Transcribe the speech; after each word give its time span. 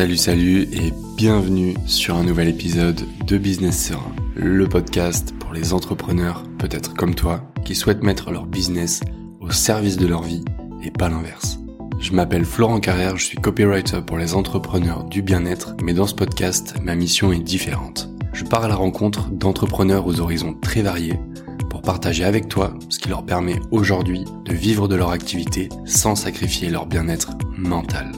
Salut 0.00 0.16
salut 0.16 0.62
et 0.72 0.94
bienvenue 1.18 1.74
sur 1.84 2.16
un 2.16 2.24
nouvel 2.24 2.48
épisode 2.48 3.02
de 3.26 3.36
Business 3.36 3.88
Serein, 3.88 4.16
le 4.34 4.66
podcast 4.66 5.34
pour 5.38 5.52
les 5.52 5.74
entrepreneurs, 5.74 6.42
peut-être 6.56 6.94
comme 6.94 7.14
toi, 7.14 7.52
qui 7.66 7.74
souhaitent 7.74 8.02
mettre 8.02 8.30
leur 8.30 8.46
business 8.46 9.02
au 9.40 9.50
service 9.50 9.98
de 9.98 10.06
leur 10.06 10.22
vie 10.22 10.42
et 10.82 10.90
pas 10.90 11.10
l'inverse. 11.10 11.58
Je 11.98 12.14
m'appelle 12.14 12.46
Florent 12.46 12.80
Carrère, 12.80 13.18
je 13.18 13.26
suis 13.26 13.36
copywriter 13.36 14.00
pour 14.00 14.16
les 14.16 14.32
entrepreneurs 14.32 15.04
du 15.04 15.20
bien-être, 15.20 15.74
mais 15.82 15.92
dans 15.92 16.06
ce 16.06 16.14
podcast, 16.14 16.76
ma 16.82 16.94
mission 16.94 17.30
est 17.30 17.38
différente. 17.38 18.08
Je 18.32 18.44
pars 18.44 18.64
à 18.64 18.68
la 18.68 18.76
rencontre 18.76 19.28
d'entrepreneurs 19.28 20.06
aux 20.06 20.18
horizons 20.18 20.54
très 20.54 20.80
variés 20.80 21.20
pour 21.68 21.82
partager 21.82 22.24
avec 22.24 22.48
toi 22.48 22.72
ce 22.88 22.98
qui 22.98 23.10
leur 23.10 23.26
permet 23.26 23.60
aujourd'hui 23.70 24.24
de 24.46 24.54
vivre 24.54 24.88
de 24.88 24.94
leur 24.94 25.10
activité 25.10 25.68
sans 25.84 26.14
sacrifier 26.14 26.70
leur 26.70 26.86
bien-être 26.86 27.32
mental. 27.58 28.10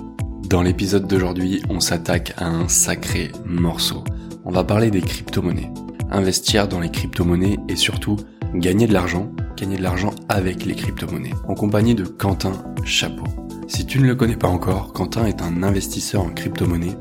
Dans 0.52 0.60
l'épisode 0.60 1.08
d'aujourd'hui, 1.08 1.62
on 1.70 1.80
s'attaque 1.80 2.34
à 2.36 2.46
un 2.46 2.68
sacré 2.68 3.32
morceau. 3.46 4.04
On 4.44 4.50
va 4.50 4.64
parler 4.64 4.90
des 4.90 5.00
crypto-monnaies. 5.00 5.72
Investir 6.10 6.68
dans 6.68 6.78
les 6.78 6.90
crypto-monnaies 6.90 7.56
et 7.70 7.76
surtout 7.76 8.18
gagner 8.54 8.86
de 8.86 8.92
l'argent, 8.92 9.32
gagner 9.56 9.78
de 9.78 9.82
l'argent 9.82 10.14
avec 10.28 10.66
les 10.66 10.74
crypto-monnaies. 10.74 11.32
En 11.48 11.54
compagnie 11.54 11.94
de 11.94 12.04
Quentin 12.04 12.52
Chapeau. 12.84 13.24
Si 13.74 13.86
tu 13.86 14.00
ne 14.00 14.06
le 14.06 14.14
connais 14.14 14.36
pas 14.36 14.48
encore, 14.48 14.92
Quentin 14.92 15.24
est 15.24 15.40
un 15.40 15.62
investisseur 15.62 16.20
en 16.20 16.28
crypto-monnaie 16.28 16.94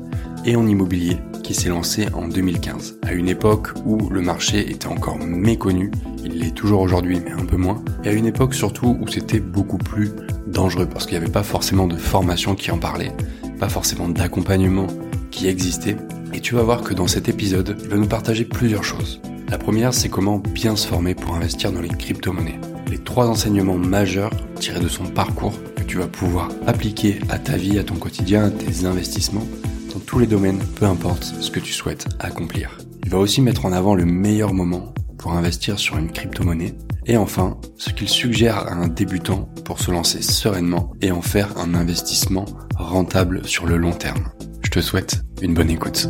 et 0.46 0.56
en 0.56 0.66
immobilier 0.66 1.18
qui 1.42 1.52
s'est 1.52 1.68
lancé 1.68 2.08
en 2.14 2.28
2015, 2.28 2.98
à 3.02 3.12
une 3.12 3.28
époque 3.28 3.68
où 3.84 4.08
le 4.08 4.22
marché 4.22 4.70
était 4.70 4.86
encore 4.86 5.18
méconnu, 5.18 5.90
il 6.24 6.38
l'est 6.38 6.54
toujours 6.54 6.80
aujourd'hui 6.80 7.20
mais 7.22 7.32
un 7.32 7.44
peu 7.44 7.58
moins, 7.58 7.84
et 8.04 8.08
à 8.08 8.12
une 8.12 8.24
époque 8.24 8.54
surtout 8.54 8.96
où 8.98 9.06
c'était 9.06 9.38
beaucoup 9.38 9.76
plus 9.76 10.12
dangereux 10.46 10.86
parce 10.86 11.04
qu'il 11.04 11.18
n'y 11.18 11.22
avait 11.22 11.32
pas 11.32 11.42
forcément 11.42 11.86
de 11.86 11.96
formation 11.96 12.54
qui 12.54 12.70
en 12.70 12.78
parlait, 12.78 13.12
pas 13.60 13.68
forcément 13.68 14.08
d'accompagnement 14.08 14.86
qui 15.30 15.48
existait, 15.48 15.98
et 16.32 16.40
tu 16.40 16.54
vas 16.54 16.62
voir 16.62 16.80
que 16.80 16.94
dans 16.94 17.06
cet 17.06 17.28
épisode, 17.28 17.76
il 17.82 17.90
va 17.90 17.96
nous 17.96 18.08
partager 18.08 18.46
plusieurs 18.46 18.84
choses. 18.84 19.20
La 19.50 19.58
première, 19.58 19.92
c'est 19.92 20.08
comment 20.08 20.38
bien 20.38 20.74
se 20.74 20.86
former 20.86 21.14
pour 21.14 21.34
investir 21.34 21.70
dans 21.70 21.82
les 21.82 21.90
crypto-monnaies. 21.90 22.60
Les 22.90 22.98
trois 22.98 23.28
enseignements 23.28 23.76
majeurs 23.76 24.30
tirés 24.58 24.80
de 24.80 24.88
son 24.88 25.04
parcours 25.04 25.52
tu 25.92 25.98
vas 25.98 26.08
pouvoir 26.08 26.48
appliquer 26.66 27.20
à 27.28 27.38
ta 27.38 27.58
vie, 27.58 27.78
à 27.78 27.84
ton 27.84 27.96
quotidien, 27.96 28.44
à 28.44 28.50
tes 28.50 28.86
investissements, 28.86 29.46
dans 29.92 30.00
tous 30.00 30.18
les 30.18 30.26
domaines, 30.26 30.58
peu 30.76 30.86
importe 30.86 31.22
ce 31.22 31.50
que 31.50 31.60
tu 31.60 31.74
souhaites 31.74 32.06
accomplir. 32.18 32.78
Il 33.04 33.10
va 33.10 33.18
aussi 33.18 33.42
mettre 33.42 33.66
en 33.66 33.72
avant 33.72 33.94
le 33.94 34.06
meilleur 34.06 34.54
moment 34.54 34.94
pour 35.18 35.34
investir 35.34 35.78
sur 35.78 35.98
une 35.98 36.10
crypto-monnaie. 36.10 36.72
Et 37.04 37.18
enfin, 37.18 37.58
ce 37.76 37.90
qu'il 37.90 38.08
suggère 38.08 38.56
à 38.56 38.72
un 38.72 38.88
débutant 38.88 39.50
pour 39.66 39.80
se 39.80 39.90
lancer 39.90 40.22
sereinement 40.22 40.94
et 41.02 41.10
en 41.10 41.20
faire 41.20 41.58
un 41.58 41.74
investissement 41.74 42.46
rentable 42.74 43.46
sur 43.46 43.66
le 43.66 43.76
long 43.76 43.92
terme. 43.92 44.30
Je 44.62 44.70
te 44.70 44.80
souhaite 44.80 45.22
une 45.42 45.52
bonne 45.52 45.68
écoute. 45.68 46.06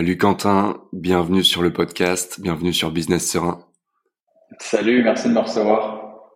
Salut 0.00 0.16
Quentin, 0.16 0.82
bienvenue 0.94 1.44
sur 1.44 1.60
le 1.60 1.74
podcast, 1.74 2.40
bienvenue 2.40 2.72
sur 2.72 2.90
Business 2.90 3.30
Serein. 3.30 3.66
Salut, 4.58 5.02
merci 5.02 5.28
de 5.28 5.34
me 5.34 5.40
recevoir. 5.40 6.30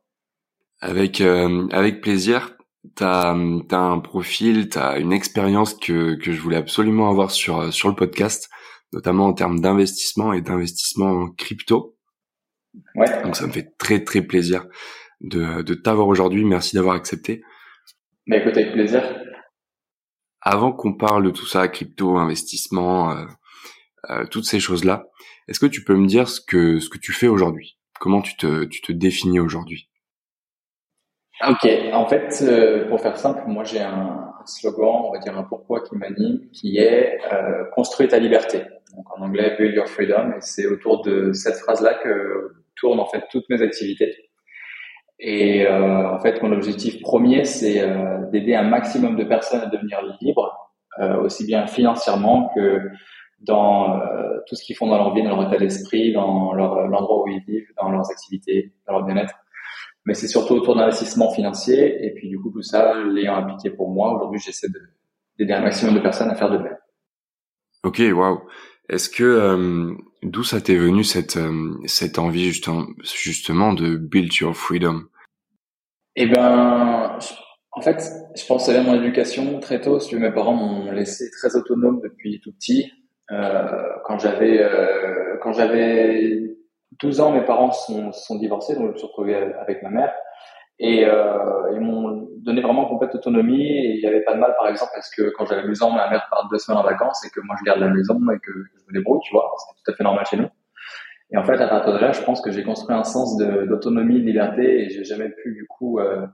Avec 0.80 1.22
euh, 1.22 1.66
avec 1.72 2.02
plaisir. 2.02 2.58
T'as 2.94 3.30
as 3.30 3.76
un 3.76 3.98
profil, 4.00 4.68
t'as 4.68 5.00
une 5.00 5.14
expérience 5.14 5.72
que 5.72 6.14
que 6.16 6.30
je 6.30 6.42
voulais 6.42 6.58
absolument 6.58 7.08
avoir 7.08 7.30
sur 7.30 7.72
sur 7.72 7.88
le 7.88 7.94
podcast, 7.94 8.50
notamment 8.92 9.28
en 9.28 9.32
termes 9.32 9.60
d'investissement 9.60 10.34
et 10.34 10.42
d'investissement 10.42 11.08
en 11.08 11.30
crypto. 11.30 11.96
Ouais. 12.96 13.22
Donc 13.22 13.34
ça 13.34 13.46
me 13.46 13.52
fait 13.52 13.72
très 13.78 14.04
très 14.04 14.20
plaisir 14.20 14.66
de 15.22 15.62
de 15.62 15.72
t'avoir 15.72 16.08
aujourd'hui. 16.08 16.44
Merci 16.44 16.76
d'avoir 16.76 16.96
accepté. 16.96 17.40
Mais 18.26 18.40
écoute, 18.40 18.58
avec 18.58 18.74
plaisir. 18.74 19.02
Avant 20.42 20.72
qu'on 20.72 20.92
parle 20.92 21.24
de 21.24 21.30
tout 21.30 21.46
ça, 21.46 21.66
crypto, 21.68 22.18
investissement, 22.18 23.12
euh, 23.12 23.24
euh, 24.10 24.26
toutes 24.26 24.44
ces 24.44 24.60
choses-là. 24.60 25.06
Est-ce 25.48 25.60
que 25.60 25.66
tu 25.66 25.84
peux 25.84 25.96
me 25.96 26.06
dire 26.06 26.28
ce 26.28 26.40
que 26.40 26.80
ce 26.80 26.88
que 26.88 26.98
tu 26.98 27.12
fais 27.12 27.28
aujourd'hui? 27.28 27.78
Comment 28.00 28.22
tu 28.22 28.36
te 28.36 28.64
tu 28.64 28.82
te 28.82 28.92
définis 28.92 29.40
aujourd'hui? 29.40 29.88
Ok, 31.42 31.68
en 31.92 32.06
fait, 32.06 32.42
euh, 32.42 32.88
pour 32.88 33.00
faire 33.00 33.16
simple, 33.16 33.42
moi 33.48 33.64
j'ai 33.64 33.80
un, 33.80 34.30
slogan, 34.46 35.06
on 35.06 35.12
va 35.12 35.18
dire 35.18 35.36
un 35.36 35.42
pourquoi 35.42 35.80
qui 35.80 35.96
m'anime, 35.96 36.48
qui 36.52 36.78
est 36.78 37.18
euh, 37.32 37.64
construire 37.74 38.10
ta 38.10 38.18
liberté. 38.18 38.62
Donc 38.94 39.06
en 39.18 39.22
anglais, 39.22 39.56
build 39.58 39.74
your 39.74 39.88
freedom, 39.88 40.32
et 40.36 40.40
c'est 40.40 40.66
autour 40.66 41.02
de 41.02 41.32
cette 41.32 41.56
phrase-là 41.56 41.94
que 41.94 42.52
tournent 42.76 43.00
en 43.00 43.06
fait 43.06 43.24
toutes 43.32 43.48
mes 43.50 43.62
activités. 43.62 44.14
Et 45.18 45.66
euh, 45.66 46.12
en 46.12 46.20
fait, 46.20 46.40
mon 46.40 46.52
objectif 46.52 47.00
premier, 47.02 47.44
c'est 47.44 47.82
d'aider 48.30 48.54
un 48.54 48.64
maximum 48.64 49.16
de 49.16 49.24
personnes 49.24 49.62
à 49.62 49.66
devenir 49.66 50.00
libres, 50.20 50.72
aussi 51.22 51.44
bien 51.44 51.66
financièrement 51.66 52.52
que 52.54 52.80
dans 53.44 54.00
euh, 54.00 54.38
tout 54.46 54.54
ce 54.54 54.64
qu'ils 54.64 54.76
font 54.76 54.86
dans 54.86 54.96
leur 54.96 55.14
vie, 55.14 55.22
dans 55.22 55.36
leur 55.36 55.48
état 55.48 55.58
d'esprit, 55.58 56.12
dans 56.12 56.52
leur 56.52 56.86
l'endroit 56.88 57.22
où 57.22 57.28
ils 57.28 57.42
vivent, 57.46 57.68
dans 57.80 57.90
leurs 57.90 58.10
activités, 58.10 58.74
dans 58.86 58.94
leur 58.94 59.04
bien-être. 59.04 59.34
Mais 60.06 60.14
c'est 60.14 60.28
surtout 60.28 60.54
autour 60.54 60.76
d'investissement 60.76 61.30
financier. 61.32 62.04
Et 62.04 62.12
puis 62.14 62.28
du 62.28 62.38
coup, 62.38 62.50
tout 62.50 62.62
ça, 62.62 62.94
l'ayant 62.94 63.36
appliqué 63.36 63.70
pour 63.70 63.90
moi, 63.90 64.14
aujourd'hui, 64.14 64.40
j'essaie 64.40 64.68
d'aider 65.38 65.52
un 65.52 65.62
maximum 65.62 65.94
de 65.94 66.00
personnes 66.00 66.30
à 66.30 66.34
faire 66.34 66.50
de 66.50 66.58
même. 66.58 66.76
Ok, 67.84 68.02
waouh. 68.12 68.40
Est-ce 68.88 69.08
que 69.08 69.24
euh, 69.24 69.94
d'où 70.22 70.42
ça 70.42 70.60
t'est 70.60 70.76
venu 70.76 71.04
cette 71.04 71.38
euh, 71.38 71.74
cette 71.86 72.18
envie 72.18 72.44
justement 72.44 72.86
justement 73.02 73.72
de 73.72 73.96
build 73.96 74.34
your 74.34 74.54
freedom? 74.54 75.04
Eh 76.16 76.26
ben, 76.26 77.18
en 77.72 77.80
fait, 77.80 78.12
je 78.36 78.46
pense 78.46 78.68
à 78.68 78.82
mon 78.82 79.02
éducation 79.02 79.58
très 79.58 79.80
tôt. 79.80 79.98
Si 80.00 80.14
mes 80.16 80.30
parents 80.30 80.54
m'ont 80.54 80.92
laissé 80.92 81.30
très 81.30 81.56
autonome 81.56 82.00
depuis 82.02 82.40
tout 82.40 82.52
petit. 82.52 82.92
Euh, 83.30 83.88
quand 84.04 84.18
j'avais 84.18 84.62
euh, 84.62 85.36
quand 85.42 85.52
j'avais 85.52 86.42
12 87.00 87.20
ans, 87.20 87.32
mes 87.32 87.44
parents 87.44 87.72
sont, 87.72 88.12
sont 88.12 88.36
divorcés, 88.36 88.74
donc 88.74 88.88
je 88.88 88.92
me 88.92 88.96
suis 88.96 89.06
retrouvé 89.06 89.34
avec 89.34 89.82
ma 89.82 89.90
mère. 89.90 90.12
Et 90.78 91.04
euh, 91.06 91.70
ils 91.72 91.80
m'ont 91.80 92.28
donné 92.38 92.60
vraiment 92.60 92.86
complète 92.86 93.14
autonomie 93.14 93.62
et 93.62 93.94
il 93.94 94.00
n'y 94.00 94.06
avait 94.06 94.22
pas 94.22 94.34
de 94.34 94.40
mal, 94.40 94.54
par 94.58 94.68
exemple, 94.68 94.90
parce 94.94 95.08
que 95.14 95.32
quand 95.36 95.46
j'avais 95.46 95.62
la 95.62 95.68
maison, 95.68 95.90
ma 95.90 96.10
mère 96.10 96.26
part 96.30 96.48
deux 96.50 96.58
semaines 96.58 96.78
en 96.78 96.82
vacances 96.82 97.24
et 97.24 97.30
que 97.30 97.40
moi 97.40 97.54
je 97.60 97.64
garde 97.64 97.80
la 97.80 97.88
maison 97.88 98.18
et 98.30 98.38
que 98.40 98.52
je 98.52 98.82
me 98.88 98.92
débrouille, 98.92 99.20
tu 99.22 99.32
vois, 99.32 99.50
c'est 99.58 99.84
tout 99.84 99.90
à 99.92 99.94
fait 99.94 100.02
normal 100.02 100.26
chez 100.26 100.36
nous. 100.36 100.48
Et 101.30 101.36
en 101.36 101.44
fait, 101.44 101.60
à 101.60 101.68
partir 101.68 101.92
de 101.92 101.98
là, 101.98 102.12
je 102.12 102.22
pense 102.22 102.40
que 102.40 102.50
j'ai 102.50 102.64
construit 102.64 102.94
un 102.94 103.04
sens 103.04 103.36
d'autonomie, 103.36 104.20
de, 104.20 104.26
liberté 104.26 104.84
et 104.84 104.90
j'ai 104.90 105.04
jamais 105.04 105.28
pu 105.30 105.52
du 105.52 105.66
coup 105.66 105.98
euh, 106.00 106.26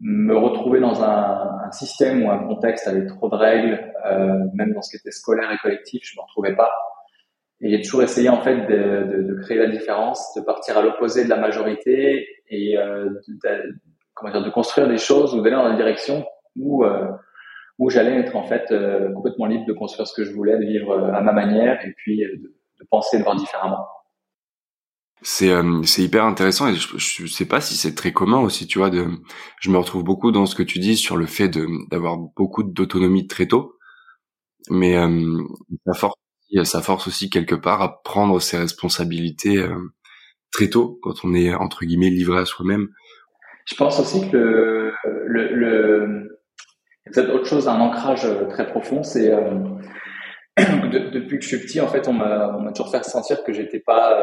me 0.00 0.36
retrouver 0.36 0.80
dans 0.80 1.02
un, 1.02 1.66
un, 1.66 1.72
système 1.72 2.24
ou 2.24 2.30
un 2.30 2.38
contexte 2.38 2.88
avec 2.88 3.06
trop 3.06 3.28
de 3.28 3.34
règles, 3.34 3.92
euh, 4.06 4.38
même 4.54 4.72
dans 4.72 4.82
ce 4.82 4.90
qui 4.90 4.96
était 4.96 5.10
scolaire 5.10 5.50
et 5.52 5.58
collectif, 5.58 6.02
je 6.04 6.16
me 6.16 6.22
retrouvais 6.22 6.56
pas. 6.56 6.70
Et 7.60 7.70
j'ai 7.70 7.82
toujours 7.82 8.02
essayé 8.02 8.30
en 8.30 8.40
fait 8.40 8.66
de, 8.66 9.04
de, 9.12 9.22
de, 9.22 9.34
créer 9.42 9.58
la 9.58 9.68
différence, 9.68 10.32
de 10.34 10.40
partir 10.40 10.78
à 10.78 10.82
l'opposé 10.82 11.24
de 11.24 11.28
la 11.28 11.36
majorité 11.36 12.26
et 12.48 12.78
euh, 12.78 13.10
de, 13.28 13.78
comment 14.14 14.32
dire, 14.32 14.42
de 14.42 14.50
construire 14.50 14.88
des 14.88 14.96
choses 14.96 15.34
ou 15.34 15.42
d'aller 15.42 15.56
dans 15.56 15.68
la 15.68 15.76
direction 15.76 16.24
où 16.56 16.84
euh, 16.84 17.06
où 17.80 17.88
j'allais 17.88 18.14
être 18.18 18.36
en 18.36 18.44
fait 18.44 18.70
euh, 18.70 19.10
complètement 19.14 19.46
libre 19.46 19.64
de 19.66 19.72
construire 19.72 20.06
ce 20.06 20.14
que 20.14 20.22
je 20.22 20.32
voulais, 20.32 20.58
de 20.58 20.64
vivre 20.64 20.92
euh, 20.92 21.12
à 21.12 21.22
ma 21.22 21.32
manière 21.32 21.84
et 21.84 21.92
puis 21.96 22.18
de, 22.18 22.36
de 22.36 22.86
penser, 22.90 23.18
de 23.18 23.24
voir 23.24 23.36
différemment. 23.36 23.86
C'est 25.22 25.50
euh, 25.50 25.82
c'est 25.82 26.02
hyper 26.02 26.24
intéressant 26.24 26.68
et 26.68 26.74
je, 26.74 26.96
je 26.96 27.26
sais 27.26 27.44
pas 27.44 27.60
si 27.60 27.76
c'est 27.76 27.94
très 27.94 28.12
commun 28.12 28.38
aussi, 28.40 28.66
tu 28.66 28.78
vois. 28.78 28.88
De, 28.88 29.06
je 29.60 29.70
me 29.70 29.76
retrouve 29.76 30.02
beaucoup 30.02 30.32
dans 30.32 30.46
ce 30.46 30.54
que 30.54 30.62
tu 30.62 30.78
dis 30.78 30.96
sur 30.96 31.16
le 31.16 31.26
fait 31.26 31.48
de 31.48 31.66
d'avoir 31.90 32.16
beaucoup 32.16 32.62
d'autonomie 32.62 33.26
très 33.26 33.46
tôt, 33.46 33.76
mais 34.70 34.96
euh, 34.96 35.42
ça 35.86 35.92
force 35.94 36.14
ça 36.64 36.80
force 36.80 37.06
aussi 37.06 37.30
quelque 37.30 37.54
part 37.54 37.82
à 37.82 38.02
prendre 38.02 38.40
ses 38.40 38.56
responsabilités 38.56 39.58
euh, 39.58 39.92
très 40.52 40.68
tôt 40.68 40.98
quand 41.02 41.24
on 41.24 41.34
est 41.34 41.54
entre 41.54 41.84
guillemets 41.84 42.10
livré 42.10 42.40
à 42.40 42.46
soi-même. 42.46 42.88
Je 43.66 43.74
pense 43.74 44.00
aussi 44.00 44.28
que 44.30 44.36
le, 44.36 44.92
le, 45.26 45.54
le 45.54 46.40
peut-être 47.04 47.30
autre 47.34 47.46
chose, 47.46 47.68
un 47.68 47.78
ancrage 47.78 48.26
très 48.48 48.66
profond, 48.66 49.02
c'est 49.02 49.32
euh, 49.32 49.58
depuis 50.56 51.38
que 51.38 51.44
je 51.44 51.48
suis 51.48 51.60
petit, 51.60 51.80
en 51.80 51.88
fait, 51.88 52.08
on 52.08 52.14
m'a 52.14 52.56
on 52.56 52.62
m'a 52.62 52.72
toujours 52.72 52.90
fait 52.90 53.04
sentir 53.04 53.44
que 53.44 53.52
j'étais 53.52 53.80
pas 53.80 54.18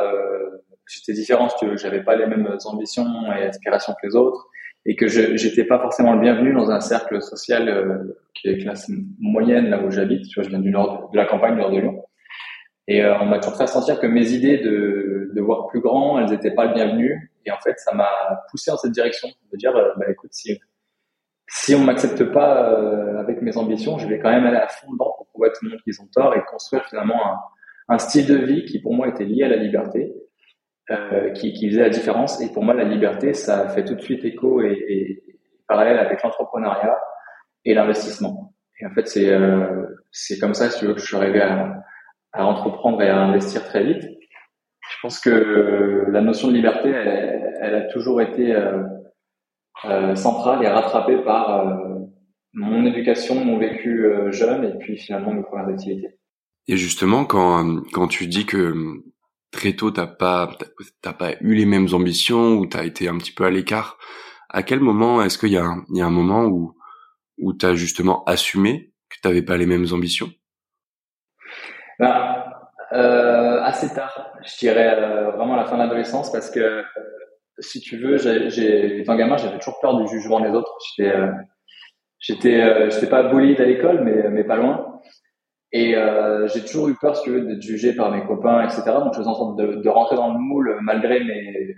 j'étais 0.88 1.14
différent, 1.14 1.48
que 1.60 1.76
j'avais 1.78 2.04
pas 2.04 2.16
les 2.16 2.26
mêmes 2.26 2.58
ambitions 2.66 3.32
et 3.34 3.44
aspirations 3.44 3.94
que 3.94 4.08
les 4.08 4.16
autres, 4.16 4.48
et 4.86 4.96
que 4.96 5.08
j'étais 5.08 5.66
pas 5.66 5.80
forcément 5.80 6.14
le 6.14 6.22
bienvenu 6.22 6.54
dans 6.54 6.72
un 6.72 6.80
cercle 6.80 7.22
social 7.22 7.68
euh, 7.68 8.18
qui 8.34 8.48
est 8.48 8.58
classe 8.58 8.90
moyenne 9.20 9.70
là 9.70 9.84
où 9.84 9.92
j'habite. 9.92 10.28
Tu 10.28 10.36
vois, 10.36 10.44
je 10.44 10.50
viens 10.50 10.60
du 10.60 10.72
nord 10.72 11.10
de, 11.12 11.18
la 11.18 11.26
campagne, 11.26 11.56
du 11.56 11.60
nord 11.60 11.72
de 11.72 11.80
Lyon, 11.80 12.04
et 12.88 13.04
euh, 13.04 13.20
on 13.20 13.26
m'a 13.26 13.40
toujours 13.40 13.58
fait 13.58 13.68
sentir 13.68 14.00
que 14.00 14.08
mes 14.08 14.32
idées 14.32 14.58
de 14.60 15.42
voir 15.42 15.68
plus 15.68 15.82
grand, 15.82 16.20
elles 16.20 16.34
étaient 16.34 16.56
pas 16.56 16.66
le 16.66 16.74
bienvenu, 16.74 17.32
et 17.46 17.52
en 17.52 17.58
fait, 17.58 17.78
ça 17.80 17.94
m'a 17.94 18.10
poussé 18.50 18.72
dans 18.72 18.78
cette 18.78 18.92
direction, 18.92 19.28
de 19.52 19.58
dire, 19.58 19.76
euh, 19.76 19.92
bah 19.98 20.06
écoute, 20.10 20.32
si 20.34 20.58
si 21.50 21.74
on 21.76 21.80
m'accepte 21.80 22.26
pas 22.26 22.76
avec 23.20 23.42
mes 23.42 23.56
ambitions, 23.56 23.98
je 23.98 24.06
vais 24.06 24.20
quand 24.20 24.30
même 24.30 24.46
aller 24.46 24.58
à 24.58 24.68
fond 24.68 24.92
dedans 24.92 25.14
pour 25.18 25.28
prouver 25.28 25.48
à 25.48 25.52
tout 25.52 25.64
le 25.64 25.70
monde 25.70 25.80
qu'ils 25.82 26.02
ont 26.02 26.08
tort 26.14 26.36
et 26.36 26.44
construire 26.44 26.84
finalement 26.90 27.22
un 27.88 27.98
style 28.00 28.28
de 28.28 28.36
vie 28.36 28.66
qui 28.66 28.82
pour 28.82 28.94
moi 28.94 29.08
était 29.08 29.24
lié 29.24 29.44
à 29.44 29.48
la 29.48 29.56
liberté 29.56 30.14
euh, 30.92 31.32
qui, 31.32 31.54
qui 31.54 31.70
faisait 31.70 31.82
la 31.82 31.90
différence. 31.90 32.42
Et 32.42 32.52
pour 32.52 32.64
moi, 32.64 32.74
la 32.74 32.84
liberté, 32.84 33.34
ça 33.34 33.68
fait 33.70 33.84
tout 33.84 33.96
de 33.96 34.02
suite 34.02 34.24
écho 34.26 34.62
et, 34.62 34.78
et 34.88 35.24
parallèle 35.68 36.00
avec 36.00 36.24
l'entrepreneuriat 36.24 36.98
et 37.66 37.74
l'investissement. 37.74 38.54
Et 38.80 38.86
en 38.86 38.92
fait, 38.92 39.08
c'est 39.08 39.30
euh, 39.32 39.86
c'est 40.12 40.40
comme 40.40 40.54
ça, 40.54 40.70
si 40.70 40.80
tu 40.80 40.86
veux, 40.86 40.94
que 40.94 41.00
je 41.02 41.06
suis 41.06 41.18
arrivé 41.18 41.42
à, 41.42 41.84
à 42.34 42.46
entreprendre 42.46 43.02
et 43.02 43.10
à 43.10 43.20
investir 43.20 43.64
très 43.66 43.84
vite. 43.84 44.04
Je 44.90 44.96
pense 45.02 45.20
que 45.20 46.06
la 46.10 46.22
notion 46.22 46.48
de 46.48 46.54
liberté, 46.54 46.90
elle, 46.90 47.54
elle 47.62 47.76
a 47.76 47.82
toujours 47.92 48.22
été 48.22 48.56
euh, 48.56 48.84
euh, 49.86 50.16
centrale 50.16 50.64
et 50.64 50.68
rattrapée 50.68 51.18
par 51.24 51.68
euh, 51.68 51.96
mon 52.54 52.86
éducation, 52.86 53.36
mon 53.44 53.58
vécu 53.58 54.06
euh, 54.06 54.32
jeune 54.32 54.64
et 54.64 54.78
puis 54.78 54.98
finalement 54.98 55.34
mes 55.34 55.44
premières 55.44 55.68
activités. 55.68 56.18
Et 56.68 56.78
justement, 56.78 57.26
quand 57.26 57.82
quand 57.92 58.08
tu 58.08 58.28
dis 58.28 58.46
que 58.46 58.74
très 59.58 59.74
tôt 59.74 59.92
t'as 59.92 60.08
pas 60.08 60.52
t'as 61.02 61.14
pas 61.14 61.32
eu 61.42 61.56
les 61.56 61.66
mêmes 61.66 61.88
ambitions 61.92 62.54
ou 62.54 62.68
t'as 62.68 62.86
été 62.86 63.10
un 63.10 63.18
petit 63.18 63.34
peu 63.34 63.44
à 63.44 63.50
l'écart, 63.50 63.98
à 64.50 64.64
quel 64.64 64.80
moment 64.80 65.22
est-ce 65.24 65.38
qu'il 65.38 65.52
y 65.52 65.58
a 65.58 65.66
un, 65.66 65.84
il 65.90 65.98
y 65.98 66.02
a 66.02 66.06
un 66.06 66.12
moment 66.12 66.46
où 66.46 66.78
où 67.40 67.54
t'as 67.54 67.74
justement 67.74 68.24
assumé 68.26 68.94
que 69.10 69.18
t'avais 69.22 69.42
pas 69.42 69.58
les 69.58 69.66
mêmes 69.66 69.88
ambitions? 69.92 70.30
Ben, 72.00 72.44
euh, 72.94 73.62
assez 73.64 73.94
tard, 73.94 74.32
je 74.46 74.58
dirais 74.60 74.96
euh, 74.96 75.32
vraiment 75.32 75.56
à 75.56 75.58
la 75.58 75.66
fin 75.66 75.78
de 75.78 75.82
l'adolescence 75.82 76.32
parce 76.32 76.52
que 76.52 76.60
euh, 76.60 76.84
si 77.60 77.82
tu 77.82 77.98
veux, 77.98 78.18
j'ai 78.18 79.00
étant 79.00 79.16
gamin, 79.16 79.38
j'avais 79.38 79.58
toujours 79.58 79.80
peur 79.82 80.00
du 80.00 80.08
jugement 80.08 80.40
des 80.40 80.50
autres. 80.50 80.78
J'étais 80.96 81.16
j'étais 82.20 82.92
j'étais 82.92 83.08
pas 83.08 83.24
bullied 83.24 83.60
à 83.60 83.66
l'école, 83.66 84.04
mais 84.04 84.30
mais 84.30 84.44
pas 84.44 84.56
loin. 84.56 84.97
Et 85.74 85.96
j'ai 86.48 86.62
toujours 86.62 86.88
eu 86.88 86.96
peur, 86.96 87.16
si 87.18 87.24
tu 87.24 87.32
veux, 87.32 87.42
d'être 87.42 87.62
jugé 87.62 87.94
par 87.94 88.10
mes 88.12 88.26
copains, 88.26 88.64
etc. 88.64 88.84
Donc 88.86 89.14
je 89.14 89.20
faisais 89.20 89.30
en 89.30 89.36
sorte 89.36 89.60
de, 89.60 89.82
de 89.82 89.90
rentrer 89.90 90.16
dans 90.16 90.32
le 90.32 90.40
moule 90.40 90.78
malgré 90.82 91.24
mes 91.24 91.76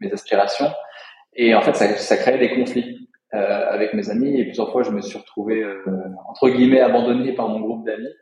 mes 0.00 0.12
aspirations. 0.12 0.70
Et 1.34 1.54
en 1.54 1.60
fait, 1.60 1.74
ça, 1.74 1.86
ça 1.96 2.16
créait 2.16 2.38
des 2.38 2.54
conflits 2.54 3.08
euh, 3.34 3.70
avec 3.70 3.94
mes 3.94 4.10
amis. 4.10 4.40
Et 4.40 4.44
plusieurs 4.44 4.72
fois, 4.72 4.82
je 4.82 4.90
me 4.90 5.00
suis 5.00 5.18
retrouvé 5.18 5.62
euh, 5.62 5.82
entre 6.28 6.48
guillemets 6.48 6.80
abandonné 6.80 7.34
par 7.34 7.48
mon 7.48 7.60
groupe 7.60 7.86
d'amis 7.86 8.12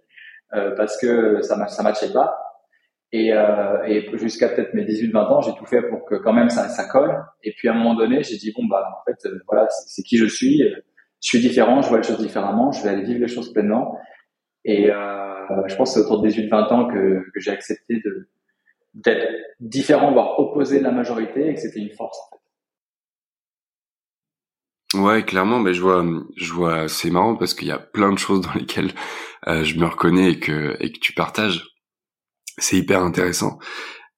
euh, 0.54 0.74
parce 0.76 1.00
que 1.00 1.40
ça 1.42 1.66
ça 1.68 1.82
matchait 1.82 2.12
pas. 2.12 2.36
Et, 3.10 3.32
euh, 3.32 3.84
et 3.86 4.06
jusqu'à 4.18 4.50
peut-être 4.50 4.74
mes 4.74 4.84
18-20 4.84 5.16
ans, 5.16 5.40
j'ai 5.40 5.54
tout 5.54 5.64
fait 5.64 5.80
pour 5.80 6.04
que 6.04 6.16
quand 6.16 6.34
même 6.34 6.50
ça, 6.50 6.68
ça 6.68 6.84
colle. 6.84 7.24
Et 7.42 7.54
puis 7.56 7.68
à 7.68 7.72
un 7.72 7.74
moment 7.74 7.94
donné, 7.94 8.22
j'ai 8.22 8.36
dit 8.36 8.52
bon 8.54 8.66
bah 8.66 8.86
en 9.00 9.04
fait 9.10 9.26
euh, 9.26 9.40
voilà 9.48 9.66
c'est 9.70 10.02
qui 10.02 10.18
je 10.18 10.26
suis. 10.26 10.62
Je 11.20 11.28
suis 11.30 11.40
différent, 11.40 11.82
je 11.82 11.88
vois 11.88 11.98
les 11.98 12.04
choses 12.04 12.20
différemment, 12.20 12.70
je 12.70 12.80
vais 12.84 12.90
aller 12.90 13.02
vivre 13.02 13.18
les 13.18 13.26
choses 13.26 13.52
pleinement. 13.52 13.98
Et 14.68 14.90
euh, 14.90 15.66
je 15.66 15.74
pense 15.76 15.94
que 15.94 16.00
c'est 16.00 16.04
autour 16.04 16.20
de 16.20 16.28
18-20 16.28 16.72
ans 16.74 16.88
que, 16.88 17.24
que 17.32 17.40
j'ai 17.40 17.50
accepté 17.50 18.00
de 18.04 18.28
d'être 18.94 19.26
différent, 19.60 20.12
voire 20.12 20.38
opposé 20.38 20.78
de 20.78 20.84
la 20.84 20.90
majorité, 20.90 21.48
et 21.48 21.54
que 21.54 21.60
c'était 21.60 21.80
une 21.80 21.92
force. 21.92 22.18
Ouais, 24.94 25.22
clairement, 25.24 25.58
mais 25.58 25.72
je 25.72 25.80
vois, 25.80 26.04
je 26.36 26.52
vois, 26.52 26.88
c'est 26.88 27.10
marrant 27.10 27.36
parce 27.36 27.54
qu'il 27.54 27.68
y 27.68 27.72
a 27.72 27.78
plein 27.78 28.12
de 28.12 28.18
choses 28.18 28.40
dans 28.42 28.52
lesquelles 28.54 28.92
euh, 29.46 29.64
je 29.64 29.78
me 29.78 29.86
reconnais 29.86 30.32
et 30.32 30.38
que 30.38 30.76
et 30.80 30.92
que 30.92 30.98
tu 30.98 31.14
partages. 31.14 31.64
C'est 32.58 32.76
hyper 32.76 33.02
intéressant. 33.02 33.58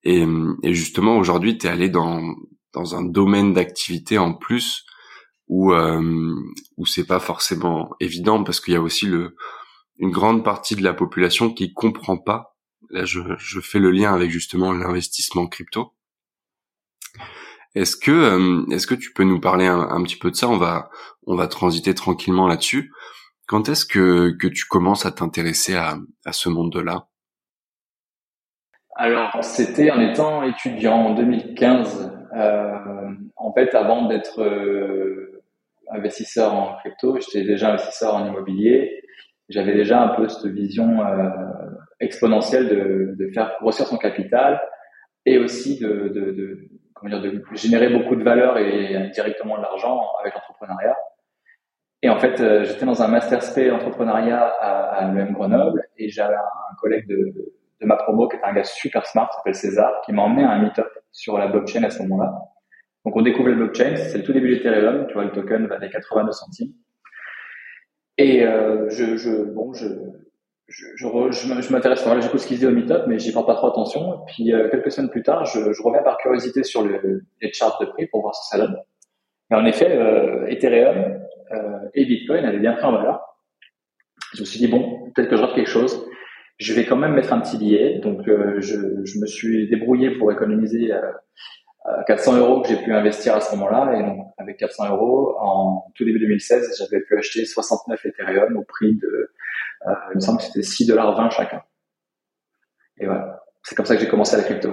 Et, 0.03 0.25
et 0.62 0.75
justement, 0.75 1.17
aujourd'hui, 1.19 1.58
tu 1.58 1.67
es 1.67 1.70
allé 1.70 1.91
dans 1.91 2.35
dans 2.73 2.96
un 2.96 3.05
domaine 3.05 3.53
d'activité 3.53 4.19
en 4.19 4.32
plus 4.35 4.85
où 5.46 5.73
euh, 5.73 6.35
où 6.76 6.87
c'est 6.87 7.06
pas 7.06 7.20
forcément 7.20 7.91
évident 8.00 8.43
parce 8.43 8.61
qu'il 8.61 8.75
y 8.75 8.76
a 8.76 8.81
aussi 8.81 9.06
le 9.06 9.37
une 10.00 10.11
grande 10.11 10.44
partie 10.44 10.75
de 10.75 10.82
la 10.82 10.94
population 10.94 11.52
qui 11.52 11.73
comprend 11.73 12.19
pas. 12.19 12.56
Là, 12.91 13.05
je, 13.05 13.20
fais 13.61 13.79
le 13.79 13.93
lien 13.93 14.12
avec 14.12 14.31
justement 14.31 14.73
l'investissement 14.73 15.47
crypto 15.47 15.94
est-ce 17.75 17.97
que 17.97 18.11
euh, 18.11 18.67
est-ce 18.75 18.87
que 18.87 18.94
tu 18.94 19.12
peux 19.12 19.25
nous 19.25 19.41
parler 19.41 19.67
un, 19.67 20.02
petit 20.02 20.17
peu 20.17 20.31
de 20.31 20.37
ça? 20.37 20.49
On 20.49 20.56
va 20.56 20.91
on 21.26 21.37
va 21.37 21.47
transiter 21.47 21.94
tranquillement 21.94 22.49
là-dessus. 22.49 22.93
Quand 23.47 23.69
est-ce 23.69 23.87
que 23.87 24.31
que 24.31 24.49
tu 24.49 24.64
commences 24.67 25.06
à 25.06 25.12
t'intéresser 25.12 25.76
à 25.76 25.99
à 26.25 26.32
ce 26.32 26.49
monde-là? 26.49 27.06
Alors 28.96 29.38
c'était 29.43 29.91
en 29.91 30.00
étant 30.00 30.43
étudiant 30.43 30.96
en 30.96 31.14
2015. 31.14 32.12
Euh, 32.37 33.08
en 33.37 33.53
fait, 33.53 33.75
avant 33.75 34.06
d'être 34.06 34.43
euh, 34.43 35.43
investisseur 35.93 36.55
en 36.55 36.76
crypto, 36.79 37.19
j'étais 37.20 37.44
déjà 37.44 37.70
investisseur 37.70 38.14
en 38.14 38.26
immobilier. 38.26 39.03
J'avais 39.50 39.75
déjà 39.75 40.02
un 40.02 40.08
peu 40.14 40.29
cette 40.29 40.50
vision 40.50 41.05
euh, 41.05 41.29
exponentielle 42.00 42.69
de, 42.69 43.14
de 43.23 43.31
faire 43.32 43.56
grossir 43.61 43.87
son 43.87 43.99
capital 43.99 44.61
et 45.26 45.38
aussi 45.38 45.79
de, 45.79 46.08
de, 46.08 46.31
de 46.31 46.58
comment 46.94 47.20
dire, 47.20 47.32
de 47.32 47.43
générer 47.52 47.88
beaucoup 47.91 48.17
de 48.17 48.23
valeur 48.23 48.58
et 48.58 49.11
directement 49.12 49.58
de 49.58 49.62
l'argent 49.62 50.00
avec 50.20 50.35
l'entrepreneuriat. 50.35 50.97
Et 52.02 52.08
en 52.08 52.19
fait, 52.19 52.41
euh, 52.41 52.64
j'étais 52.64 52.87
dans 52.87 53.02
un 53.02 53.08
master 53.08 53.43
SP 53.44 53.69
entrepreneuriat 53.70 54.43
à, 54.61 54.97
à 54.97 55.12
l'UM 55.12 55.32
Grenoble 55.32 55.82
et 55.99 56.08
j'avais 56.08 56.35
un, 56.35 56.75
collègue 56.81 57.06
de, 57.06 57.17
de, 57.81 57.87
ma 57.87 57.96
promo 57.96 58.26
qui 58.29 58.37
était 58.37 58.46
un 58.46 58.55
gars 58.55 58.64
super 58.64 59.05
smart, 59.06 59.31
s'appelle 59.32 59.55
César, 59.55 60.00
qui 60.06 60.12
m'a 60.12 60.23
emmené 60.23 60.44
à 60.44 60.53
un 60.53 60.62
meet-up 60.62 60.88
sur 61.12 61.37
la 61.37 61.49
blockchain 61.49 61.82
à 61.82 61.91
ce 61.91 62.00
moment-là. 62.03 62.32
Donc 63.05 63.17
on 63.17 63.23
découvre 63.23 63.50
la 63.50 63.56
blockchain, 63.56 63.96
c'est 63.96 64.19
le 64.19 64.25
tout 64.25 64.32
début 64.32 64.49
d'Ethereum, 64.49 65.06
tu 65.08 65.14
vois, 65.14 65.25
le 65.25 65.32
token 65.32 65.67
va 65.67 65.79
des 65.79 65.91
82 65.91 66.32
centimes. 66.32 66.73
Et 68.20 68.44
euh, 68.44 68.90
je, 68.90 69.44
bon, 69.55 69.72
je, 69.72 69.87
je, 70.69 70.84
je, 70.99 71.62
je 71.62 71.72
m'intéresse, 71.72 72.05
voilà, 72.05 72.20
j'écoute 72.20 72.40
ce 72.40 72.46
qu'il 72.46 72.58
dit 72.58 72.67
au 72.67 72.70
meetup, 72.70 73.06
mais 73.06 73.19
j'y 73.19 73.32
porte 73.32 73.46
pas 73.46 73.55
trop 73.55 73.69
attention. 73.69 74.20
Puis 74.26 74.52
euh, 74.52 74.69
quelques 74.69 74.93
semaines 74.93 75.08
plus 75.08 75.22
tard, 75.22 75.46
je, 75.46 75.72
je, 75.72 75.82
reviens 75.82 76.02
par 76.02 76.19
curiosité 76.19 76.62
sur 76.62 76.82
le, 76.82 77.25
les 77.40 77.50
charts 77.55 77.78
de 77.81 77.87
prix 77.87 78.08
pour 78.08 78.20
voir 78.20 78.34
ce 78.34 78.43
que 78.43 78.58
ça 78.58 78.67
donne. 78.67 78.76
Et 79.50 79.55
en 79.55 79.64
effet, 79.64 79.96
euh, 79.96 80.46
Ethereum 80.49 81.19
et 81.94 82.05
Bitcoin 82.05 82.44
avaient 82.44 82.58
bien 82.58 82.75
pris 82.75 82.84
en 82.84 82.93
valeur. 82.93 83.22
Je 84.34 84.43
me 84.43 84.44
suis 84.44 84.61
dit 84.61 84.69
bon, 84.69 85.11
peut-être 85.14 85.31
que 85.31 85.37
je 85.37 85.40
rate 85.40 85.55
quelque 85.55 85.70
chose. 85.70 86.06
Je 86.58 86.75
vais 86.75 86.84
quand 86.84 86.96
même 86.96 87.14
mettre 87.14 87.32
un 87.32 87.40
petit 87.40 87.56
billet. 87.56 88.00
Donc 88.00 88.20
je, 88.26 88.61
je, 89.02 89.19
me 89.19 89.26
suis 89.26 89.67
débrouillé 89.69 90.11
pour 90.11 90.31
économiser 90.31 90.93
400 92.06 92.35
euh, 92.35 92.38
euros 92.38 92.62
que 92.62 92.69
j'ai 92.69 92.77
pu 92.77 92.93
investir 92.93 93.35
à 93.35 93.41
ce 93.41 93.55
moment-là. 93.56 93.99
Et 93.99 94.03
donc 94.03 94.27
avec 94.38 94.59
400 94.59 94.91
euros, 94.91 95.37
en 95.41 95.91
tout 95.94 96.05
début 96.05 96.21
2016, 96.21 96.77
j'avais 96.79 97.03
pu 97.03 97.17
acheter 97.19 97.44
69 97.44 98.05
Ethereum 98.05 98.56
au 98.56 98.65
prix 98.65 98.94
de 98.97 99.32
euh, 99.87 99.93
il 100.12 100.17
me 100.17 100.21
semble 100.21 100.38
que 100.38 100.44
c'était 100.44 100.62
6 100.62 100.87
dollars 100.87 101.17
20 101.17 101.31
chacun. 101.31 101.62
Et 102.99 103.06
voilà. 103.06 103.43
C'est 103.63 103.75
comme 103.75 103.87
ça 103.87 103.94
que 103.94 104.03
j'ai 104.03 104.08
commencé 104.08 104.37
la 104.37 104.43
crypto. 104.43 104.72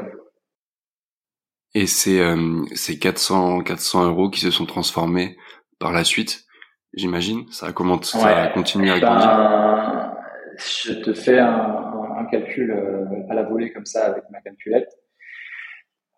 Et 1.73 1.87
c'est 1.87 2.19
euh, 2.19 2.65
ces 2.75 2.97
400 2.97 3.61
400 3.61 4.07
euros 4.07 4.29
qui 4.29 4.39
se 4.39 4.51
sont 4.51 4.65
transformés 4.65 5.37
par 5.79 5.91
la 5.91 6.03
suite, 6.03 6.45
j'imagine? 6.93 7.45
Ça 7.51 7.67
a 7.67 7.73
commencé, 7.73 8.17
ça 8.17 8.43
a 8.43 8.47
continué 8.47 8.91
à 8.91 8.99
grandir. 8.99 9.27
Ben, 9.27 10.17
je 10.57 10.93
te 10.93 11.13
fais 11.13 11.39
un, 11.39 11.93
un, 12.17 12.25
calcul 12.25 12.71
euh, 12.71 13.29
à 13.29 13.35
la 13.35 13.43
volée 13.43 13.71
comme 13.71 13.85
ça 13.85 14.05
avec 14.05 14.23
ma 14.31 14.41
calculette. 14.41 14.89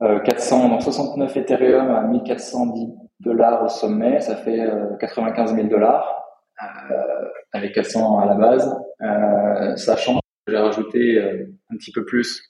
Euh, 0.01 0.19
400, 0.19 0.69
donc 0.69 0.81
69 0.81 1.35
Ethereum 1.35 1.89
à 1.91 2.01
1410 2.03 2.87
dollars 3.19 3.63
au 3.63 3.67
sommet, 3.67 4.21
ça 4.21 4.35
fait 4.37 4.61
euh, 4.61 4.95
95 4.99 5.55
000 5.55 5.67
dollars. 5.67 6.19
Euh, 6.61 7.25
avec 7.53 7.73
400 7.73 8.19
à 8.19 8.25
la 8.25 8.35
base, 8.35 8.77
euh, 9.01 9.75
sachant 9.77 10.15
que 10.15 10.51
j'ai 10.51 10.57
rajouté 10.57 11.17
euh, 11.17 11.47
un 11.71 11.77
petit 11.77 11.91
peu 11.91 12.03
plus 12.05 12.43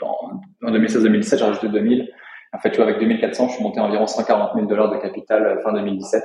dans, 0.00 0.16
en 0.62 0.72
2016-2017, 0.72 1.38
j'ai 1.38 1.44
rajouté 1.44 1.68
2000. 1.68 2.08
En 2.52 2.58
fait, 2.58 2.70
tu 2.70 2.76
vois, 2.76 2.86
avec 2.86 3.00
2400, 3.00 3.48
je 3.48 3.54
suis 3.54 3.62
monté 3.62 3.80
à 3.80 3.84
environ 3.84 4.06
140 4.06 4.54
000 4.54 4.66
dollars 4.66 4.90
de 4.92 4.98
capital 4.98 5.60
fin 5.62 5.72
2017. 5.72 6.22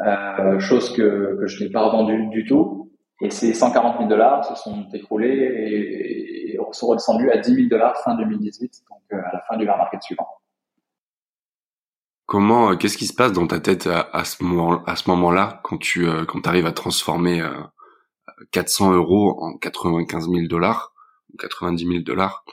Euh, 0.00 0.60
chose 0.60 0.94
que, 0.94 1.36
que 1.40 1.46
je 1.46 1.64
n'ai 1.64 1.70
pas 1.70 1.82
revendu 1.82 2.28
du 2.28 2.44
tout. 2.44 2.87
Et 3.20 3.30
ces 3.30 3.52
140 3.52 3.98
000 3.98 4.08
dollars 4.08 4.44
se 4.44 4.54
sont 4.54 4.86
écroulés 4.92 5.28
et, 5.28 6.52
et, 6.52 6.58
sont 6.72 6.86
redescendus 6.86 7.30
à 7.30 7.38
10 7.38 7.54
000 7.54 7.68
dollars 7.68 7.96
fin 8.02 8.14
2018, 8.14 8.84
donc 8.90 9.00
à 9.20 9.32
la 9.32 9.40
fin 9.48 9.56
du 9.56 9.64
bear 9.64 9.76
market 9.76 10.02
suivant. 10.02 10.28
Comment, 12.28 12.72
euh, 12.72 12.76
qu'est-ce 12.76 12.98
qui 12.98 13.06
se 13.06 13.14
passe 13.14 13.32
dans 13.32 13.46
ta 13.46 13.58
tête 13.58 13.86
à, 13.86 14.24
ce 14.24 14.44
moment, 14.44 14.84
à 14.84 14.96
ce 14.96 15.08
moment-là, 15.08 15.60
quand 15.64 15.78
tu, 15.78 16.06
euh, 16.06 16.26
quand 16.26 16.46
arrives 16.46 16.66
à 16.66 16.72
transformer 16.72 17.42
400 18.52 18.92
euh, 18.92 18.96
euros 18.96 19.42
en 19.42 19.56
95 19.56 20.28
000 20.28 20.46
dollars, 20.46 20.92
90 21.38 21.86
000 21.86 22.00
dollars? 22.00 22.44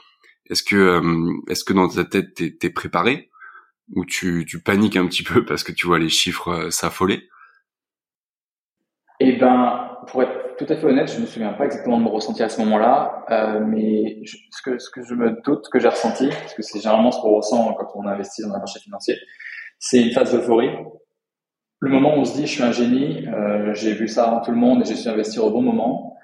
Est-ce 0.48 0.62
que, 0.62 1.02
est-ce 1.50 1.62
que 1.62 1.74
dans 1.74 1.88
ta 1.88 2.04
tête 2.04 2.32
t'es, 2.32 2.56
es 2.62 2.70
préparé? 2.70 3.30
Ou 3.94 4.06
tu, 4.06 4.46
tu 4.48 4.62
paniques 4.62 4.96
un 4.96 5.06
petit 5.06 5.22
peu 5.22 5.44
parce 5.44 5.62
que 5.62 5.72
tu 5.72 5.86
vois 5.86 5.98
les 5.98 6.08
chiffres 6.08 6.70
s'affoler? 6.70 7.28
Eh 9.20 9.32
ben, 9.32 9.85
pour 10.06 10.22
être 10.22 10.56
tout 10.56 10.66
à 10.68 10.76
fait 10.76 10.86
honnête, 10.86 11.12
je 11.12 11.20
me 11.20 11.26
souviens 11.26 11.52
pas 11.52 11.64
exactement 11.64 11.98
de 11.98 12.02
mon 12.02 12.10
ressenti 12.10 12.42
à 12.42 12.48
ce 12.48 12.60
moment-là, 12.60 13.24
euh, 13.30 13.60
mais 13.66 14.20
je, 14.24 14.36
ce 14.50 14.62
que 14.62 14.78
ce 14.78 14.90
que 14.90 15.02
je 15.02 15.14
me 15.14 15.40
doute 15.44 15.68
que 15.70 15.78
j'ai 15.78 15.88
ressenti, 15.88 16.28
parce 16.28 16.54
que 16.54 16.62
c'est 16.62 16.80
généralement 16.80 17.10
ce 17.10 17.20
qu'on 17.20 17.34
ressent 17.34 17.74
quand 17.74 17.88
on 17.94 18.06
investit 18.06 18.42
dans 18.42 18.54
un 18.54 18.58
marché 18.58 18.80
financier, 18.80 19.16
c'est 19.78 20.02
une 20.02 20.12
phase 20.12 20.32
d'euphorie. 20.32 20.70
Le 21.80 21.90
moment 21.90 22.16
où 22.16 22.20
on 22.20 22.24
se 22.24 22.34
dit 22.34 22.46
je 22.46 22.52
suis 22.52 22.62
un 22.62 22.72
génie, 22.72 23.26
euh, 23.28 23.74
j'ai 23.74 23.92
vu 23.92 24.08
ça 24.08 24.28
avant 24.28 24.40
tout 24.40 24.50
le 24.50 24.56
monde 24.56 24.82
et 24.82 24.84
j'ai 24.86 24.96
su 24.96 25.08
investir 25.08 25.44
au 25.44 25.50
bon 25.50 25.62
moment, 25.62 26.16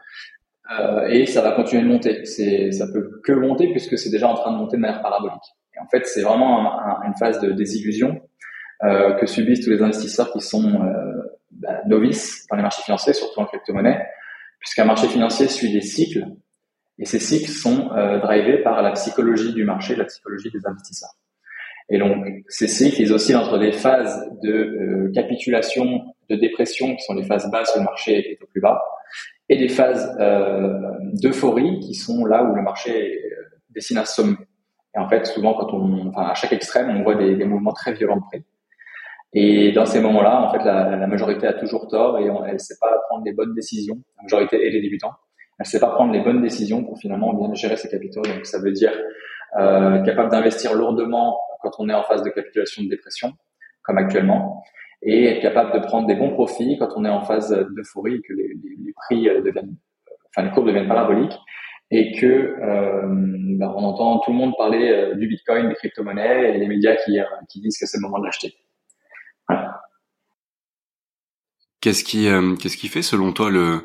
euh, 0.79 1.07
et 1.09 1.27
ça 1.27 1.43
va 1.43 1.53
continuer 1.53 1.83
de 1.83 1.89
monter. 1.89 2.25
C'est, 2.25 2.73
ça 2.73 2.87
peut 2.93 3.21
que 3.25 3.33
monter 3.33 3.71
puisque 3.71 3.99
c'est 3.99 4.11
déjà 4.11 4.29
en 4.29 4.35
train 4.35 4.53
de 4.53 4.57
monter 4.57 4.77
de 4.77 4.83
manière 4.83 5.03
parabolique. 5.03 5.43
Et 5.75 5.81
en 5.81 5.87
fait, 5.89 6.07
c'est 6.07 6.23
vraiment 6.23 6.71
une 7.05 7.15
phase 7.15 7.41
de 7.41 7.53
désillusion 7.53 8.21
euh, 8.85 9.13
que 9.15 9.27
subissent 9.27 9.65
tous 9.65 9.71
les 9.71 9.83
investisseurs 9.83 10.33
qui 10.33 10.41
sont 10.41 10.83
euh, 10.83 11.23
bah, 11.53 11.81
novices 11.87 12.47
dans 12.51 12.57
les 12.57 12.63
marchés 12.63 12.83
financiers, 12.83 13.13
surtout 13.13 13.41
en 13.41 13.47
crypto-monnaie, 13.47 14.05
puisqu'un 14.59 14.85
marché 14.85 15.09
financier 15.09 15.49
suit 15.49 15.73
des 15.73 15.81
cycles, 15.81 16.27
et 16.99 17.05
ces 17.05 17.19
cycles 17.19 17.51
sont 17.51 17.91
euh, 17.93 18.19
drivés 18.19 18.59
par 18.59 18.83
la 18.83 18.93
psychologie 18.93 19.53
du 19.53 19.65
marché, 19.65 19.97
la 19.97 20.05
psychologie 20.05 20.51
des 20.51 20.67
investisseurs. 20.67 21.15
Et 21.89 21.99
donc, 21.99 22.25
ces 22.49 22.69
cycles, 22.69 23.01
ils 23.01 23.13
oscillent 23.13 23.37
entre 23.37 23.59
des 23.59 23.73
phases 23.73 24.25
de 24.43 24.53
euh, 24.53 25.13
capitulation, 25.13 26.03
de 26.31 26.37
dépression, 26.37 26.95
qui 26.95 27.03
sont 27.03 27.15
les 27.15 27.25
phases 27.25 27.51
basses 27.51 27.73
où 27.75 27.79
le 27.79 27.85
marché 27.85 28.33
est 28.33 28.43
au 28.43 28.47
plus 28.47 28.61
bas, 28.61 28.81
et 29.49 29.59
des 29.59 29.69
phases 29.69 30.17
euh, 30.21 30.79
d'euphorie, 31.15 31.81
qui 31.81 31.95
sont 31.95 32.25
là 32.25 32.45
où 32.45 32.55
le 32.55 32.63
marché 32.63 33.21
dessine 33.71 33.99
un 33.99 34.05
sommet. 34.05 34.37
Et 34.95 34.99
en 34.99 35.09
fait, 35.09 35.27
souvent, 35.27 35.55
quand 35.55 35.73
on, 35.73 36.09
enfin, 36.09 36.29
à 36.29 36.35
chaque 36.35 36.53
extrême, 36.53 36.91
on 36.91 37.03
voit 37.03 37.17
des, 37.17 37.35
des 37.35 37.45
mouvements 37.45 37.73
très 37.73 37.93
violents 37.95 38.17
de 38.17 38.23
prix. 38.31 38.45
Et 39.35 39.73
dans 39.73 39.87
ces 39.87 40.01
moments-là, 40.01 40.43
en 40.43 40.53
fait, 40.53 40.63
la, 40.65 40.97
la, 40.97 41.07
majorité 41.07 41.47
a 41.47 41.55
toujours 41.55 41.89
tort 41.89 42.19
et 42.19 42.25
elle 42.25 42.53
ne 42.53 42.59
sait 42.59 42.77
pas 42.81 42.93
prendre 43.09 43.25
les 43.25 43.33
bonnes 43.33 43.55
décisions. 43.55 43.99
La 44.19 44.25
majorité 44.25 44.67
et 44.67 44.71
les 44.71 44.83
débutants, 44.83 45.15
elle 45.59 45.65
ne 45.65 45.69
sait 45.69 45.81
pas 45.81 45.91
prendre 45.91 46.13
les 46.13 46.21
bonnes 46.21 46.43
décisions 46.43 46.85
pour 46.85 46.99
finalement 46.99 47.33
bien 47.33 47.55
gérer 47.55 47.77
ses 47.77 47.89
capitaux. 47.89 48.23
Donc, 48.23 48.45
ça 48.45 48.59
veut 48.61 48.73
dire 48.73 48.93
euh, 49.59 50.03
capable 50.03 50.31
d'investir 50.31 50.75
lourdement 50.75 51.39
quand 51.63 51.71
on 51.79 51.89
est 51.89 51.95
en 51.95 52.03
phase 52.03 52.23
de 52.23 52.31
capitulation 52.31 52.83
de 52.83 52.89
dépression, 52.89 53.33
comme 53.83 53.97
actuellement, 53.97 54.63
et 55.03 55.27
être 55.27 55.43
capable 55.43 55.73
de 55.73 55.79
prendre 55.79 56.07
des 56.07 56.15
bons 56.15 56.31
profits 56.31 56.77
quand 56.79 56.89
on 56.97 57.05
est 57.05 57.11
en 57.11 57.23
phase 57.23 57.51
d'euphorie, 57.75 58.21
que 58.23 58.35
les, 58.35 58.49
les, 58.49 58.77
les, 58.85 58.93
prix 58.93 59.29
euh, 59.29 59.41
deviennent, 59.41 59.77
enfin 60.29 60.47
les 60.47 60.53
courbes 60.53 60.67
deviennent 60.67 60.89
paraboliques, 60.89 61.39
et 61.93 62.13
que 62.13 62.27
euh, 62.27 63.03
ben, 63.07 63.73
on 63.77 63.85
entend 63.85 64.19
tout 64.21 64.33
le 64.33 64.39
monde 64.39 64.55
parler 64.57 64.91
euh, 64.91 65.15
du 65.15 65.29
Bitcoin, 65.29 65.69
des 65.69 65.75
crypto-monnaies, 65.75 66.55
et 66.55 66.59
les 66.59 66.67
médias 66.67 66.97
qui, 66.97 67.21
euh, 67.21 67.25
qui 67.51 67.61
disent 67.61 67.79
que 67.79 67.87
c'est 67.87 67.99
le 67.99 68.03
moment 68.03 68.19
de 68.19 68.25
l'acheter. 68.25 68.55
Voilà. 69.47 69.83
Qu'est-ce 71.83 72.05
qui, 72.05 72.29
euh, 72.29 72.55
qu'est-ce 72.55 72.77
qui 72.77 72.87
fait 72.87 73.03
selon 73.03 73.33
toi 73.33 73.51
le, 73.51 73.83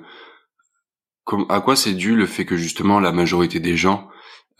à 1.49 1.61
quoi 1.61 1.75
c'est 1.75 1.93
dû 1.93 2.15
le 2.15 2.27
fait 2.27 2.45
que 2.45 2.55
justement 2.55 2.99
la 2.99 3.11
majorité 3.11 3.59
des 3.59 3.75
gens 3.75 4.07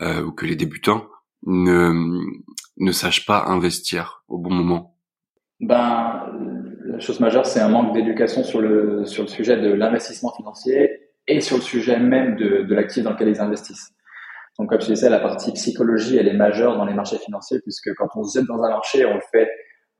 euh, 0.02 0.22
ou 0.22 0.32
que 0.32 0.44
les 0.44 0.56
débutants 0.56 1.06
ne 1.46 2.18
ne 2.78 2.92
sachent 2.92 3.26
pas 3.26 3.44
investir 3.46 4.24
au 4.26 4.38
bon 4.38 4.50
moment? 4.50 4.96
Ben 5.60 6.26
la 6.84 6.98
chose 6.98 7.20
majeure 7.20 7.46
c'est 7.46 7.60
un 7.60 7.68
manque 7.68 7.94
d'éducation 7.94 8.42
sur 8.42 8.60
le 8.60 9.06
sur 9.06 9.22
le 9.22 9.28
sujet 9.28 9.56
de 9.56 9.72
l'investissement 9.72 10.32
financier 10.36 10.90
et 11.28 11.40
sur 11.40 11.58
le 11.58 11.62
sujet 11.62 11.98
même 12.00 12.34
de, 12.36 12.74
l'actif 12.74 13.04
dans 13.04 13.12
lequel 13.12 13.28
ils 13.28 13.40
investissent. 13.40 13.92
Donc 14.58 14.70
comme 14.70 14.80
je 14.80 14.86
disais, 14.86 15.08
la 15.08 15.20
partie 15.20 15.52
psychologie 15.52 16.16
elle 16.16 16.26
est 16.26 16.36
majeure 16.36 16.76
dans 16.76 16.86
les 16.86 16.94
marchés 16.94 17.18
financiers 17.18 17.60
puisque 17.60 17.94
quand 17.94 18.08
on 18.16 18.24
se 18.24 18.36
jette 18.36 18.48
dans 18.48 18.60
un 18.64 18.70
marché, 18.70 19.04
on 19.04 19.14
le 19.14 19.20
fait 19.30 19.48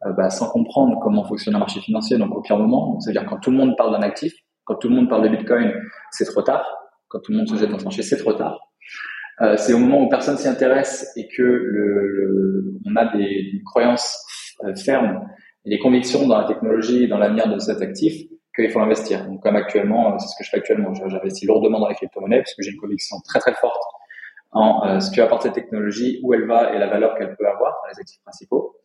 euh, 0.07 0.13
bah, 0.13 0.31
sans 0.31 0.49
comprendre 0.49 0.99
comment 1.03 1.25
fonctionne 1.25 1.55
un 1.55 1.59
marché 1.59 1.81
financier, 1.81 2.19
donc 2.19 2.35
au 2.35 2.41
pire 2.41 2.59
moment. 2.59 2.99
C'est-à-dire 3.01 3.27
quand 3.27 3.39
tout 3.39 3.51
le 3.51 3.57
monde 3.57 3.77
parle 3.77 3.93
d'un 3.93 4.03
actif, 4.03 4.33
quand 4.65 4.77
tout 4.77 4.89
le 4.89 4.95
monde 4.95 5.09
parle 5.09 5.23
de 5.23 5.37
Bitcoin, 5.37 5.73
c'est 6.11 6.25
trop 6.25 6.43
tard. 6.43 6.67
Quand 7.09 7.21
tout 7.21 7.33
le 7.33 7.39
monde 7.39 7.49
se 7.49 7.57
jette 7.57 7.71
dans 7.71 7.79
ce 7.79 7.85
marché, 7.85 8.03
c'est 8.03 8.19
trop 8.19 8.35
tard. 8.35 8.59
Euh, 9.41 9.57
c'est 9.57 9.73
au 9.73 9.79
moment 9.79 10.03
où 10.03 10.09
personne 10.09 10.37
s'y 10.37 10.49
intéresse 10.49 11.13
et 11.17 11.29
que 11.29 11.43
le, 11.43 12.09
le, 12.09 12.75
on 12.87 12.97
a 12.97 13.07
des, 13.17 13.53
des 13.53 13.63
croyances 13.65 14.25
euh, 14.65 14.75
fermes 14.75 15.21
et 15.65 15.71
des 15.71 15.79
convictions 15.79 16.27
dans 16.27 16.39
la 16.39 16.47
technologie 16.47 17.05
et 17.05 17.07
dans 17.07 17.19
l'avenir 17.19 17.49
de 17.49 17.59
cet 17.59 17.81
actif 17.81 18.15
qu'il 18.55 18.71
faut 18.71 18.81
investir. 18.81 19.25
Donc 19.27 19.43
comme 19.43 19.57
actuellement, 19.57 20.15
euh, 20.15 20.19
c'est 20.19 20.29
ce 20.29 20.37
que 20.39 20.45
je 20.45 20.51
fais 20.51 20.59
actuellement. 20.59 20.93
J'investis 20.95 21.47
lourdement 21.47 21.81
dans 21.81 21.89
les 21.89 21.95
crypto-monnaies 21.95 22.39
parce 22.39 22.55
que 22.55 22.63
j'ai 22.63 22.73
une 22.73 22.81
conviction 22.81 23.17
très 23.25 23.39
très 23.39 23.55
forte 23.55 23.81
en 24.51 24.85
euh, 24.87 25.01
ce 25.01 25.11
que 25.11 25.21
apporte 25.21 25.43
cette 25.43 25.55
technologie, 25.55 26.21
où 26.23 26.35
elle 26.35 26.47
va 26.47 26.75
et 26.75 26.79
la 26.79 26.89
valeur 26.89 27.17
qu'elle 27.17 27.37
peut 27.37 27.47
avoir 27.47 27.73
dans 27.83 27.89
les 27.93 28.01
actifs 28.01 28.21
principaux. 28.23 28.77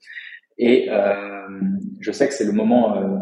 Et 0.57 0.89
euh, 0.89 1.57
je 2.00 2.12
sais 2.12 2.27
que 2.27 2.33
c'est 2.33 2.45
le 2.45 2.51
moment, 2.51 2.98
euh, 2.98 3.17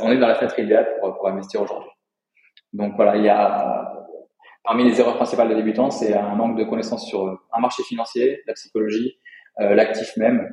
on 0.00 0.10
est 0.10 0.18
dans 0.18 0.28
la 0.28 0.34
fenêtre 0.34 0.58
idéale 0.58 0.88
pour, 1.00 1.16
pour 1.16 1.28
investir 1.28 1.62
aujourd'hui. 1.62 1.90
Donc 2.72 2.94
voilà, 2.96 3.16
il 3.16 3.24
y 3.24 3.28
a 3.28 3.92
parmi 4.64 4.84
les 4.84 5.00
erreurs 5.00 5.16
principales 5.16 5.48
des 5.48 5.54
débutants, 5.54 5.90
c'est 5.90 6.14
un 6.14 6.34
manque 6.34 6.58
de 6.58 6.64
connaissances 6.64 7.06
sur 7.06 7.26
un 7.52 7.60
marché 7.60 7.82
financier, 7.82 8.42
la 8.46 8.54
psychologie, 8.54 9.18
euh, 9.60 9.74
l'actif 9.74 10.16
même, 10.16 10.52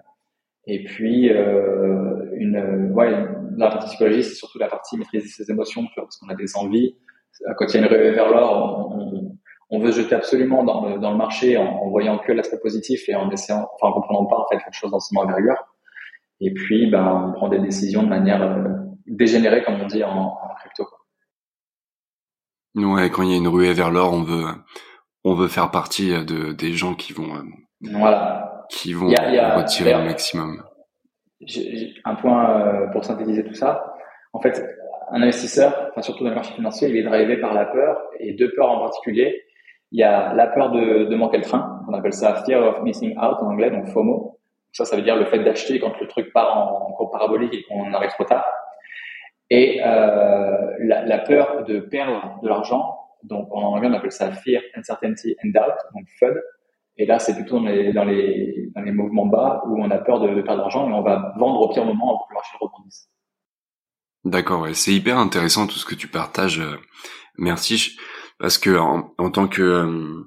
et 0.65 0.83
puis 0.83 1.29
euh, 1.29 2.25
une, 2.33 2.91
ouais, 2.93 3.11
la 3.57 3.69
partie 3.69 3.87
psychologie, 3.87 4.23
c'est 4.23 4.35
surtout 4.35 4.59
la 4.59 4.67
partie 4.67 4.97
maîtriser 4.97 5.27
ses 5.27 5.51
émotions, 5.51 5.83
parce 5.95 6.17
qu'on 6.17 6.29
a 6.29 6.35
des 6.35 6.55
envies. 6.55 6.97
Quand 7.57 7.65
il 7.67 7.75
y 7.75 7.77
a 7.77 7.87
une 7.87 7.87
ruée 7.87 8.11
vers 8.11 8.29
l'or, 8.29 8.91
on, 8.91 8.99
on, 8.99 9.37
on, 9.69 9.79
veut 9.79 9.91
se 9.91 10.01
jeter 10.01 10.15
absolument 10.15 10.63
dans 10.63 10.89
le, 10.89 10.99
dans 10.99 11.11
le 11.11 11.17
marché 11.17 11.57
en, 11.57 11.63
en 11.63 11.89
voyant 11.89 12.17
que 12.17 12.31
l'aspect 12.31 12.59
positif 12.59 13.07
et 13.07 13.15
en 13.15 13.29
essayant, 13.29 13.69
enfin, 13.75 13.91
en 13.91 13.93
comprenant 13.93 14.25
pas 14.25 14.37
en 14.37 14.47
fait 14.47 14.57
quelque 14.57 14.73
chose 14.73 14.91
dans 14.91 14.99
son 14.99 15.15
envergure. 15.15 15.55
Et 16.41 16.53
puis, 16.53 16.89
ben, 16.89 17.27
on 17.29 17.33
prend 17.33 17.49
des 17.49 17.59
décisions 17.59 18.03
de 18.03 18.07
manière 18.07 18.41
euh, 18.41 18.63
dégénérée, 19.07 19.63
comme 19.63 19.81
on 19.81 19.87
dit 19.87 20.03
en, 20.03 20.09
en 20.09 20.55
crypto. 20.59 20.87
Ouais, 22.75 23.09
quand 23.09 23.23
il 23.23 23.31
y 23.31 23.33
a 23.33 23.37
une 23.37 23.47
ruée 23.47 23.73
vers 23.73 23.91
l'or, 23.91 24.13
on 24.13 24.23
veut, 24.23 24.45
on 25.23 25.33
veut 25.33 25.47
faire 25.47 25.71
partie 25.71 26.11
de 26.11 26.53
des 26.53 26.73
gens 26.73 26.93
qui 26.93 27.13
vont, 27.13 27.35
euh, 27.35 27.43
voilà, 27.81 28.65
qui 28.69 28.93
vont 28.93 29.09
y 29.09 29.15
a, 29.15 29.31
y 29.31 29.37
a, 29.37 29.57
retirer 29.57 29.93
le 29.93 30.03
maximum. 30.03 30.63
Un 32.05 32.15
point 32.15 32.61
euh, 32.61 32.87
pour 32.91 33.03
synthétiser 33.03 33.43
tout 33.43 33.53
ça. 33.53 33.93
En 34.33 34.39
fait, 34.39 34.63
un 35.11 35.21
investisseur, 35.21 35.89
enfin 35.89 36.01
surtout 36.01 36.23
dans 36.23 36.29
le 36.29 36.35
marché 36.35 36.53
financier, 36.53 36.89
il 36.89 36.97
est 36.97 37.03
drivé 37.03 37.37
par 37.37 37.53
la 37.53 37.65
peur 37.65 37.97
et 38.19 38.33
deux 38.33 38.51
peurs 38.55 38.69
en 38.69 38.79
particulier. 38.79 39.43
Il 39.91 39.99
y 39.99 40.03
a 40.03 40.33
la 40.35 40.47
peur 40.47 40.71
de, 40.71 41.05
de 41.05 41.15
manquer 41.15 41.37
le 41.37 41.43
train, 41.43 41.81
on 41.87 41.93
appelle 41.93 42.13
ça 42.13 42.43
fear 42.45 42.61
of 42.63 42.83
missing 42.83 43.17
out 43.17 43.37
en 43.41 43.47
anglais, 43.47 43.71
donc 43.71 43.87
FOMO. 43.87 44.38
Ça, 44.71 44.85
ça 44.85 44.95
veut 44.95 45.01
dire 45.01 45.15
le 45.15 45.25
fait 45.25 45.39
d'acheter 45.39 45.79
quand 45.79 45.99
le 45.99 46.07
truc 46.07 46.31
part 46.31 46.57
en, 46.57 46.91
courbe 46.93 47.11
parabolique 47.11 47.53
et 47.53 47.63
qu'on 47.63 47.93
arrive 47.93 48.11
trop 48.11 48.25
tard. 48.25 48.45
Et 49.49 49.81
euh, 49.83 50.75
la, 50.79 51.17
peur 51.19 51.63
de 51.65 51.79
perdre 51.79 52.39
de 52.43 52.47
l'argent, 52.47 52.99
donc 53.23 53.47
en 53.51 53.61
anglais 53.61 53.89
on 53.89 53.93
appelle 53.93 54.11
ça 54.11 54.31
fear, 54.31 54.61
uncertainty 54.75 55.35
and 55.43 55.49
doubt, 55.49 55.77
donc 55.93 56.05
FUD. 56.19 56.39
Et 56.97 57.05
là, 57.05 57.17
c'est 57.17 57.33
plutôt 57.33 57.59
dans 57.59 57.65
les, 57.65 57.93
dans, 57.93 58.03
les, 58.03 58.69
dans 58.75 58.81
les 58.81 58.91
mouvements 58.91 59.25
bas 59.25 59.63
où 59.65 59.81
on 59.81 59.89
a 59.89 59.97
peur 59.97 60.19
de, 60.19 60.27
perdre 60.41 60.57
de 60.57 60.57
l'argent 60.57 60.89
et 60.89 60.93
on 60.93 61.01
va 61.01 61.33
vendre 61.39 61.61
au 61.61 61.69
pire 61.69 61.85
moment 61.85 62.17
pour 62.17 62.27
que 62.27 62.33
le 62.33 62.35
marché 62.35 62.57
rebondisse. 62.59 63.09
D'accord, 64.25 64.61
ouais. 64.61 64.73
c'est 64.73 64.91
hyper 64.91 65.17
intéressant 65.17 65.65
tout 65.65 65.79
ce 65.79 65.85
que 65.85 65.95
tu 65.95 66.09
partages. 66.09 66.59
Euh, 66.59 66.75
merci, 67.37 67.97
parce 68.37 68.57
que 68.57 68.77
en, 68.77 69.13
en 69.17 69.31
tant 69.31 69.47
que 69.47 69.61
euh, 69.61 70.23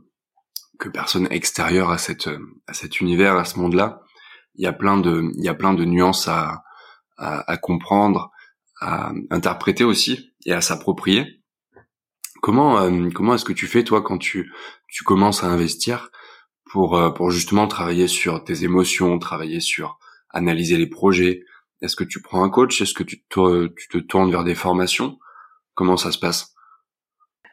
que 0.78 0.88
personne 0.88 1.28
extérieure 1.30 1.90
à 1.90 1.98
cette 1.98 2.28
à 2.66 2.72
cet 2.72 3.00
univers, 3.00 3.36
à 3.36 3.44
ce 3.44 3.58
monde-là, 3.58 4.00
il 4.54 4.64
y 4.64 4.66
a 4.66 4.72
plein 4.72 4.98
de 4.98 5.30
il 5.36 5.44
y 5.44 5.48
a 5.48 5.54
plein 5.54 5.74
de 5.74 5.84
nuances 5.84 6.28
à, 6.28 6.62
à, 7.16 7.50
à 7.50 7.56
comprendre, 7.56 8.30
à 8.80 9.12
interpréter 9.30 9.84
aussi 9.84 10.34
et 10.46 10.52
à 10.52 10.60
s'approprier. 10.60 11.42
Comment 12.40 12.80
euh, 12.80 13.10
comment 13.14 13.34
est-ce 13.34 13.44
que 13.44 13.52
tu 13.52 13.66
fais 13.66 13.84
toi 13.84 14.02
quand 14.02 14.18
tu 14.18 14.52
tu 14.88 15.04
commences 15.04 15.44
à 15.44 15.46
investir 15.46 16.10
pour 16.70 16.96
euh, 16.96 17.10
pour 17.10 17.30
justement 17.30 17.66
travailler 17.68 18.08
sur 18.08 18.42
tes 18.44 18.64
émotions, 18.64 19.18
travailler 19.18 19.60
sur 19.60 19.98
analyser 20.30 20.76
les 20.76 20.88
projets? 20.88 21.44
Est-ce 21.80 21.96
que 21.96 22.04
tu 22.04 22.22
prends 22.22 22.44
un 22.44 22.48
coach? 22.48 22.80
Est-ce 22.80 22.94
que 22.94 23.02
tu 23.02 23.24
te, 23.24 23.66
tu 23.66 23.88
te 23.88 23.98
tournes 23.98 24.30
vers 24.30 24.44
des 24.44 24.54
formations? 24.54 25.18
Comment 25.74 25.96
ça 25.96 26.12
se 26.12 26.18
passe? 26.18 26.54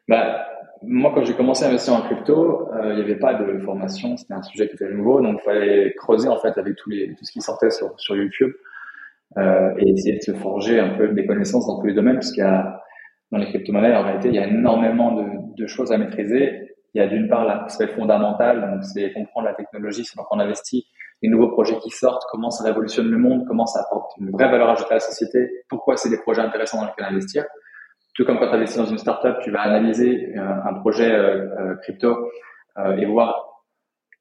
Bah, 0.08 0.46
moi, 0.84 1.12
quand 1.14 1.24
j'ai 1.24 1.34
commencé 1.34 1.66
à 1.66 1.68
investir 1.68 1.94
en 1.94 2.02
crypto, 2.02 2.70
euh, 2.74 2.92
il 2.92 2.96
n'y 2.96 3.02
avait 3.02 3.20
pas 3.20 3.34
de 3.34 3.60
formation, 3.60 4.16
c'était 4.18 4.34
un 4.34 4.42
sujet 4.42 4.68
qui 4.68 4.76
était 4.76 4.90
nouveau, 4.90 5.22
donc 5.22 5.40
il 5.42 5.44
fallait 5.44 5.94
creuser 5.98 6.30
en 6.30 6.38
fait 6.38 6.58
avec 6.58 6.76
tous 6.76 6.90
les, 6.90 7.16
tout 7.16 7.26
ce 7.26 7.32
qui 7.32 7.42
sortait 7.42 7.70
sur, 7.70 8.00
sur 8.00 8.16
YouTube 8.16 8.52
euh, 9.38 9.74
et 9.78 9.90
essayer 9.90 10.18
de 10.18 10.24
se 10.24 10.34
forger 10.34 10.80
un 10.80 10.98
peu 10.98 11.10
des 11.10 11.26
connaissances 11.26 11.68
dans 11.68 11.80
tous 11.80 11.88
les 11.88 11.94
domaines, 11.94 12.16
parce 12.16 12.32
qu'il 12.32 12.44
y 12.44 12.48
a 12.48 12.82
dans 13.32 13.38
les 13.38 13.48
crypto-monnaies, 13.48 13.96
en 13.96 14.04
réalité, 14.04 14.30
il 14.30 14.36
y 14.36 14.40
a 14.40 14.48
énormément 14.48 15.12
de, 15.12 15.26
de 15.56 15.68
choses 15.68 15.92
à 15.92 15.98
maîtriser. 15.98 16.76
Il 16.96 17.02
y 17.02 17.04
a 17.04 17.08
d'une 17.08 17.28
part 17.28 17.46
l'aspect 17.46 17.88
fondamental, 17.88 18.62
donc 18.62 18.84
c'est 18.84 19.14
comprendre 19.14 19.46
la 19.46 19.54
technologie, 19.54 20.04
c'est 20.04 20.16
quand 20.16 20.26
on 20.32 20.40
investit, 20.40 20.88
les 21.22 21.30
nouveaux 21.30 21.50
projets 21.50 21.78
qui 21.80 21.92
sortent, 21.92 22.24
comment 22.32 22.50
ça 22.50 22.64
révolutionne 22.64 23.12
le 23.12 23.18
monde, 23.18 23.46
comment 23.48 23.68
ça 23.68 23.82
apporte 23.82 24.14
une 24.20 24.32
vraie 24.32 24.50
valeur 24.50 24.70
ajoutée 24.70 24.92
à 24.92 24.96
la 24.96 25.00
société, 25.00 25.66
pourquoi 25.70 25.98
c'est 25.98 26.10
des 26.10 26.18
projets 26.18 26.42
intéressants 26.42 26.80
dans 26.80 26.88
lesquels 26.88 27.06
investir. 27.06 27.46
Tout 28.20 28.26
comme 28.26 28.38
quand 28.38 28.50
tu 28.50 28.56
investis 28.56 28.78
dans 28.78 28.86
une 28.86 28.98
startup, 28.98 29.38
tu 29.42 29.50
vas 29.50 29.62
analyser 29.62 30.36
euh, 30.36 30.42
un 30.42 30.74
projet 30.74 31.10
euh, 31.10 31.48
euh, 31.58 31.76
crypto 31.76 32.30
et 32.98 33.06
voir 33.06 33.64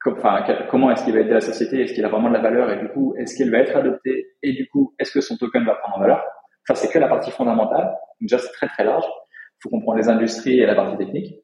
enfin, 0.07 0.45
comment 0.71 0.91
est-ce 0.93 1.05
qu'il 1.05 1.15
va 1.15 1.21
aider 1.21 1.33
la 1.33 1.41
société, 1.41 1.81
est-ce 1.81 1.95
qu'il 1.95 2.05
a 2.05 2.09
vraiment 2.09 2.29
de 2.29 2.35
la 2.35 2.41
valeur 2.41 2.71
et 2.73 2.79
du 2.79 2.89
coup, 2.89 3.15
est-ce 3.19 3.35
qu'il 3.37 3.51
va 3.51 3.59
être 3.59 3.77
adopté 3.77 4.29
et 4.43 4.53
du 4.53 4.69
coup, 4.69 4.95
est-ce 5.01 5.13
que 5.13 5.21
son 5.21 5.37
token 5.37 5.65
va 5.65 5.75
prendre 5.75 5.97
en 5.97 6.01
valeur 6.01 6.25
Ça, 6.65 6.77
c'est 6.77 6.93
que 6.93 6.99
la 6.99 7.09
partie 7.09 7.33
fondamentale. 7.33 7.93
Déjà, 8.21 8.39
c'est 8.39 8.53
très 8.53 8.69
très 8.69 8.85
large. 8.85 9.05
Il 9.05 9.59
faut 9.63 9.69
comprendre 9.69 9.99
les 9.99 10.09
industries 10.09 10.61
et 10.61 10.67
la 10.67 10.77
partie 10.77 10.97
technique 10.97 11.35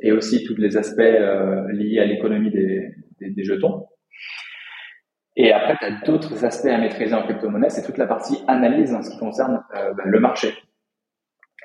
et 0.00 0.12
aussi 0.12 0.44
tous 0.44 0.56
les 0.56 0.78
aspects 0.78 1.00
liés 1.00 2.00
à 2.00 2.06
l'économie 2.06 2.50
des, 2.50 2.90
des, 3.20 3.30
des, 3.30 3.44
jetons. 3.44 3.86
Et 5.36 5.52
après, 5.52 5.76
tu 5.78 5.84
as 5.84 6.00
d'autres 6.06 6.44
aspects 6.44 6.68
à 6.68 6.78
maîtriser 6.78 7.14
en 7.14 7.22
crypto-monnaie, 7.22 7.70
c'est 7.70 7.84
toute 7.84 7.98
la 7.98 8.06
partie 8.06 8.42
analyse 8.46 8.94
en 8.94 9.02
ce 9.02 9.10
qui 9.10 9.18
concerne 9.18 9.62
euh, 9.76 9.92
ben, 9.92 10.04
le 10.06 10.20
marché. 10.20 10.54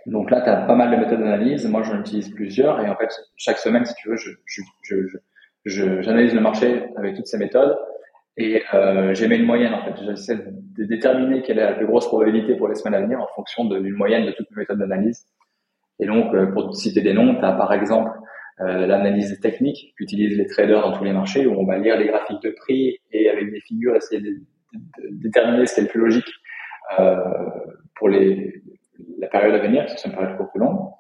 Donc 0.06 0.32
là, 0.32 0.42
tu 0.42 0.50
as 0.50 0.58
pas 0.58 0.76
mal 0.76 0.92
de 0.92 0.98
méthodes 0.98 1.20
d'analyse. 1.20 1.66
Moi, 1.68 1.84
j'en 1.84 2.00
utilise 2.00 2.30
plusieurs. 2.30 2.80
Et 2.82 2.90
en 2.90 2.96
fait, 2.96 3.10
chaque 3.38 3.58
semaine, 3.58 3.86
si 3.86 3.94
tu 3.96 4.10
veux, 4.10 4.18
je, 4.18 4.32
je, 4.46 4.62
je, 5.66 6.02
j'analyse 6.02 6.34
le 6.34 6.42
marché 6.42 6.84
avec 6.98 7.16
toutes 7.16 7.28
ces 7.28 7.38
méthodes. 7.38 7.78
et 8.36 8.64
euh, 8.74 9.14
j'émets 9.14 9.38
une 9.38 9.46
moyenne 9.46 9.74
en 9.74 9.84
fait. 9.86 9.94
J'essaie 10.04 10.38
de 10.38 10.84
déterminer 10.84 11.42
quelle 11.42 11.60
est 11.60 11.66
la 11.66 11.74
plus 11.74 11.86
grosse 11.86 12.08
probabilité 12.08 12.56
pour 12.56 12.68
les 12.68 12.76
semaines 12.76 12.96
à 12.96 13.02
venir 13.02 13.22
en 13.22 13.28
fonction 13.36 13.66
d'une 13.66 13.96
moyenne 13.96 14.26
de 14.26 14.32
toutes 14.32 14.50
mes 14.52 14.62
méthodes 14.62 14.80
d'analyse. 14.80 15.26
Et 16.00 16.06
donc, 16.06 16.34
euh, 16.34 16.48
pour 16.48 16.76
citer 16.76 17.02
des 17.02 17.14
noms, 17.14 17.36
tu 17.36 17.46
as 17.46 17.54
par 17.54 17.72
exemple 17.74 18.12
euh, 18.62 18.86
l'analyse 18.86 19.40
technique 19.40 19.94
qu'utilisent 19.98 20.38
les 20.38 20.48
traders 20.48 20.82
dans 20.82 20.92
tous 20.92 21.04
les 21.04 21.14
marchés, 21.14 21.46
où 21.46 21.54
on 21.54 21.66
va 21.66 21.78
lire 21.78 21.98
les 21.98 22.08
graphiques 22.08 22.42
de 22.44 22.52
prix 22.52 23.00
et 23.12 23.30
avec 23.30 23.52
des 23.52 23.62
figures 23.62 23.96
essayer 23.96 24.22
de, 24.22 24.38
déterminer 25.12 25.66
ce 25.66 25.76
qui 25.76 25.80
est 25.82 25.84
le 25.84 25.90
plus 25.90 26.00
logique 26.02 26.32
euh, 27.00 27.16
pour 27.96 28.10
les, 28.10 28.62
la 29.24 29.30
période 29.30 29.56
à 29.56 29.60
venir, 29.60 29.86
qui 29.86 29.98
sont 29.98 30.10
une 30.10 30.16
période 30.16 30.38
beaucoup 30.38 30.52
plus 30.52 30.60
longue. 30.60 30.92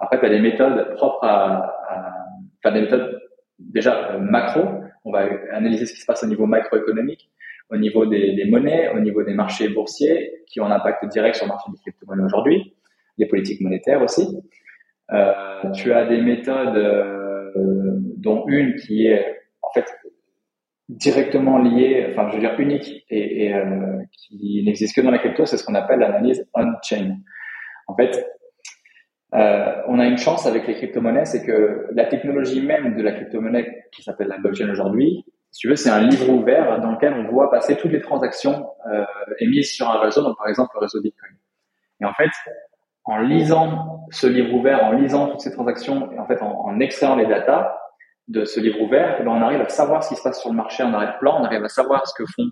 Après, 0.00 0.18
tu 0.18 0.26
as 0.26 0.30
des 0.30 0.40
méthodes 0.40 0.94
propres 0.96 1.24
à, 1.24 1.76
enfin 2.58 2.74
des 2.74 2.82
méthodes 2.82 3.20
déjà 3.58 4.12
euh, 4.12 4.18
macro. 4.18 4.62
On 5.04 5.12
va 5.12 5.26
analyser 5.52 5.86
ce 5.86 5.94
qui 5.94 6.00
se 6.00 6.06
passe 6.06 6.22
au 6.24 6.26
niveau 6.26 6.46
macroéconomique, 6.46 7.30
au 7.70 7.76
niveau 7.76 8.06
des, 8.06 8.44
monnaies, 8.50 8.90
au 8.94 9.00
niveau 9.00 9.22
des 9.22 9.34
marchés 9.34 9.68
boursiers, 9.68 10.42
qui 10.46 10.60
ont 10.60 10.66
un 10.66 10.72
impact 10.72 11.06
direct 11.06 11.36
sur 11.36 11.46
le 11.46 11.50
marché 11.50 11.70
des 11.70 11.78
crypto-monnaies 11.78 12.24
aujourd'hui, 12.24 12.74
les 13.16 13.26
politiques 13.26 13.60
monétaires 13.60 14.02
aussi. 14.02 14.26
Euh, 15.12 15.70
tu 15.74 15.92
as 15.92 16.06
des 16.06 16.20
méthodes, 16.20 16.76
euh, 16.76 17.96
dont 18.16 18.44
une 18.46 18.74
qui 18.74 19.06
est 19.06 19.38
en 19.62 19.70
fait 19.72 19.86
directement 20.88 21.58
liée, 21.58 22.08
enfin 22.10 22.28
je 22.28 22.34
veux 22.34 22.40
dire 22.40 22.58
unique 22.58 23.04
et, 23.08 23.54
qui 24.12 24.62
n'existe 24.64 24.96
que 24.96 25.00
dans 25.00 25.10
la 25.10 25.18
crypto, 25.18 25.46
c'est 25.46 25.56
ce 25.56 25.64
qu'on 25.64 25.74
appelle 25.74 26.00
l'analyse 26.00 26.46
on-chain. 26.52 27.16
En 27.90 27.96
fait, 27.96 28.24
euh, 29.34 29.82
on 29.88 29.98
a 29.98 30.06
une 30.06 30.18
chance 30.18 30.46
avec 30.46 30.66
les 30.66 30.74
crypto-monnaies, 30.74 31.24
c'est 31.24 31.44
que 31.44 31.88
la 31.92 32.04
technologie 32.04 32.64
même 32.64 32.96
de 32.96 33.02
la 33.02 33.12
crypto-monnaie 33.12 33.84
qui 33.92 34.02
s'appelle 34.02 34.28
la 34.28 34.38
blockchain 34.38 34.70
aujourd'hui, 34.70 35.24
si 35.50 35.62
tu 35.62 35.68
veux, 35.68 35.74
c'est 35.74 35.90
un 35.90 36.02
livre 36.02 36.28
ouvert 36.30 36.80
dans 36.80 36.92
lequel 36.92 37.12
on 37.14 37.28
voit 37.28 37.50
passer 37.50 37.76
toutes 37.76 37.90
les 37.90 38.00
transactions 38.00 38.68
euh, 38.88 39.04
émises 39.40 39.72
sur 39.72 39.90
un 39.90 39.98
réseau, 39.98 40.22
donc 40.22 40.38
par 40.38 40.48
exemple 40.48 40.70
le 40.74 40.80
réseau 40.82 41.00
Bitcoin. 41.00 41.32
Et 42.00 42.04
en 42.04 42.14
fait, 42.14 42.30
en 43.04 43.18
lisant 43.18 44.06
ce 44.12 44.28
livre 44.28 44.54
ouvert, 44.54 44.84
en 44.84 44.92
lisant 44.92 45.28
toutes 45.28 45.40
ces 45.40 45.52
transactions 45.52 46.12
et 46.12 46.18
en 46.20 46.26
fait 46.26 46.40
en, 46.42 46.66
en 46.66 46.78
extrayant 46.78 47.16
les 47.16 47.26
datas 47.26 47.76
de 48.28 48.44
ce 48.44 48.60
livre 48.60 48.80
ouvert, 48.80 49.16
eh 49.18 49.24
ben, 49.24 49.32
on 49.32 49.42
arrive 49.42 49.60
à 49.60 49.68
savoir 49.68 50.04
ce 50.04 50.10
qui 50.10 50.16
se 50.16 50.22
passe 50.22 50.40
sur 50.40 50.50
le 50.50 50.56
marché 50.56 50.84
en 50.84 50.94
arrière-plan, 50.94 51.40
on 51.40 51.44
arrive 51.44 51.64
à 51.64 51.68
savoir 51.68 52.06
ce 52.06 52.14
que 52.14 52.24
font 52.30 52.50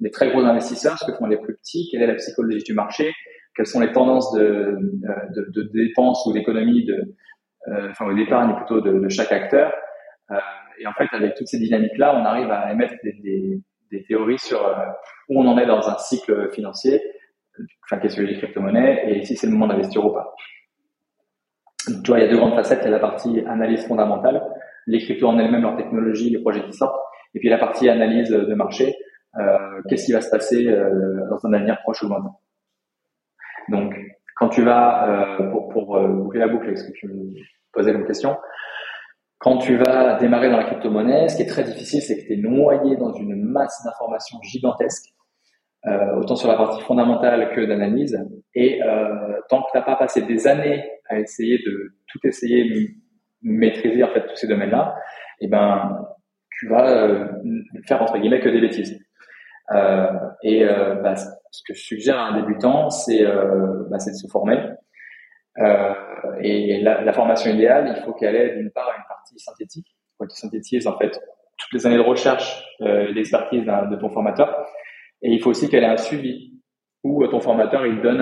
les 0.00 0.10
très 0.10 0.30
gros 0.30 0.40
investisseurs, 0.40 0.98
ce 0.98 1.04
que 1.04 1.12
font 1.16 1.26
les 1.26 1.36
plus 1.36 1.54
petits, 1.54 1.88
quelle 1.90 2.02
est 2.02 2.06
la 2.06 2.14
psychologie 2.14 2.62
du 2.64 2.72
marché, 2.72 3.12
quelles 3.58 3.66
sont 3.66 3.80
les 3.80 3.92
tendances 3.92 4.32
de, 4.34 4.78
euh, 5.04 5.66
dépenses 5.74 6.24
ou 6.26 6.32
d'économie 6.32 6.84
de, 6.84 7.16
euh, 7.66 7.90
enfin, 7.90 8.14
d'épargne 8.14 8.54
plutôt 8.54 8.80
de, 8.80 9.08
chaque 9.08 9.32
acteur. 9.32 9.72
Euh, 10.30 10.36
et 10.78 10.86
en 10.86 10.92
fait, 10.92 11.08
avec 11.10 11.34
toutes 11.34 11.48
ces 11.48 11.58
dynamiques-là, 11.58 12.14
on 12.14 12.24
arrive 12.24 12.52
à 12.52 12.72
émettre 12.72 12.94
des, 13.02 13.60
théories 14.06 14.38
sur 14.38 14.60
où 15.28 15.42
on 15.42 15.48
en 15.48 15.58
est 15.58 15.66
dans 15.66 15.88
un 15.88 15.98
cycle 15.98 16.50
financier, 16.52 17.02
enfin, 17.84 18.00
qui 18.00 18.06
est 18.06 18.10
celui 18.10 18.28
des 18.28 18.38
crypto-monnaies, 18.38 19.10
et 19.10 19.24
si 19.24 19.34
c'est 19.34 19.48
le 19.48 19.54
moment 19.54 19.66
d'investir 19.66 20.04
ou 20.04 20.12
pas. 20.12 20.34
tu 21.86 21.94
vois, 22.06 22.20
il 22.20 22.22
y 22.22 22.28
a 22.28 22.30
deux 22.30 22.36
grandes 22.36 22.54
facettes. 22.54 22.80
Il 22.82 22.84
y 22.84 22.88
a 22.88 22.92
la 22.92 23.00
partie 23.00 23.40
analyse 23.46 23.84
fondamentale, 23.88 24.40
les 24.86 25.00
cryptos 25.00 25.26
en 25.26 25.38
elles-mêmes, 25.38 25.62
leur 25.62 25.76
technologie, 25.76 26.30
les 26.30 26.40
projets 26.40 26.62
qui 26.62 26.74
sortent, 26.74 27.00
et 27.34 27.40
puis 27.40 27.48
la 27.48 27.58
partie 27.58 27.88
analyse 27.88 28.30
de 28.30 28.54
marché, 28.54 28.94
qu'est-ce 29.88 30.04
qui 30.04 30.12
va 30.12 30.20
se 30.20 30.30
passer 30.30 30.64
dans 30.64 31.44
un 31.44 31.52
avenir 31.54 31.80
proche 31.82 32.02
ou 32.04 32.08
lointain. 32.08 32.36
Donc, 33.68 33.94
quand 34.36 34.48
tu 34.48 34.62
vas, 34.62 35.38
euh, 35.40 35.50
pour, 35.72 35.96
euh, 35.96 36.08
boucler 36.08 36.40
la 36.40 36.48
boucle 36.48 36.66
avec 36.66 36.78
ce 36.78 36.84
que 36.84 36.92
tu 36.92 37.08
me 37.08 37.34
posais 37.72 37.92
comme 37.92 38.06
question, 38.06 38.36
quand 39.38 39.58
tu 39.58 39.76
vas 39.76 40.16
démarrer 40.18 40.50
dans 40.50 40.56
la 40.56 40.64
crypto-monnaie, 40.64 41.28
ce 41.28 41.36
qui 41.36 41.42
est 41.42 41.46
très 41.46 41.64
difficile, 41.64 42.02
c'est 42.02 42.16
que 42.16 42.26
tu 42.26 42.34
es 42.34 42.36
noyé 42.36 42.96
dans 42.96 43.12
une 43.12 43.34
masse 43.36 43.82
d'informations 43.84 44.38
gigantesques, 44.42 45.10
euh, 45.86 46.16
autant 46.16 46.36
sur 46.36 46.48
la 46.48 46.56
partie 46.56 46.80
fondamentale 46.82 47.52
que 47.54 47.60
d'analyse. 47.64 48.18
Et 48.54 48.80
tant 49.48 49.62
que 49.62 49.70
tu 49.70 49.78
n'as 49.78 49.84
pas 49.84 49.96
passé 49.96 50.22
des 50.22 50.46
années 50.46 50.84
à 51.08 51.20
essayer 51.20 51.58
de 51.58 51.94
tout 52.08 52.18
essayer, 52.24 52.90
maîtriser 53.42 54.02
en 54.02 54.08
fait 54.08 54.26
tous 54.26 54.36
ces 54.36 54.48
domaines-là, 54.48 54.96
eh 55.40 55.46
ben, 55.46 56.04
tu 56.50 56.68
vas 56.68 57.28
faire 57.86 58.02
entre 58.02 58.18
guillemets 58.18 58.40
que 58.40 58.48
des 58.48 58.60
bêtises. 58.60 59.00
Et 60.42 60.64
bah, 60.64 61.14
ce 61.50 61.62
que 61.66 61.74
je 61.74 61.82
suggère 61.82 62.18
à 62.18 62.28
un 62.28 62.40
débutant, 62.40 62.90
c'est 62.90 63.24
euh, 63.24 63.84
bah, 63.90 63.96
de 63.96 64.12
se 64.12 64.28
former. 64.28 64.58
et 66.40 66.80
la, 66.82 67.12
formation 67.12 67.50
idéale, 67.50 67.94
il 67.96 68.02
faut 68.04 68.12
qu'elle 68.12 68.36
ait 68.36 68.56
d'une 68.56 68.70
part 68.70 68.88
une 68.96 69.04
partie 69.08 69.38
synthétique, 69.38 69.86
qui 70.28 70.36
synthétise 70.36 70.86
en 70.86 70.96
fait 70.98 71.20
toutes 71.58 71.72
les 71.72 71.86
années 71.86 71.96
de 71.96 72.02
recherche 72.02 72.64
et 72.80 73.12
d'expertise 73.12 73.64
de 73.64 73.96
ton 73.96 74.10
formateur. 74.10 74.66
Et 75.22 75.30
il 75.30 75.42
faut 75.42 75.50
aussi 75.50 75.68
qu'elle 75.68 75.82
ait 75.82 75.88
un 75.88 75.96
suivi 75.96 76.52
où 77.02 77.26
ton 77.26 77.40
formateur 77.40 77.86
il 77.86 78.00
donne 78.00 78.20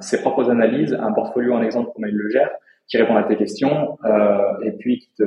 ses 0.00 0.20
propres 0.20 0.50
analyses, 0.50 0.94
un 0.94 1.12
portfolio 1.12 1.54
en 1.54 1.62
exemple 1.62 1.90
comment 1.94 2.06
il 2.06 2.16
le 2.16 2.30
gère, 2.30 2.50
qui 2.88 2.98
répond 2.98 3.16
à 3.16 3.24
tes 3.24 3.36
questions 3.36 3.98
euh, 4.04 4.60
et 4.62 4.72
puis 4.72 4.98
qui 4.98 5.10
te, 5.16 5.24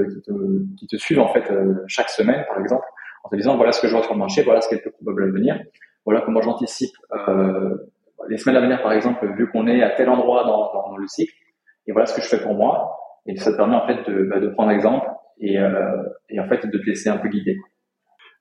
qui 0.77 1.19
en 1.19 1.27
fait 1.33 1.51
euh, 1.51 1.83
chaque 1.87 2.09
semaine 2.09 2.45
par 2.47 2.59
exemple 2.59 2.85
en 3.23 3.29
te 3.29 3.35
disant 3.35 3.57
voilà 3.57 3.71
ce 3.71 3.81
que 3.81 3.87
je 3.87 3.93
vois 3.93 4.03
sur 4.03 4.13
le 4.13 4.19
marché, 4.19 4.43
voilà 4.43 4.61
ce 4.61 4.69
qui 4.69 4.75
est 4.75 4.77
le 4.77 4.83
plus 4.83 4.91
probable 4.91 5.23
à 5.23 5.27
venir, 5.27 5.59
voilà 6.05 6.21
comment 6.21 6.41
j'anticipe 6.41 6.95
euh, 7.27 7.75
les 8.27 8.37
semaines 8.37 8.57
à 8.57 8.61
venir 8.61 8.81
par 8.81 8.93
exemple, 8.93 9.33
vu 9.37 9.49
qu'on 9.49 9.67
est 9.67 9.81
à 9.81 9.89
tel 9.91 10.09
endroit 10.09 10.43
dans, 10.43 10.71
dans, 10.73 10.97
le 10.97 11.07
cycle, 11.07 11.33
et 11.87 11.91
voilà 11.91 12.05
ce 12.05 12.15
que 12.15 12.21
je 12.21 12.27
fais 12.27 12.41
pour 12.41 12.53
moi, 12.55 12.95
et 13.25 13.35
ça 13.37 13.51
te 13.51 13.57
permet 13.57 13.75
en 13.75 13.87
fait 13.87 14.09
de, 14.09 14.23
bah, 14.23 14.39
de 14.39 14.49
prendre 14.49 14.71
exemple 14.71 15.07
et, 15.39 15.57
euh, 15.57 16.03
et 16.29 16.39
en 16.39 16.47
fait 16.47 16.65
de 16.65 16.77
te 16.77 16.85
laisser 16.85 17.09
un 17.09 17.17
peu 17.17 17.29
guider. 17.29 17.57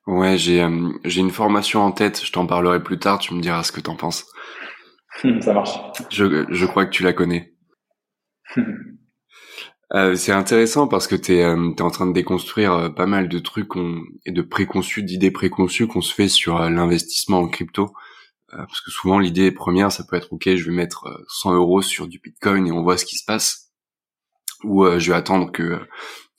Ouais, 0.07 0.37
j'ai 0.37 0.63
euh, 0.63 0.89
j'ai 1.05 1.21
une 1.21 1.29
formation 1.29 1.81
en 1.81 1.91
tête, 1.91 2.23
je 2.23 2.31
t'en 2.31 2.45
parlerai 2.47 2.81
plus 2.81 2.99
tard, 2.99 3.19
tu 3.19 3.33
me 3.33 3.41
diras 3.41 3.63
ce 3.63 3.71
que 3.71 3.81
t'en 3.81 3.95
penses. 3.95 4.25
ça 5.41 5.53
marche. 5.53 5.79
Je, 6.09 6.45
je 6.49 6.65
crois 6.65 6.85
que 6.85 6.91
tu 6.91 7.03
la 7.03 7.13
connais. 7.13 7.53
Euh, 9.93 10.15
c'est 10.15 10.31
intéressant 10.31 10.87
parce 10.87 11.07
que 11.07 11.15
tu 11.15 11.33
es, 11.35 11.43
euh, 11.43 11.73
en 11.79 11.89
train 11.89 12.05
de 12.05 12.13
déconstruire 12.13 12.73
euh, 12.73 12.89
pas 12.89 13.07
mal 13.07 13.27
de 13.27 13.39
trucs 13.39 13.71
et 14.25 14.31
de 14.31 14.41
préconçus, 14.41 15.03
d'idées 15.03 15.31
préconçues 15.31 15.87
qu'on 15.87 16.01
se 16.01 16.13
fait 16.13 16.29
sur 16.29 16.59
l'investissement 16.69 17.39
en 17.39 17.47
crypto. 17.47 17.93
parce 18.51 18.81
que 18.81 18.91
souvent 18.91 19.19
l'idée 19.19 19.51
première, 19.51 19.91
ça 19.91 20.03
peut 20.03 20.15
être 20.15 20.33
ok, 20.33 20.55
je 20.55 20.65
vais 20.69 20.75
mettre 20.75 21.07
100 21.27 21.53
euros 21.55 21.81
sur 21.81 22.07
du 22.07 22.19
Bitcoin 22.19 22.67
et 22.67 22.71
on 22.71 22.83
voit 22.83 22.97
ce 22.97 23.05
qui 23.05 23.17
se 23.17 23.25
passe, 23.25 23.71
ou 24.63 24.85
je 24.97 25.11
vais 25.11 25.17
attendre 25.17 25.51
que 25.51 25.79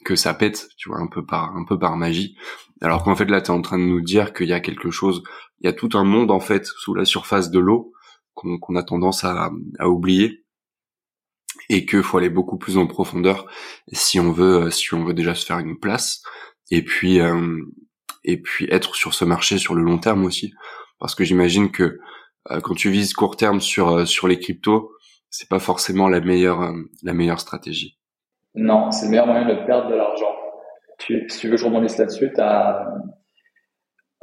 que 0.05 0.17
ça 0.17 0.35
pète, 0.35 0.69
tu 0.79 0.89
vois, 0.89 0.99
un 0.99 1.07
peu 1.09 1.25
par 1.27 1.57
un 1.57 1.65
peu 1.65 1.79
par 1.79 1.97
magie. 1.97 2.37
Alors 2.81 3.05
qu'en 3.05 3.15
fait 3.17 3.27
là, 3.27 3.41
tu 3.43 3.49
es 3.49 3.55
en 3.55 3.63
train 3.63 3.79
de 3.79 3.85
nous 3.85 4.01
dire 4.01 4.33
qu'il 4.33 4.49
y 4.49 4.53
a 4.53 4.61
quelque 4.61 4.91
chose, 4.91 5.23
il 5.61 5.67
y 5.67 5.69
a 5.69 5.73
tout 5.73 5.91
un 5.95 6.05
monde 6.05 6.31
en 6.31 6.41
fait 6.41 6.67
sous 6.67 6.95
la 6.95 7.05
surface 7.05 7.51
de 7.51 7.59
l'eau 7.61 7.93
qu'on 8.35 8.77
a 8.77 8.83
tendance 8.83 9.25
à, 9.25 9.51
à 9.79 9.89
oublier 9.89 10.45
et 11.71 11.87
qu'il 11.87 12.03
faut 12.03 12.19
aller 12.19 12.29
beaucoup 12.29 12.59
plus 12.59 12.77
en 12.77 12.87
profondeur 12.87 13.47
si 13.93 14.19
on 14.19 14.33
veut 14.33 14.65
euh, 14.65 14.71
si 14.71 14.93
on 14.93 15.05
veut 15.05 15.15
déjà 15.15 15.35
se 15.35 15.47
faire 15.47 15.61
une 15.61 15.79
place. 15.79 16.21
Et 16.71 16.83
puis 16.83 17.21
euh, 17.21 17.59
et 18.25 18.43
puis 18.43 18.67
être 18.71 18.95
sur 18.97 19.15
ce 19.15 19.25
marché 19.25 19.57
sur 19.57 19.75
le 19.75 19.83
long 19.83 19.99
terme 19.99 20.25
aussi. 20.25 20.53
Parce 20.99 21.15
que 21.15 21.25
j'imagine 21.25 21.71
que 21.71 21.99
euh, 22.51 22.61
quand 22.61 22.75
tu 22.75 22.91
vises 22.91 23.15
court 23.15 23.37
terme 23.37 23.61
sur 23.61 24.07
sur 24.07 24.29
les 24.29 24.41
cryptos 24.41 24.91
c'est 25.31 25.49
pas 25.49 25.61
forcément 25.61 26.09
la 26.09 26.21
meilleure 26.21 26.75
la 27.05 27.15
meilleure 27.15 27.41
stratégie. 27.41 27.99
Non 28.55 28.91
c'est 28.91 29.05
le 29.07 29.13
meilleur 29.13 29.29
moyen 29.29 29.47
de 29.47 29.65
perdre 29.65 29.91
de 29.91 29.95
l'argent. 29.95 30.35
Tu, 30.99 31.25
si 31.29 31.39
tu 31.39 31.47
veux 31.47 31.53
que 31.53 31.61
je 31.61 31.65
rebondisse 31.65 31.97
là-dessus 31.99 32.33
t'as 32.35 32.85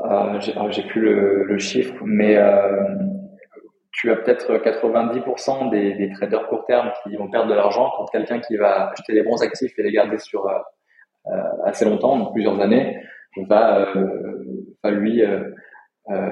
euh, 0.06 0.40
j'ai 0.70 0.84
plus 0.84 1.02
le, 1.02 1.46
le, 1.46 1.58
chiffre 1.58 1.96
mais 2.06 2.38
tu 3.98 4.12
as 4.12 4.16
peut-être 4.16 4.54
90% 4.54 5.72
des, 5.72 5.96
des, 5.96 6.12
traders 6.14 6.48
court 6.48 6.66
terme 6.66 6.92
qui 7.04 7.16
vont 7.16 7.30
perdre 7.30 7.50
de 7.50 7.56
l'argent 7.56 7.90
contre 7.98 8.12
quelqu'un 8.12 8.40
qui 8.40 8.56
va 8.56 8.92
acheter 8.92 9.14
les 9.14 9.24
bons 9.24 9.42
actifs 9.42 9.74
et 9.78 9.84
les 9.84 9.92
garder 9.92 10.20
sur 10.20 10.48
euh, 10.48 10.54
euh 11.28 11.66
assez 11.66 11.84
longtemps, 11.84 12.18
donc 12.18 12.34
plusieurs 12.34 12.60
années, 12.62 13.02
va, 13.50 13.80
euh, 13.80 14.46
va 14.84 14.92
lui 14.92 15.24
euh, 15.24 15.52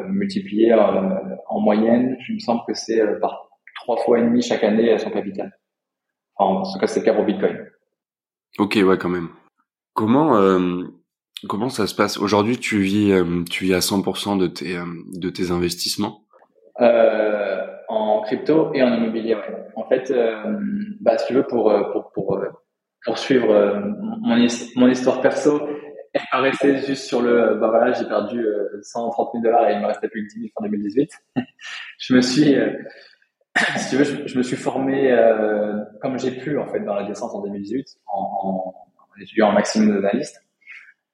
multiplier 0.08 0.74
en 0.76 1.60
moyenne, 1.60 2.16
je 2.22 2.34
me 2.34 2.40
semble 2.40 2.62
que 2.68 2.74
c'est 2.76 3.02
par 3.20 3.50
trois 3.82 3.98
fois 3.98 4.20
et 4.20 4.22
demi 4.22 4.42
chaque 4.42 4.64
année 4.64 4.98
son 5.00 5.10
capital. 5.10 5.52
en 6.38 6.62
tout 6.62 6.80
cas, 6.80 6.88
c'est 6.88 7.00
le 7.00 7.06
cas 7.06 7.14
pour 7.14 7.26
Bitcoin. 7.26 7.66
Ok, 8.60 8.78
ouais, 8.82 8.98
quand 8.98 9.10
même. 9.10 9.30
Comment 9.94 10.40
comment 11.50 11.70
ça 11.70 11.88
se 11.88 11.96
passe? 11.96 12.18
Aujourd'hui 12.18 12.58
Tu 12.58 12.80
vis 12.80 13.14
tu 13.50 13.66
vis 13.66 13.74
à 13.74 13.80
100% 13.80 14.38
de 14.38 14.48
tes 14.48 14.78
de 15.14 15.30
tes 15.30 15.52
investissements? 15.52 16.26
Euh, 16.82 17.35
en 17.35 17.35
crypto 18.26 18.74
et 18.74 18.84
en 18.84 18.94
immobilier. 18.94 19.36
Ouais. 19.36 19.68
En 19.76 19.88
fait, 19.88 20.12
euh, 20.12 20.58
bah, 21.00 21.18
si 21.18 21.28
tu 21.28 21.34
veux, 21.34 21.44
pour, 21.44 21.72
euh, 21.72 21.92
pour, 21.92 22.12
pour 22.12 22.38
euh, 22.38 22.48
poursuivre 23.04 23.52
euh, 23.52 23.80
mon, 23.80 24.38
mon 24.76 24.88
histoire 24.88 25.22
perso, 25.22 25.68
elle 26.14 26.22
paraissait 26.32 26.78
juste 26.86 27.06
sur 27.06 27.22
le, 27.22 27.56
bah 27.56 27.68
voilà, 27.70 27.94
j'ai 27.94 28.06
perdu 28.06 28.46
130 28.82 29.32
000 29.34 29.44
dollars 29.44 29.70
et 29.70 29.74
il 29.74 29.80
me 29.82 29.86
restait 29.86 30.08
plus 30.08 30.26
que 30.28 30.34
10 30.34 30.40
000 30.40 30.52
fin 30.58 30.64
2018. 30.64 31.10
je 32.00 32.14
me 32.14 32.22
suis, 32.22 32.56
si 33.78 33.90
tu 33.90 33.96
veux, 33.98 34.04
je, 34.06 34.28
je 34.28 34.38
me 34.38 34.44
suis 34.44 34.56
formé 34.56 35.14
comme 36.02 36.18
j'ai 36.18 36.32
pu 36.32 36.58
en 36.58 36.68
fait 36.68 36.80
dans 36.80 36.96
la 36.96 37.04
descente 37.04 37.32
en 37.34 37.42
2018 37.42 37.86
en, 38.08 38.22
en, 38.22 38.76
en 38.98 39.22
étudiant 39.22 39.50
en 39.50 39.52
maximum 39.52 39.94
d'analyste. 39.94 40.45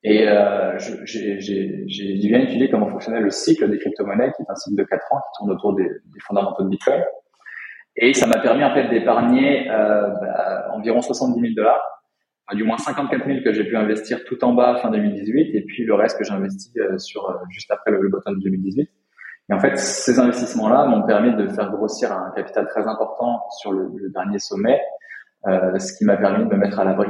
Et 0.03 0.27
euh, 0.27 0.77
j'ai 1.05 2.27
bien 2.27 2.39
étudié 2.39 2.69
comment 2.69 2.87
fonctionnait 2.87 3.19
le 3.19 3.29
cycle 3.29 3.69
des 3.69 3.77
crypto-monnaies, 3.77 4.31
qui 4.35 4.41
est 4.41 4.49
un 4.49 4.55
cycle 4.55 4.77
de 4.77 4.83
4 4.83 5.13
ans 5.13 5.17
qui 5.17 5.37
tourne 5.37 5.51
autour 5.51 5.75
des, 5.75 5.83
des 5.83 6.19
fondamentaux 6.25 6.63
de 6.63 6.69
Bitcoin. 6.69 7.01
Et 7.97 8.13
ça 8.13 8.25
m'a 8.25 8.39
permis 8.39 8.63
en 8.63 8.73
fait 8.73 8.87
d'épargner 8.89 9.69
euh, 9.69 10.07
bah, 10.07 10.69
environ 10.73 11.01
70 11.01 11.39
000 11.39 11.53
dollars, 11.55 11.83
du 12.53 12.63
moins 12.63 12.77
54 12.77 13.25
000 13.25 13.39
que 13.43 13.53
j'ai 13.53 13.63
pu 13.63 13.77
investir 13.77 14.23
tout 14.25 14.43
en 14.43 14.53
bas 14.53 14.77
fin 14.81 14.89
2018, 14.89 15.55
et 15.55 15.61
puis 15.61 15.83
le 15.85 15.93
reste 15.93 16.17
que 16.17 16.23
j'ai 16.23 16.33
investi 16.33 16.71
euh, 16.79 16.97
sur 16.97 17.29
euh, 17.29 17.35
juste 17.49 17.69
après 17.69 17.91
le, 17.91 18.01
le 18.01 18.09
bottom 18.09 18.35
de 18.37 18.43
2018. 18.43 18.89
Et 19.49 19.53
en 19.53 19.59
fait, 19.59 19.77
ces 19.77 20.19
investissements-là 20.19 20.85
m'ont 20.85 21.05
permis 21.05 21.35
de 21.35 21.47
faire 21.47 21.69
grossir 21.71 22.11
un 22.11 22.31
capital 22.35 22.67
très 22.69 22.87
important 22.87 23.41
sur 23.59 23.71
le, 23.71 23.89
le 23.97 24.09
dernier 24.09 24.39
sommet, 24.39 24.79
euh, 25.47 25.77
ce 25.77 25.97
qui 25.97 26.05
m'a 26.05 26.17
permis 26.17 26.45
de 26.45 26.49
me 26.49 26.57
mettre 26.57 26.79
à 26.79 26.85
l'abri. 26.85 27.09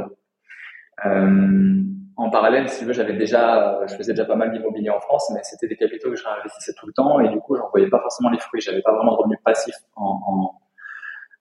Euh, 1.06 1.82
en 2.22 2.30
parallèle, 2.30 2.70
si 2.70 2.80
tu 2.80 2.86
veux, 2.86 2.94
j'avais 2.94 3.14
déjà, 3.14 3.80
je 3.88 3.96
faisais 3.96 4.14
déjà 4.14 4.26
pas 4.26 4.36
mal 4.36 4.52
d'immobilier 4.52 4.90
en 4.90 5.00
France, 5.00 5.32
mais 5.34 5.42
c'était 5.44 5.68
des 5.68 5.76
capitaux 5.76 6.10
que 6.10 6.16
je 6.16 6.24
réinvestissais 6.24 6.74
tout 6.78 6.88
le 6.88 6.94
temps 6.94 7.20
et 7.20 7.30
du 7.30 7.40
coup, 7.40 7.56
j'en 7.56 7.70
voyais 7.70 7.90
pas 7.90 8.00
forcément 8.00 8.30
les 8.30 8.40
fruits. 8.40 8.62
J'avais 8.62 8.82
pas 8.82 8.94
vraiment 8.94 9.14
de 9.14 9.18
revenus 9.18 9.40
passifs 9.44 9.76
en, 9.96 10.54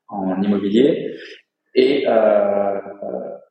en, 0.09 0.43
immobilier. 0.43 1.15
Et 1.75 2.05
euh, 2.09 2.81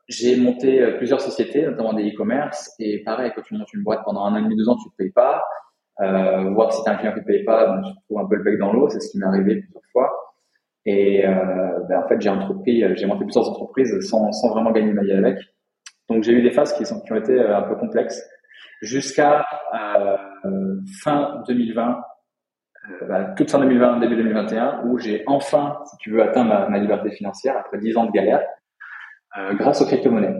j'ai 0.07 0.37
monté 0.37 0.85
plusieurs 0.97 1.21
sociétés, 1.21 1.65
notamment 1.65 1.93
des 1.93 2.09
e-commerce. 2.09 2.73
Et 2.79 3.03
pareil, 3.03 3.31
quand 3.35 3.41
tu 3.43 3.55
montes 3.55 3.71
une 3.73 3.83
boîte 3.83 4.01
pendant 4.03 4.25
un 4.25 4.33
an 4.33 4.37
et 4.37 4.41
demi, 4.41 4.55
deux 4.57 4.67
ans, 4.67 4.75
tu 4.75 4.89
ne 4.89 4.93
payes 4.97 5.13
pas. 5.13 5.41
Euh, 6.01 6.51
voir 6.51 6.71
si 6.71 6.81
tu 6.83 6.89
as 6.89 6.93
un 6.93 6.95
client 6.95 7.13
qui 7.13 7.19
ne 7.19 7.25
paye 7.25 7.43
pas, 7.43 7.67
ben, 7.67 7.81
tu 7.81 7.93
te 7.93 7.99
trouves 8.05 8.19
un 8.19 8.27
peu 8.27 8.35
le 8.35 8.43
bec 8.43 8.57
dans 8.57 8.73
l'eau. 8.73 8.89
C'est 8.89 8.99
ce 8.99 9.11
qui 9.11 9.19
m'est 9.19 9.25
arrivé 9.25 9.57
plusieurs 9.57 9.83
fois. 9.91 10.11
Et 10.85 11.25
euh, 11.25 11.79
ben, 11.89 12.03
en 12.03 12.07
fait, 12.07 12.19
j'ai 12.21 12.29
monté 13.05 13.25
plusieurs 13.25 13.49
entreprises 13.49 13.99
sans, 14.01 14.31
sans 14.31 14.49
vraiment 14.49 14.71
gagner 14.71 14.93
ma 14.93 15.03
vie 15.03 15.11
avec. 15.11 15.37
Donc 16.09 16.23
j'ai 16.23 16.33
eu 16.33 16.41
des 16.41 16.51
phases 16.51 16.73
qui, 16.73 16.83
ont 16.91 17.15
été 17.15 17.33
euh, 17.33 17.57
un 17.57 17.61
peu 17.63 17.75
complexes 17.75 18.27
jusqu'à 18.81 19.45
euh, 19.73 20.17
fin 21.01 21.43
2020 21.47 22.01
euh, 23.01 23.07
bah, 23.07 23.23
toute 23.35 23.51
fin 23.51 23.59
2020, 23.59 23.99
début 23.99 24.15
2021, 24.15 24.83
où 24.85 24.97
j'ai 24.97 25.23
enfin, 25.27 25.79
si 25.85 25.97
tu 25.97 26.11
veux, 26.11 26.23
atteint 26.23 26.43
ma, 26.43 26.77
liberté 26.77 27.11
financière 27.11 27.57
après 27.57 27.77
10 27.77 27.97
ans 27.97 28.05
de 28.05 28.11
galère, 28.11 28.45
euh, 29.37 29.53
grâce 29.53 29.81
aux 29.81 29.85
crypto-monnaies. 29.85 30.35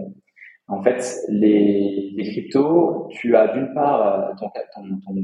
En 0.66 0.82
fait, 0.82 1.04
les, 1.28 2.14
cryptos, 2.18 3.08
tu 3.10 3.36
as 3.36 3.48
d'une 3.48 3.74
part 3.74 4.32
ton, 4.38 4.50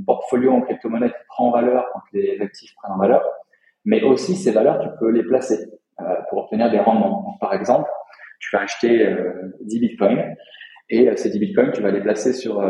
portfolio 0.04 0.52
en 0.52 0.60
crypto-monnaie 0.62 1.08
qui 1.08 1.24
prend 1.28 1.48
en 1.48 1.50
valeur 1.52 1.86
quand 1.92 2.00
les 2.12 2.40
actifs 2.40 2.74
prennent 2.76 2.92
en 2.92 2.98
valeur, 2.98 3.22
mais 3.84 4.02
aussi 4.02 4.34
ces 4.34 4.50
valeurs, 4.50 4.80
tu 4.80 4.88
peux 4.98 5.10
les 5.10 5.22
placer 5.22 5.70
pour 6.28 6.38
obtenir 6.44 6.70
des 6.70 6.80
rendements. 6.80 7.36
Par 7.40 7.54
exemple, 7.54 7.88
tu 8.40 8.54
vas 8.54 8.62
acheter 8.62 9.06
euh, 9.06 9.52
10 9.62 9.80
bitcoins 9.80 10.34
et 10.88 11.08
euh, 11.08 11.16
ces 11.16 11.30
10 11.30 11.38
bitcoins, 11.38 11.72
tu 11.72 11.82
vas 11.82 11.90
les 11.90 12.00
placer 12.00 12.32
sur 12.32 12.62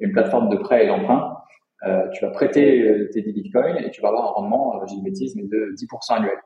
une 0.00 0.12
plateforme 0.12 0.48
de 0.48 0.56
prêt 0.56 0.84
et 0.84 0.88
d'emprunt 0.88 1.36
euh, 1.84 2.08
tu 2.12 2.24
vas 2.24 2.30
prêter 2.30 2.88
euh, 2.88 3.10
tes 3.12 3.22
10 3.22 3.32
bitcoins 3.32 3.76
et 3.76 3.90
tu 3.90 4.00
vas 4.00 4.08
avoir 4.08 4.30
un 4.30 4.32
rendement, 4.32 4.82
euh, 4.82 4.86
j'ai 4.86 5.00
bêtise, 5.02 5.36
mais 5.36 5.42
de 5.42 5.74
10% 5.74 6.16
annuel. 6.16 6.38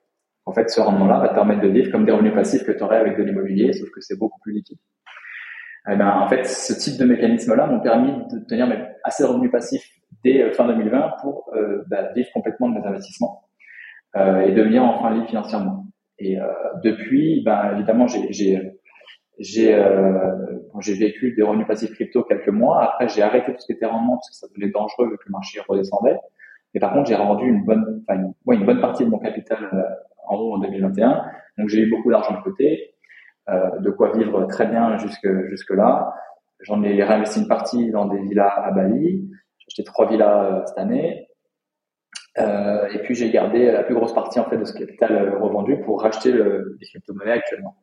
En 0.44 0.53
fait, 0.53 0.68
ce 0.70 0.81
rendement-là 0.81 1.20
va 1.20 1.29
te 1.29 1.35
permettre 1.35 1.61
de 1.61 1.68
vivre 1.68 1.92
comme 1.92 2.05
des 2.05 2.12
revenus 2.12 2.35
passifs 2.35 2.64
que 2.64 2.72
tu 2.72 2.83
aurais 2.83 2.96
avec 2.96 3.16
de 3.16 3.22
l'immobilier, 3.22 3.72
sauf 3.72 3.88
que 3.90 4.00
c'est 4.00 4.18
beaucoup 4.18 4.40
plus 4.40 4.53
liquide. 4.53 4.79
Eh 5.90 5.96
ben, 5.96 6.09
en 6.09 6.29
fait, 6.29 6.44
ce 6.44 6.72
type 6.72 6.98
de 6.98 7.05
mécanisme-là 7.05 7.66
m'ont 7.66 7.81
permis 7.81 8.12
de 8.33 8.44
tenir 8.46 8.68
assez 9.05 9.22
de 9.22 9.29
revenus 9.29 9.50
passifs 9.50 9.88
dès 10.24 10.42
euh, 10.42 10.53
fin 10.53 10.66
2020 10.66 11.12
pour 11.22 11.50
euh, 11.55 11.85
bah, 11.88 12.12
vivre 12.14 12.29
complètement 12.35 12.68
de 12.68 12.81
mes 12.81 12.87
investissements 12.87 13.48
euh, 14.16 14.40
et 14.40 14.53
devenir 14.53 14.83
enfin 14.83 15.14
libre 15.14 15.29
financièrement. 15.29 15.87
Et 16.20 16.37
depuis, 16.85 17.42
ben, 17.44 17.72
évidemment, 17.74 18.06
j'ai 18.06 18.30
j'ai 19.40 19.74
euh, 19.74 20.61
j'ai 20.80 20.94
vécu 20.94 21.33
des 21.33 21.42
revenus 21.42 21.66
passifs 21.66 21.92
crypto 21.92 22.22
quelques 22.22 22.48
mois. 22.48 22.85
Après, 22.85 23.09
j'ai 23.09 23.22
arrêté 23.22 23.52
tout 23.52 23.59
ce 23.59 23.66
qui 23.66 23.72
était 23.72 23.87
rendement 23.87 24.16
parce 24.16 24.28
que 24.28 24.37
ça 24.37 24.46
devenait 24.48 24.70
dangereux 24.70 25.11
vu 25.11 25.16
que 25.16 25.24
le 25.26 25.33
marché 25.33 25.61
redescendait. 25.66 26.18
Mais 26.74 26.80
par 26.80 26.92
contre, 26.92 27.09
j'ai 27.09 27.16
rendu 27.16 27.48
une 27.48 27.64
bonne, 27.64 28.04
enfin, 28.06 28.20
une, 28.20 28.54
une 28.54 28.66
bonne 28.66 28.80
partie 28.80 29.04
de 29.04 29.11
mon 29.11 29.18
capital 29.18 29.59
euh, 29.72 29.83
en 30.28 30.37
haut 30.37 30.54
en 30.54 30.59
2021. 30.59 31.24
Donc, 31.59 31.68
j'ai 31.68 31.80
eu 31.80 31.90
beaucoup 31.90 32.11
d'argent 32.11 32.37
de 32.38 32.42
côté, 32.42 32.94
euh, 33.48 33.78
de 33.80 33.90
quoi 33.90 34.12
vivre 34.12 34.44
très 34.46 34.66
bien 34.66 34.96
jusque 34.98 35.28
jusque 35.48 35.70
là. 35.70 36.14
J'en 36.61 36.83
ai 36.83 37.02
réinvesti 37.02 37.40
une 37.40 37.48
partie 37.48 37.90
dans 37.90 38.06
des 38.06 38.20
villas 38.20 38.52
à 38.56 38.70
Bali. 38.72 39.26
J'ai 39.59 39.66
acheté 39.68 39.85
trois 39.85 40.06
villas 40.06 40.44
euh, 40.44 40.66
cette 40.66 40.78
année. 40.78 41.28
Euh, 42.38 42.87
et 42.93 42.99
puis 43.01 43.14
j'ai 43.14 43.31
gardé 43.31 43.73
la 43.73 43.83
plus 43.83 43.95
grosse 43.95 44.14
partie 44.14 44.38
en 44.38 44.45
fait 44.45 44.57
de 44.57 44.64
ce 44.64 44.73
capital 44.73 45.12
euh, 45.12 45.38
revendu 45.38 45.81
pour 45.81 46.01
racheter 46.01 46.31
le, 46.31 46.77
les 46.81 46.87
crypto-monnaies 46.87 47.33
actuellement. 47.33 47.77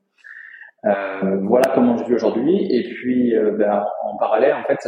Euh, 0.85 1.39
voilà 1.43 1.71
comment 1.73 1.97
je 1.97 2.05
vis 2.05 2.13
aujourd'hui. 2.13 2.73
Et 2.73 2.83
puis, 2.83 3.33
ben, 3.57 3.85
en 4.03 4.15
parallèle, 4.17 4.53
en 4.53 4.63
fait, 4.63 4.87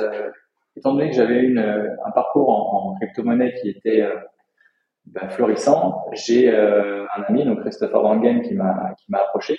étant 0.78 0.94
donné 0.94 1.10
que 1.10 1.16
j'avais 1.16 1.42
une, 1.42 1.60
un 1.60 2.12
parcours 2.12 2.50
en, 2.50 2.92
en 2.92 2.96
crypto-monnaie 2.96 3.54
qui 3.56 3.70
était 3.70 4.08
ben, 5.08 5.28
florissant, 5.30 6.06
j'ai 6.14 6.56
un 6.56 7.24
ami, 7.28 7.44
donc 7.44 7.62
Christopher 7.62 8.02
Wangen, 8.02 8.44
qui 8.44 8.54
m'a 8.54 8.94
qui 9.00 9.12
m'a 9.12 9.18
approché 9.18 9.58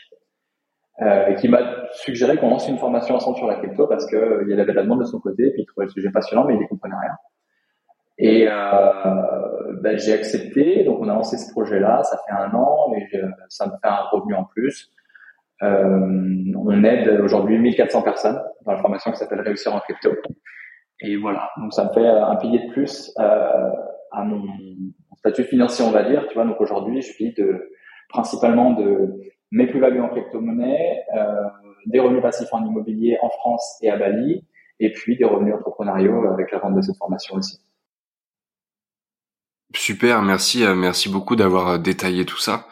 et 1.02 1.34
qui 1.34 1.48
m'a 1.48 1.88
suggéré 1.92 2.36
qu'on 2.36 2.50
lance 2.50 2.68
une 2.68 2.78
formation 2.78 3.16
ensemble 3.16 3.36
sur 3.36 3.48
la 3.48 3.56
crypto 3.56 3.86
parce 3.86 4.06
que 4.06 4.46
il 4.48 4.60
avait 4.60 4.72
la 4.72 4.82
demande 4.82 5.00
de 5.00 5.06
son 5.06 5.18
côté, 5.18 5.50
puis 5.50 5.62
il 5.62 5.66
trouvait 5.66 5.86
le 5.86 5.92
sujet 5.92 6.10
passionnant, 6.10 6.44
mais 6.44 6.54
il 6.54 6.60
n'y 6.60 6.68
comprenait 6.68 6.94
rien. 7.00 7.16
Et 8.22 8.46
euh, 8.46 9.72
ben, 9.80 9.98
j'ai 9.98 10.12
accepté, 10.12 10.84
donc 10.84 11.00
on 11.00 11.08
a 11.08 11.14
lancé 11.14 11.38
ce 11.38 11.50
projet-là, 11.52 12.02
ça 12.04 12.18
fait 12.26 12.34
un 12.34 12.52
an, 12.54 12.92
et 12.94 13.06
ça 13.48 13.66
me 13.66 13.72
fait 13.72 13.88
un 13.88 14.04
revenu 14.12 14.34
en 14.34 14.44
plus. 14.44 14.92
Euh, 15.62 16.52
on 16.54 16.84
aide 16.84 17.20
aujourd'hui 17.20 17.58
1400 17.58 18.02
personnes 18.02 18.40
dans 18.66 18.72
la 18.72 18.78
formation 18.78 19.10
qui 19.10 19.18
s'appelle 19.18 19.40
Réussir 19.40 19.74
en 19.74 19.80
crypto. 19.80 20.10
Et 21.00 21.16
voilà, 21.16 21.50
donc 21.56 21.72
ça 21.72 21.84
me 21.84 21.92
fait 21.94 22.06
un 22.06 22.36
pilier 22.36 22.66
de 22.66 22.72
plus 22.72 23.10
euh, 23.18 23.70
à 24.12 24.22
mon 24.22 24.42
statut 25.16 25.44
financier, 25.44 25.82
on 25.86 25.90
va 25.90 26.02
dire. 26.02 26.26
Tu 26.28 26.34
vois, 26.34 26.44
donc 26.44 26.60
aujourd'hui, 26.60 27.00
je 27.00 27.16
vis 27.16 27.32
de 27.32 27.70
principalement 28.10 28.72
de 28.72 29.14
mes 29.50 29.66
plus-values 29.66 30.00
en 30.00 30.08
crypto-monnaie, 30.08 31.04
euh, 31.16 31.44
des 31.86 32.00
revenus 32.00 32.22
passifs 32.22 32.52
en 32.52 32.64
immobilier 32.66 33.18
en 33.22 33.30
France 33.30 33.78
et 33.82 33.90
à 33.90 33.96
Bali, 33.96 34.44
et 34.78 34.92
puis 34.92 35.16
des 35.16 35.24
revenus 35.24 35.54
entrepreneuriaux 35.54 36.28
avec 36.28 36.52
la 36.52 36.58
vente 36.58 36.76
de 36.76 36.82
cette 36.82 36.96
formation 36.96 37.36
aussi. 37.36 37.60
Super, 39.74 40.22
merci, 40.22 40.64
euh, 40.64 40.74
merci 40.74 41.08
beaucoup 41.08 41.36
d'avoir 41.36 41.68
euh, 41.68 41.78
détaillé 41.78 42.24
tout 42.24 42.38
ça 42.38 42.66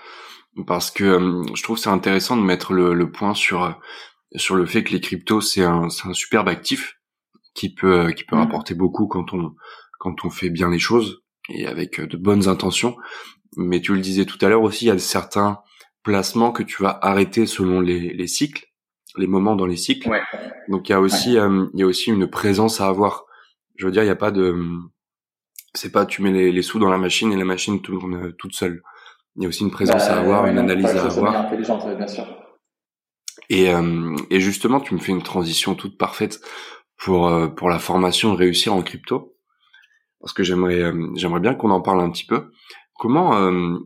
parce 0.66 0.90
que 0.90 1.04
euh, 1.04 1.42
je 1.54 1.62
trouve 1.62 1.78
c'est 1.78 1.90
intéressant 1.90 2.36
de 2.36 2.42
mettre 2.42 2.72
le, 2.72 2.92
le, 2.92 3.12
point 3.12 3.34
sur 3.34 3.78
sur 4.34 4.56
le 4.56 4.66
fait 4.66 4.82
que 4.82 4.90
les 4.90 5.00
cryptos 5.00 5.40
c'est 5.40 5.62
un 5.62 5.88
c'est 5.88 6.08
un 6.08 6.12
superbe 6.12 6.48
actif 6.48 6.96
qui 7.54 7.72
peut 7.72 8.10
qui 8.10 8.24
peut 8.24 8.34
mmh. 8.34 8.40
rapporter 8.40 8.74
beaucoup 8.74 9.06
quand 9.06 9.32
on 9.32 9.54
quand 10.00 10.24
on 10.24 10.30
fait 10.30 10.50
bien 10.50 10.68
les 10.68 10.80
choses 10.80 11.22
et 11.48 11.66
avec 11.66 12.00
de 12.00 12.16
bonnes 12.16 12.48
intentions. 12.48 12.96
Mais 13.56 13.80
tu 13.80 13.94
le 13.94 14.00
disais 14.00 14.24
tout 14.24 14.38
à 14.44 14.48
l'heure 14.48 14.62
aussi, 14.62 14.86
il 14.86 14.88
y 14.88 14.90
a 14.90 14.98
certains 14.98 15.60
placements 16.02 16.50
que 16.50 16.64
tu 16.64 16.82
vas 16.82 16.98
arrêter 17.02 17.46
selon 17.46 17.80
les, 17.80 18.12
les 18.12 18.26
cycles, 18.26 18.66
les 19.16 19.26
moments 19.28 19.54
dans 19.54 19.66
les 19.66 19.76
cycles. 19.76 20.08
Ouais. 20.08 20.22
Donc 20.68 20.88
il 20.88 20.92
y 20.92 20.94
a 20.94 21.00
aussi 21.00 21.34
il 21.34 21.70
y 21.74 21.82
a 21.82 21.86
aussi 21.86 22.10
une 22.10 22.28
présence 22.28 22.80
à 22.80 22.88
avoir. 22.88 23.26
Je 23.76 23.86
veux 23.86 23.92
dire, 23.92 24.02
il 24.02 24.06
n'y 24.06 24.10
a 24.10 24.16
pas 24.16 24.32
de 24.32 24.60
c'est 25.78 25.92
pas 25.92 26.06
tu 26.06 26.22
mets 26.22 26.32
les, 26.32 26.52
les, 26.52 26.62
sous 26.62 26.78
dans 26.78 26.90
la 26.90 26.98
machine 26.98 27.32
et 27.32 27.36
la 27.36 27.44
machine 27.44 27.80
tourne 27.80 28.32
toute 28.34 28.54
seule. 28.54 28.82
Il 29.36 29.42
y 29.42 29.46
a 29.46 29.48
aussi 29.48 29.62
une 29.62 29.70
présence 29.70 30.08
bah, 30.08 30.16
à 30.16 30.18
avoir, 30.18 30.46
une 30.46 30.58
analyse 30.58 30.86
à 30.86 31.06
avoir. 31.06 31.36
Intelligente, 31.36 31.86
bien 31.96 32.08
sûr. 32.08 32.26
Et, 33.50 33.72
euh, 33.72 34.16
et 34.30 34.40
justement, 34.40 34.80
tu 34.80 34.94
me 34.94 34.98
fais 34.98 35.12
une 35.12 35.22
transition 35.22 35.74
toute 35.74 35.96
parfaite 35.96 36.40
pour 36.96 37.28
euh, 37.28 37.46
pour 37.46 37.70
la 37.70 37.78
formation 37.78 38.34
réussir 38.34 38.74
en 38.74 38.82
crypto, 38.82 39.36
parce 40.20 40.32
que 40.32 40.42
j'aimerais 40.42 40.82
euh, 40.82 41.08
j'aimerais 41.14 41.40
bien 41.40 41.54
qu'on 41.54 41.70
en 41.70 41.80
parle 41.80 42.00
un 42.00 42.10
petit 42.10 42.26
peu. 42.26 42.50
Comment 42.94 43.36
euh, 43.36 43.78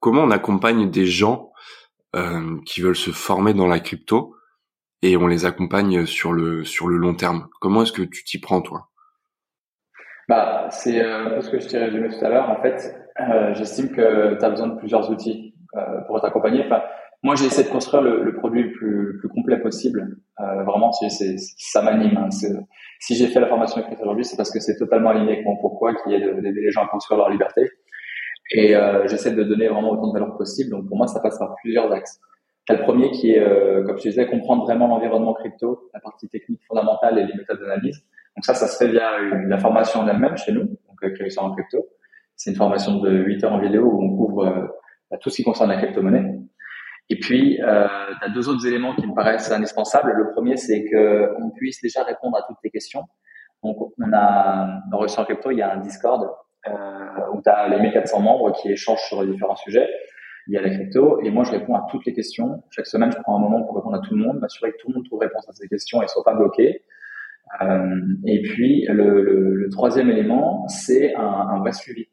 comment 0.00 0.24
on 0.24 0.30
accompagne 0.32 0.90
des 0.90 1.06
gens 1.06 1.52
euh, 2.16 2.58
qui 2.66 2.80
veulent 2.80 2.96
se 2.96 3.12
former 3.12 3.54
dans 3.54 3.68
la 3.68 3.78
crypto 3.78 4.34
et 5.02 5.16
on 5.16 5.28
les 5.28 5.44
accompagne 5.44 6.04
sur 6.04 6.32
le 6.32 6.64
sur 6.64 6.88
le 6.88 6.96
long 6.96 7.14
terme? 7.14 7.48
Comment 7.60 7.82
est-ce 7.82 7.92
que 7.92 8.02
tu 8.02 8.24
t'y 8.24 8.38
prends 8.40 8.60
toi? 8.60 8.89
Bah 10.30 10.68
c'est 10.70 11.00
un 11.00 11.30
peu 11.30 11.40
ce 11.40 11.50
que 11.50 11.58
je 11.58 11.66
t'ai 11.66 11.78
résumé 11.78 12.08
tout 12.08 12.24
à 12.24 12.28
l'heure. 12.28 12.48
En 12.48 12.62
fait, 12.62 12.94
euh, 13.18 13.52
j'estime 13.54 13.88
que 13.90 14.38
tu 14.38 14.44
as 14.44 14.48
besoin 14.48 14.68
de 14.68 14.76
plusieurs 14.76 15.10
outils 15.10 15.56
euh, 15.76 15.80
pour 16.06 16.20
t'accompagner. 16.20 16.64
Enfin, 16.66 16.82
moi, 17.24 17.34
j'ai 17.34 17.46
essayé 17.46 17.66
de 17.66 17.72
construire 17.72 18.00
le, 18.00 18.32
produit 18.36 18.62
le 18.62 18.70
plus, 18.70 19.12
le 19.12 19.18
plus 19.18 19.28
complet 19.28 19.58
possible. 19.58 20.18
Euh, 20.38 20.62
vraiment, 20.62 20.92
c'est, 20.92 21.08
c'est, 21.08 21.34
ça 21.36 21.82
m'anime. 21.82 22.16
Hein. 22.16 22.28
Si 22.30 23.16
j'ai 23.16 23.26
fait 23.26 23.40
la 23.40 23.48
formation 23.48 23.80
écrite 23.80 23.98
aujourd'hui, 24.00 24.24
c'est 24.24 24.36
parce 24.36 24.52
que 24.52 24.60
c'est 24.60 24.76
totalement 24.76 25.10
aligné 25.10 25.32
avec 25.32 25.44
mon 25.44 25.56
pourquoi, 25.56 25.94
qui 25.96 26.14
est 26.14 26.20
d'aider 26.20 26.60
les 26.60 26.70
gens 26.70 26.84
à 26.84 26.86
construire 26.86 27.18
leur 27.18 27.28
liberté. 27.28 27.68
Et 28.52 28.76
euh, 28.76 29.08
j'essaie 29.08 29.32
de 29.32 29.42
donner 29.42 29.66
vraiment 29.66 29.90
autant 29.90 30.12
de 30.12 30.12
valeur 30.12 30.36
possible. 30.36 30.70
Donc 30.70 30.86
pour 30.86 30.96
moi, 30.96 31.08
ça 31.08 31.18
passe 31.18 31.40
par 31.40 31.56
plusieurs 31.60 31.90
axes. 31.90 32.20
T'as 32.68 32.76
le 32.76 32.82
premier 32.82 33.10
qui 33.10 33.32
est, 33.32 33.40
euh, 33.40 33.82
comme 33.84 33.98
je 33.98 34.02
disais, 34.02 34.26
comprendre 34.26 34.62
vraiment 34.62 34.86
l'environnement 34.86 35.34
crypto, 35.34 35.90
la 35.92 35.98
partie 35.98 36.28
technique 36.28 36.60
fondamentale 36.68 37.18
et 37.18 37.26
les 37.26 37.34
méthodes 37.34 37.58
d'analyse. 37.58 38.00
Donc 38.36 38.44
ça, 38.44 38.54
ça 38.54 38.68
se 38.68 38.76
fait 38.76 38.90
via 38.90 39.18
une, 39.18 39.48
la 39.48 39.58
formation 39.58 40.00
en 40.00 40.08
elle-même 40.08 40.36
chez 40.36 40.52
nous, 40.52 40.64
donc 40.64 41.02
euh, 41.02 41.24
est 41.24 41.38
en 41.38 41.52
crypto. 41.52 41.88
C'est 42.36 42.50
une 42.50 42.56
formation 42.56 43.00
de 43.00 43.10
8 43.10 43.44
heures 43.44 43.52
en 43.52 43.60
vidéo 43.60 43.84
où 43.84 44.02
on 44.02 44.16
couvre 44.16 44.46
euh, 44.46 45.16
tout 45.20 45.30
ce 45.30 45.36
qui 45.36 45.44
concerne 45.44 45.70
la 45.70 45.76
crypto-monnaie. 45.76 46.40
Et 47.10 47.18
puis, 47.18 47.60
euh, 47.60 47.86
tu 48.20 48.24
as 48.24 48.28
deux 48.30 48.48
autres 48.48 48.66
éléments 48.66 48.94
qui 48.94 49.06
me 49.06 49.14
paraissent 49.14 49.50
indispensables. 49.50 50.12
Le 50.12 50.30
premier, 50.30 50.56
c'est 50.56 50.84
que 50.84 51.34
on 51.42 51.50
puisse 51.50 51.82
déjà 51.82 52.04
répondre 52.04 52.36
à 52.38 52.42
toutes 52.46 52.58
tes 52.62 52.70
questions. 52.70 53.02
Donc, 53.64 53.76
on 53.98 54.12
a 54.12 54.80
dans 54.90 54.98
Restaurant 54.98 55.26
Crypto, 55.26 55.50
il 55.50 55.58
y 55.58 55.62
a 55.62 55.72
un 55.72 55.78
Discord 55.78 56.30
euh, 56.68 56.72
où 57.34 57.42
tu 57.42 57.50
as 57.50 57.68
les 57.68 57.80
1400 57.80 58.20
membres 58.20 58.52
qui 58.52 58.70
échangent 58.70 59.02
sur 59.08 59.26
différents 59.26 59.56
sujets 59.56 59.88
liés 60.46 60.58
à 60.58 60.62
la 60.62 60.70
crypto. 60.70 61.20
Et 61.22 61.30
moi, 61.30 61.44
je 61.44 61.50
réponds 61.50 61.74
à 61.74 61.86
toutes 61.90 62.06
les 62.06 62.12
questions. 62.12 62.62
Chaque 62.70 62.86
semaine, 62.86 63.10
je 63.10 63.18
prends 63.18 63.36
un 63.36 63.40
moment 63.40 63.62
pour 63.64 63.76
répondre 63.76 63.96
à 63.96 64.00
tout 64.00 64.14
le 64.14 64.24
monde, 64.24 64.38
m'assurer 64.38 64.72
que 64.72 64.76
tout 64.78 64.88
le 64.88 64.94
monde 64.94 65.04
trouve 65.04 65.20
réponse 65.20 65.48
à 65.48 65.52
ces 65.52 65.68
questions 65.68 66.02
et 66.02 66.08
soit 66.08 66.24
pas 66.24 66.34
bloqué. 66.34 66.84
Euh, 67.62 68.00
et 68.26 68.42
puis, 68.42 68.86
le, 68.88 69.22
le, 69.22 69.54
le 69.54 69.68
troisième 69.70 70.10
élément, 70.10 70.66
c'est 70.68 71.14
un, 71.14 71.22
un, 71.22 71.58
vrai 71.58 71.72
suivi. 71.72 72.06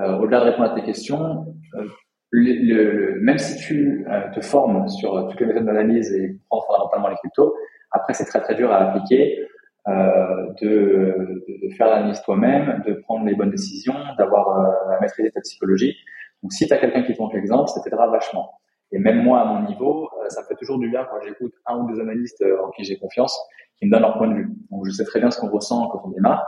Euh, 0.00 0.18
Au-delà 0.18 0.40
de 0.40 0.44
répondre 0.46 0.72
à 0.72 0.74
tes 0.74 0.82
questions, 0.82 1.46
euh, 1.74 1.86
le, 2.30 3.18
même 3.20 3.38
si 3.38 3.56
tu 3.58 4.04
te 4.34 4.40
formes 4.40 4.88
sur 4.88 5.28
toutes 5.28 5.40
les 5.40 5.46
méthodes 5.46 5.64
d'analyse 5.64 6.12
et 6.12 6.38
prends 6.50 6.60
fondamentalement 6.62 7.08
les 7.08 7.16
cryptos, 7.16 7.54
après 7.92 8.12
c'est 8.12 8.24
très 8.24 8.40
très 8.40 8.54
dur 8.54 8.70
à 8.72 8.78
appliquer, 8.78 9.46
euh, 9.88 10.52
de, 10.60 11.44
de, 11.62 11.74
faire 11.76 11.86
l'analyse 11.86 12.20
toi-même, 12.22 12.82
de 12.84 12.94
prendre 12.94 13.24
les 13.24 13.36
bonnes 13.36 13.52
décisions, 13.52 13.94
d'avoir 14.18 14.58
euh, 14.58 14.96
à 14.96 15.00
maîtriser 15.00 15.30
ta 15.30 15.40
psychologie. 15.40 15.96
Donc 16.42 16.52
si 16.52 16.66
tu 16.66 16.72
as 16.72 16.78
quelqu'un 16.78 17.04
qui 17.04 17.14
te 17.14 17.22
montre 17.22 17.36
l'exemple, 17.36 17.68
ça 17.68 17.80
t'aidera 17.80 18.08
vachement. 18.08 18.50
Et 18.90 18.98
même 18.98 19.22
moi, 19.22 19.42
à 19.42 19.44
mon 19.44 19.68
niveau, 19.68 20.08
euh, 20.20 20.28
ça 20.28 20.42
fait 20.42 20.56
toujours 20.56 20.80
du 20.80 20.90
bien 20.90 21.06
quand 21.08 21.20
j'écoute 21.24 21.52
un 21.66 21.78
ou 21.78 21.88
deux 21.88 22.00
analystes 22.00 22.44
en 22.64 22.70
qui 22.70 22.82
j'ai 22.82 22.98
confiance, 22.98 23.38
qui 23.78 23.86
me 23.86 23.90
donnent 23.90 24.02
leur 24.02 24.18
point 24.18 24.28
de 24.28 24.34
vue. 24.34 24.48
Donc 24.70 24.86
je 24.86 24.92
sais 24.92 25.04
très 25.04 25.20
bien 25.20 25.30
ce 25.30 25.38
qu'on 25.38 25.50
ressent 25.50 25.88
quand 25.88 26.02
on 26.04 26.10
démarre. 26.10 26.46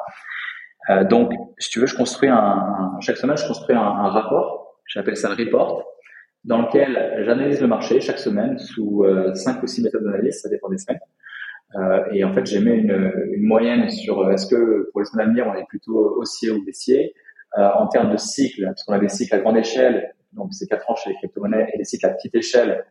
Euh, 0.90 1.04
donc, 1.04 1.32
si 1.58 1.68
tu 1.70 1.80
veux, 1.80 1.86
je 1.86 1.94
construis 1.94 2.30
un, 2.30 2.96
chaque 3.00 3.18
semaine, 3.18 3.36
je 3.36 3.46
construis 3.46 3.76
un, 3.76 3.82
un 3.82 4.08
rapport 4.08 4.68
j'appelle 4.88 5.16
ça 5.16 5.28
le 5.28 5.44
report, 5.44 5.86
dans 6.44 6.62
lequel 6.62 7.22
j'analyse 7.24 7.60
le 7.60 7.68
marché 7.68 8.00
chaque 8.00 8.18
semaine 8.18 8.58
sous 8.58 9.04
euh, 9.04 9.34
cinq 9.34 9.62
ou 9.62 9.66
six 9.66 9.82
méthodes 9.82 10.02
d'analyse, 10.02 10.40
ça 10.40 10.48
dépend 10.48 10.68
des 10.68 10.78
semaines. 10.78 11.00
Euh, 11.76 12.04
et 12.12 12.24
en 12.24 12.32
fait, 12.32 12.46
j'émets 12.46 12.78
une, 12.78 13.12
une 13.34 13.44
moyenne 13.44 13.90
sur 13.90 14.20
euh, 14.20 14.30
est-ce 14.30 14.46
que 14.46 14.88
pour 14.90 15.00
les 15.00 15.06
semaines 15.06 15.26
à 15.26 15.30
venir, 15.30 15.46
on 15.46 15.54
est 15.54 15.66
plutôt 15.68 16.16
haussier 16.18 16.50
ou 16.50 16.64
baissier? 16.64 17.14
Euh, 17.56 17.66
en 17.76 17.86
termes 17.86 18.12
de 18.12 18.16
cycle, 18.18 18.64
parce 18.64 18.84
qu'on 18.84 18.92
a 18.92 18.98
des 18.98 19.08
cycles 19.08 19.34
à 19.34 19.38
grande 19.38 19.56
échelle, 19.56 20.14
donc 20.32 20.52
c'est 20.52 20.66
quatre 20.66 20.90
ans 20.90 20.94
chez 20.94 21.10
les 21.10 21.16
crypto-monnaies, 21.16 21.70
et 21.72 21.78
des 21.78 21.84
cycles 21.84 22.04
à 22.04 22.10
petite 22.10 22.34
échelle, 22.34 22.84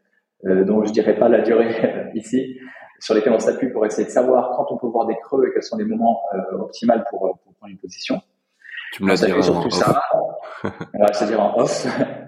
euh, 0.46 0.64
dont 0.64 0.84
je 0.84 0.92
dirais 0.92 1.16
pas 1.16 1.30
la 1.30 1.42
durée 1.42 2.10
ici, 2.16 2.60
sur 3.00 3.14
lesquels 3.14 3.34
on 3.34 3.40
s'appuie 3.40 3.70
pour 3.70 3.86
essayer 3.86 4.06
de 4.06 4.12
savoir 4.12 4.56
quand 4.56 4.72
on 4.72 4.78
peut 4.78 4.88
voir 4.88 5.06
des 5.08 5.18
creux 5.18 5.48
et 5.48 5.54
quels 5.54 5.64
sont 5.64 5.78
les 5.78 5.86
moments 5.86 6.22
euh, 6.34 6.58
optimaux 6.58 6.94
pour, 7.10 7.40
pour 7.44 7.54
prendre 7.56 7.72
une 7.72 7.78
position. 7.78 8.22
Tu 8.94 9.04
me 9.04 9.10
l'as 9.10 9.16
dit 9.16 9.44
surtout 9.44 9.70
ça, 9.70 10.02
c'est-à-dire 11.14 11.42
en 11.42 11.60
off. 11.60 11.86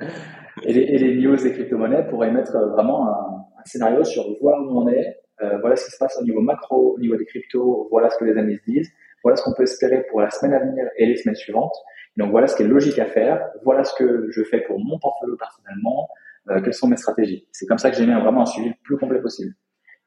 et, 0.64 0.74
les, 0.74 0.82
et 0.82 0.98
les 0.98 1.16
news 1.16 1.36
des 1.36 1.54
crypto-monnaies 1.54 2.08
pour 2.10 2.24
émettre 2.26 2.58
vraiment 2.74 3.08
un, 3.08 3.46
un, 3.58 3.64
scénario 3.66 4.04
sur 4.04 4.26
voilà 4.42 4.60
où 4.62 4.82
on 4.82 4.88
est, 4.90 5.20
euh, 5.42 5.58
voilà 5.60 5.76
ce 5.76 5.86
qui 5.86 5.92
se 5.92 5.98
passe 5.98 6.18
au 6.20 6.24
niveau 6.24 6.42
macro, 6.42 6.96
au 6.96 7.00
niveau 7.00 7.16
des 7.16 7.26
cryptos, 7.26 7.88
voilà 7.92 8.10
ce 8.10 8.18
que 8.18 8.26
les 8.26 8.32
analystes 8.32 8.66
disent, 8.68 8.92
voilà 9.24 9.38
ce 9.38 9.44
qu'on 9.44 9.54
peut 9.54 9.64
espérer 9.64 10.06
pour 10.10 10.22
la 10.22 10.30
semaine 10.30 10.54
à 10.54 10.60
venir 10.60 10.86
et 10.98 11.06
les 11.06 11.16
semaines 11.16 11.36
suivantes. 11.36 11.76
Donc 12.18 12.32
voilà 12.32 12.48
ce 12.48 12.56
qui 12.56 12.64
est 12.64 12.68
logique 12.68 13.00
à 13.00 13.06
faire, 13.06 13.42
voilà 13.64 13.84
ce 13.84 13.94
que 13.96 14.28
je 14.30 14.44
fais 14.44 14.62
pour 14.62 14.80
mon 14.80 15.00
portfolio 15.00 15.38
personnellement, 15.38 16.10
euh, 16.50 16.62
quelles 16.62 16.74
sont 16.74 16.88
mes 16.88 16.98
stratégies. 16.98 17.48
C'est 17.52 17.66
comme 17.66 17.78
ça 17.78 17.90
que 17.90 17.96
j'ai 17.96 18.06
mis 18.06 18.14
vraiment 18.14 18.42
un 18.42 18.46
suivi 18.46 18.70
le 18.70 18.76
plus 18.84 18.98
complet 18.98 19.22
possible. 19.22 19.54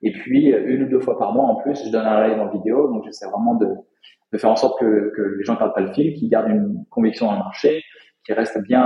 Et 0.02 0.12
puis 0.12 0.48
une 0.48 0.84
ou 0.84 0.88
deux 0.88 1.00
fois 1.00 1.18
par 1.18 1.32
mois 1.32 1.44
en 1.44 1.56
plus, 1.56 1.84
je 1.84 1.90
donne 1.90 2.06
un 2.06 2.26
live 2.26 2.40
en 2.40 2.48
vidéo, 2.48 2.88
donc 2.88 3.04
j'essaie 3.04 3.26
vraiment 3.26 3.54
de 3.54 3.68
de 4.32 4.38
faire 4.38 4.50
en 4.50 4.56
sorte 4.56 4.80
que, 4.80 5.12
que 5.14 5.36
les 5.38 5.44
gens 5.44 5.54
ne 5.54 5.58
perdent 5.58 5.74
pas 5.74 5.80
le 5.80 5.92
fil, 5.92 6.14
qu'ils 6.14 6.30
gardent 6.30 6.48
une 6.48 6.84
conviction 6.90 7.26
dans 7.26 7.32
le 7.32 7.38
marché, 7.38 7.84
qu'ils 8.24 8.34
restent 8.34 8.62
bien 8.62 8.82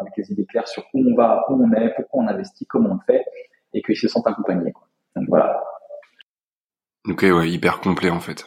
avec 0.00 0.12
les 0.16 0.30
idées 0.32 0.46
claires 0.46 0.66
sur 0.66 0.84
où 0.92 1.04
on 1.08 1.14
va, 1.14 1.44
où 1.48 1.62
on 1.62 1.72
est, 1.72 1.94
pourquoi 1.94 2.24
on 2.24 2.28
investit, 2.28 2.66
comment 2.66 2.90
on 2.90 2.94
le 2.94 3.00
fait, 3.06 3.24
et 3.74 3.82
qu'ils 3.82 3.96
se 3.96 4.08
sentent 4.08 4.26
accompagnés. 4.26 4.72
Quoi. 4.72 4.88
Donc 5.14 5.26
voilà. 5.28 5.62
Ok, 7.06 7.22
ouais, 7.22 7.48
hyper 7.48 7.80
complet 7.80 8.10
en 8.10 8.20
fait. 8.20 8.46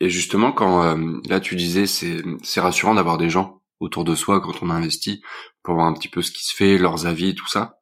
Et 0.00 0.10
justement, 0.10 0.52
quand 0.52 0.84
euh, 0.84 1.20
là 1.28 1.40
tu 1.40 1.56
disais, 1.56 1.86
c'est 1.86 2.18
c'est 2.42 2.60
rassurant 2.60 2.94
d'avoir 2.94 3.16
des 3.16 3.30
gens 3.30 3.60
autour 3.80 4.04
de 4.04 4.14
soi 4.14 4.40
quand 4.40 4.62
on 4.62 4.70
investit 4.70 5.22
pour 5.62 5.74
voir 5.74 5.86
un 5.86 5.94
petit 5.94 6.08
peu 6.08 6.20
ce 6.20 6.30
qui 6.30 6.44
se 6.44 6.54
fait, 6.54 6.78
leurs 6.78 7.06
avis, 7.06 7.34
tout 7.34 7.48
ça. 7.48 7.78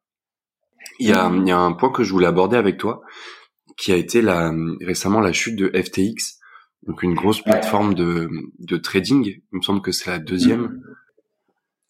Il 0.99 1.09
y 1.09 1.13
a 1.13 1.31
il 1.35 1.49
y 1.49 1.53
a 1.53 1.59
un 1.59 1.73
point 1.73 1.91
que 1.91 2.05
je 2.05 2.13
voulais 2.13 2.27
aborder 2.27 2.57
avec 2.57 2.77
toi, 2.77 3.03
qui 3.77 3.93
a 3.93 3.97
été 3.97 4.23
la 4.23 4.53
récemment 4.81 5.21
la 5.21 5.33
chute 5.33 5.57
de 5.57 5.69
FTX 5.69 6.41
donc 6.87 7.03
une 7.03 7.15
grosse 7.15 7.41
plateforme 7.41 7.91
ouais. 7.91 7.95
de, 7.95 8.29
de 8.59 8.77
trading. 8.77 9.25
Il 9.25 9.59
me 9.59 9.63
semble 9.63 9.83
que 9.83 9.93
c'est 9.93 10.11
la 10.11 10.19
deuxième. 10.19 10.83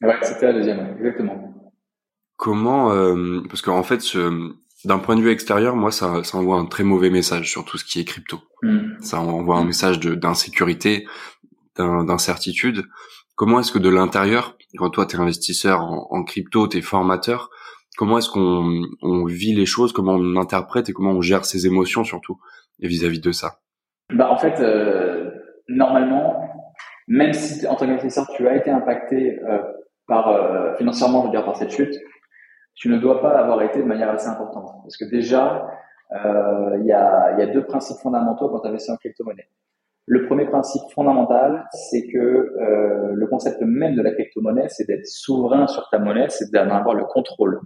Ouais, 0.02 0.18
c'était 0.22 0.46
la 0.46 0.52
deuxième, 0.52 0.96
exactement. 0.98 1.54
Comment, 2.36 2.92
euh, 2.92 3.40
parce 3.48 3.62
qu'en 3.62 3.82
fait, 3.82 4.02
d'un 4.84 4.98
point 4.98 5.16
de 5.16 5.22
vue 5.22 5.30
extérieur, 5.30 5.76
moi, 5.76 5.92
ça, 5.92 6.24
ça 6.24 6.38
envoie 6.38 6.56
un 6.56 6.66
très 6.66 6.84
mauvais 6.84 7.10
message 7.10 7.50
sur 7.50 7.64
tout 7.64 7.78
ce 7.78 7.84
qui 7.84 8.00
est 8.00 8.04
crypto. 8.04 8.40
Mm. 8.62 9.00
Ça 9.00 9.20
envoie 9.20 9.56
un 9.56 9.64
message 9.64 10.00
d'insécurité, 10.00 11.06
d'incertitude. 11.76 12.84
Comment 13.34 13.60
est-ce 13.60 13.72
que 13.72 13.78
de 13.78 13.88
l'intérieur, 13.88 14.56
quand 14.76 14.90
toi, 14.90 15.06
tu 15.06 15.16
es 15.16 15.20
investisseur 15.20 15.80
en, 15.80 16.08
en 16.10 16.24
crypto, 16.24 16.68
tu 16.68 16.78
es 16.78 16.82
formateur, 16.82 17.48
comment 17.96 18.18
est-ce 18.18 18.30
qu'on 18.30 18.82
on 19.02 19.24
vit 19.24 19.54
les 19.54 19.66
choses, 19.66 19.92
comment 19.92 20.14
on 20.14 20.36
interprète 20.36 20.88
et 20.88 20.92
comment 20.92 21.12
on 21.12 21.20
gère 21.22 21.44
ses 21.44 21.66
émotions 21.66 22.04
surtout, 22.04 22.38
vis-à-vis 22.80 23.18
-vis 23.18 23.24
de 23.24 23.32
ça 23.32 23.58
bah, 24.14 24.30
en 24.30 24.36
fait, 24.36 24.60
euh, 24.60 25.30
normalement, 25.68 26.48
même 27.08 27.32
si 27.32 27.66
en 27.66 27.74
tant 27.76 27.86
qu'investisseur, 27.86 28.26
tu 28.34 28.46
as 28.46 28.56
été 28.56 28.70
impacté 28.70 29.40
euh, 29.40 29.58
par 30.06 30.28
euh, 30.28 30.74
financièrement, 30.76 31.22
je 31.22 31.26
veux 31.26 31.30
dire, 31.30 31.44
par 31.44 31.56
cette 31.56 31.70
chute, 31.70 31.94
tu 32.74 32.88
ne 32.88 32.98
dois 32.98 33.20
pas 33.20 33.38
avoir 33.38 33.62
été 33.62 33.80
de 33.80 33.86
manière 33.86 34.10
assez 34.10 34.28
importante. 34.28 34.70
Parce 34.82 34.96
que 34.96 35.04
déjà, 35.04 35.66
il 36.14 36.84
y, 36.84 36.92
a, 36.92 37.46
deux 37.46 37.64
principes 37.64 37.96
fondamentaux 38.02 38.48
quand 38.50 38.60
tu 38.60 38.68
investis 38.68 38.90
en 38.90 38.96
crypto-monnaie. 38.96 39.48
Le 40.04 40.26
premier 40.26 40.44
principe 40.46 40.82
fondamental, 40.94 41.66
c'est 41.72 42.06
que 42.06 42.52
le 43.14 43.26
concept 43.28 43.62
même 43.62 43.94
de 43.94 44.02
la 44.02 44.12
crypto-monnaie, 44.12 44.68
c'est 44.68 44.86
d'être 44.86 45.06
souverain 45.06 45.66
sur 45.66 45.88
ta 45.90 45.98
monnaie, 45.98 46.28
c'est 46.28 46.50
d'en 46.52 46.68
avoir 46.70 46.94
le 46.94 47.04
contrôle. 47.04 47.60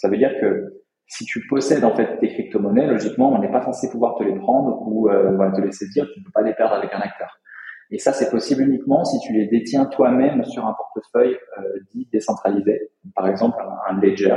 Ça 0.00 0.08
veut 0.08 0.16
dire 0.16 0.32
que 0.40 0.82
si 1.06 1.26
tu 1.26 1.46
possèdes 1.46 1.84
en 1.84 1.94
fait 1.94 2.18
tes 2.20 2.28
crypto-monnaies, 2.28 2.86
logiquement, 2.86 3.32
on 3.32 3.38
n'est 3.38 3.50
pas 3.50 3.60
censé 3.60 3.90
pouvoir 3.90 4.16
te 4.16 4.22
les 4.22 4.34
prendre 4.34 4.80
ou 4.86 5.10
euh, 5.10 5.50
te 5.54 5.60
laisser 5.60 5.86
dire, 5.88 6.06
tu 6.14 6.20
ne 6.20 6.24
peux 6.24 6.30
pas 6.32 6.42
les 6.42 6.54
perdre 6.54 6.74
avec 6.74 6.90
un 6.94 7.00
acteur. 7.00 7.38
Et 7.90 7.98
ça, 7.98 8.14
c'est 8.14 8.30
possible 8.30 8.62
uniquement 8.62 9.04
si 9.04 9.18
tu 9.20 9.34
les 9.34 9.46
détiens 9.48 9.84
toi-même 9.86 10.42
sur 10.44 10.66
un 10.66 10.72
portefeuille 10.72 11.36
euh, 11.58 11.62
dit 11.92 12.08
décentralisé, 12.12 12.92
par 13.14 13.28
exemple 13.28 13.58
un, 13.88 14.00
ledger. 14.00 14.36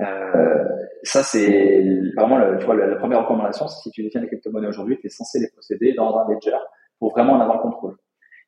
Euh, 0.00 0.64
ça, 1.02 1.22
c'est 1.22 1.82
vraiment 2.16 2.40
tu 2.58 2.66
vois, 2.66 2.74
la, 2.74 2.96
première 2.96 3.22
recommandation, 3.22 3.68
c'est 3.68 3.80
si 3.80 3.90
tu 3.90 4.02
détiens 4.02 4.20
des 4.20 4.26
crypto-monnaies 4.26 4.68
aujourd'hui, 4.68 4.98
tu 5.00 5.06
es 5.06 5.10
censé 5.10 5.38
les 5.38 5.48
posséder 5.54 5.94
dans 5.94 6.18
un 6.18 6.28
ledger 6.28 6.58
pour 6.98 7.12
vraiment 7.12 7.34
en 7.34 7.40
avoir 7.40 7.56
le 7.56 7.62
contrôle. 7.62 7.96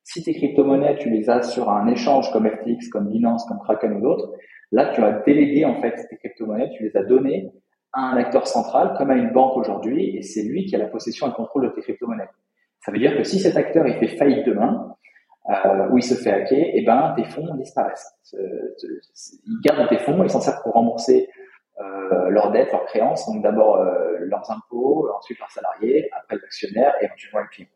Si 0.02 0.22
tes 0.22 0.34
crypto-monnaies, 0.34 0.96
tu 0.98 1.10
les 1.10 1.30
as 1.30 1.42
sur 1.42 1.70
un 1.70 1.86
échange 1.86 2.32
comme 2.32 2.48
FTX, 2.48 2.88
comme 2.90 3.08
Binance, 3.08 3.44
comme 3.46 3.58
Kraken 3.58 3.94
ou 3.94 4.00
d'autres, 4.00 4.32
Là, 4.72 4.92
tu 4.94 5.02
as 5.02 5.12
délégué 5.22 5.64
en 5.64 5.80
fait 5.80 6.06
tes 6.08 6.16
crypto-monnaies, 6.16 6.70
tu 6.76 6.84
les 6.84 6.96
as 6.96 7.02
données 7.02 7.50
à 7.92 8.02
un 8.02 8.16
acteur 8.16 8.46
central, 8.46 8.94
comme 8.96 9.10
à 9.10 9.16
une 9.16 9.32
banque 9.32 9.56
aujourd'hui, 9.56 10.16
et 10.16 10.22
c'est 10.22 10.42
lui 10.42 10.64
qui 10.66 10.76
a 10.76 10.78
la 10.78 10.86
possession 10.86 11.26
et 11.26 11.30
le 11.30 11.34
contrôle 11.34 11.64
de 11.64 11.74
tes 11.74 11.80
crypto-monnaies. 11.80 12.28
Ça 12.84 12.92
veut 12.92 12.98
dire 12.98 13.16
que 13.16 13.24
si 13.24 13.40
cet 13.40 13.56
acteur 13.56 13.86
il 13.86 13.94
fait 13.94 14.16
faillite 14.16 14.46
demain, 14.46 14.94
euh, 15.48 15.88
ou 15.90 15.98
il 15.98 16.02
se 16.02 16.14
fait 16.14 16.30
hacker, 16.30 16.70
eh 16.72 16.84
ben 16.84 17.14
tes 17.16 17.24
fonds 17.24 17.52
disparaissent. 17.56 18.14
Ils 18.32 19.60
gardent 19.64 19.88
tes 19.88 19.98
fonds, 19.98 20.22
ils 20.22 20.30
s'en 20.30 20.40
servent 20.40 20.62
pour 20.62 20.74
rembourser 20.74 21.28
euh, 21.80 22.28
leurs 22.28 22.52
dettes, 22.52 22.70
leurs 22.70 22.84
créances, 22.84 23.26
donc 23.26 23.42
d'abord 23.42 23.78
euh, 23.78 24.18
leurs 24.20 24.48
impôts, 24.52 25.08
ensuite 25.16 25.40
leurs 25.40 25.50
salariés, 25.50 26.08
après 26.16 26.36
l'actionnaire 26.36 26.94
et 27.00 27.06
éventuellement 27.06 27.40
le 27.40 27.48
client. 27.48 27.68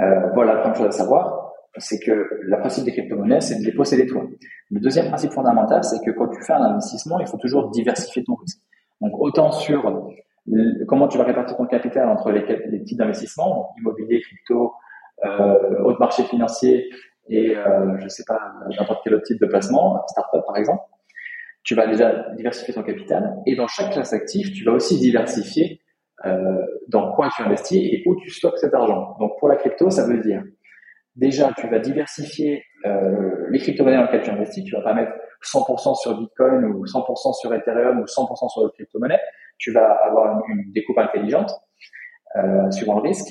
Euh, 0.00 0.30
voilà 0.34 0.54
la 0.54 0.60
première 0.60 0.76
chose 0.76 0.86
à 0.86 0.92
savoir 0.92 1.48
c'est 1.80 1.98
que 1.98 2.28
le 2.40 2.58
principe 2.58 2.84
des 2.84 2.92
crypto-monnaies, 2.92 3.40
c'est 3.40 3.58
de 3.60 3.64
les 3.64 3.72
posséder 3.72 4.06
toi. 4.06 4.24
Le 4.70 4.80
deuxième 4.80 5.08
principe 5.08 5.32
fondamental, 5.32 5.84
c'est 5.84 6.04
que 6.04 6.10
quand 6.10 6.28
tu 6.28 6.42
fais 6.42 6.52
un 6.52 6.62
investissement, 6.62 7.20
il 7.20 7.26
faut 7.26 7.36
toujours 7.36 7.70
diversifier 7.70 8.24
ton 8.24 8.34
risque. 8.34 8.60
Donc 9.00 9.12
autant 9.18 9.52
sur 9.52 10.10
comment 10.86 11.08
tu 11.08 11.18
vas 11.18 11.24
répartir 11.24 11.56
ton 11.56 11.66
capital 11.66 12.08
entre 12.08 12.30
les, 12.30 12.84
types 12.84 12.98
d'investissement, 12.98 13.70
immobilier, 13.78 14.20
crypto, 14.20 14.72
euh, 15.24 15.82
autres 15.82 16.00
marchés 16.00 16.24
financiers 16.24 16.88
et 17.28 17.56
euh, 17.56 17.98
je 17.98 18.08
sais 18.08 18.24
pas 18.26 18.40
n'importe 18.78 19.02
quel 19.04 19.14
autre 19.14 19.24
type 19.24 19.40
de 19.40 19.46
placement, 19.46 20.02
startup 20.06 20.42
par 20.46 20.56
exemple. 20.56 20.82
Tu 21.64 21.74
vas 21.74 21.86
déjà 21.86 22.30
diversifier 22.34 22.72
ton 22.72 22.82
capital 22.82 23.36
et 23.46 23.54
dans 23.54 23.66
chaque 23.66 23.92
classe 23.92 24.12
active, 24.14 24.52
tu 24.52 24.64
vas 24.64 24.72
aussi 24.72 24.98
diversifier 24.98 25.80
euh, 26.26 26.64
dans 26.88 27.12
quoi 27.12 27.28
tu 27.34 27.42
investis 27.42 27.80
et 27.80 28.02
où 28.06 28.16
tu 28.16 28.30
stockes 28.30 28.58
cet 28.58 28.74
argent. 28.74 29.16
Donc 29.18 29.38
pour 29.38 29.48
la 29.48 29.56
crypto, 29.56 29.90
ça 29.90 30.06
veut 30.06 30.18
dire 30.18 30.42
déjà, 31.18 31.52
tu 31.58 31.68
vas 31.68 31.78
diversifier 31.78 32.64
euh, 32.86 33.46
les 33.50 33.58
crypto-monnaies 33.58 33.96
dans 33.96 34.04
lesquelles 34.04 34.22
tu 34.22 34.30
investis. 34.30 34.64
Tu 34.64 34.74
vas 34.74 34.82
pas 34.82 34.94
mettre 34.94 35.12
100% 35.44 36.00
sur 36.00 36.18
Bitcoin 36.18 36.64
ou 36.64 36.84
100% 36.84 37.34
sur 37.34 37.52
Ethereum 37.54 38.00
ou 38.00 38.04
100% 38.04 38.48
sur 38.48 38.62
d'autres 38.62 38.74
crypto-monnaies. 38.74 39.20
Tu 39.58 39.72
vas 39.72 39.92
avoir 39.92 40.40
une, 40.48 40.72
découpe 40.72 40.98
intelligente 40.98 41.52
euh, 42.36 42.70
suivant 42.70 42.96
le 42.96 43.02
risque. 43.02 43.28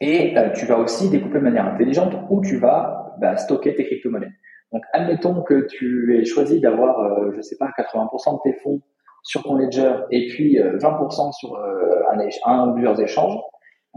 Et 0.00 0.36
euh, 0.36 0.50
tu 0.50 0.66
vas 0.66 0.78
aussi 0.78 1.08
découper 1.08 1.38
de 1.38 1.44
manière 1.44 1.66
intelligente 1.66 2.14
où 2.30 2.42
tu 2.42 2.56
vas 2.56 3.14
bah, 3.18 3.36
stocker 3.36 3.74
tes 3.74 3.84
crypto-monnaies. 3.84 4.32
Donc, 4.72 4.82
admettons 4.92 5.42
que 5.42 5.66
tu 5.66 6.18
aies 6.18 6.24
choisi 6.24 6.60
d'avoir, 6.60 7.00
euh, 7.00 7.32
je 7.34 7.40
sais 7.40 7.56
pas, 7.56 7.70
80% 7.78 8.36
de 8.36 8.50
tes 8.50 8.58
fonds 8.60 8.82
sur 9.26 9.42
ton 9.42 9.56
ledger 9.56 9.92
et 10.12 10.28
puis 10.28 10.56
20% 10.56 11.28
euh, 11.28 11.32
sur 11.32 11.56
euh, 11.56 12.02
un, 12.12 12.28
un, 12.50 12.68
ou 12.68 12.74
plusieurs 12.74 13.00
échanges. 13.00 13.36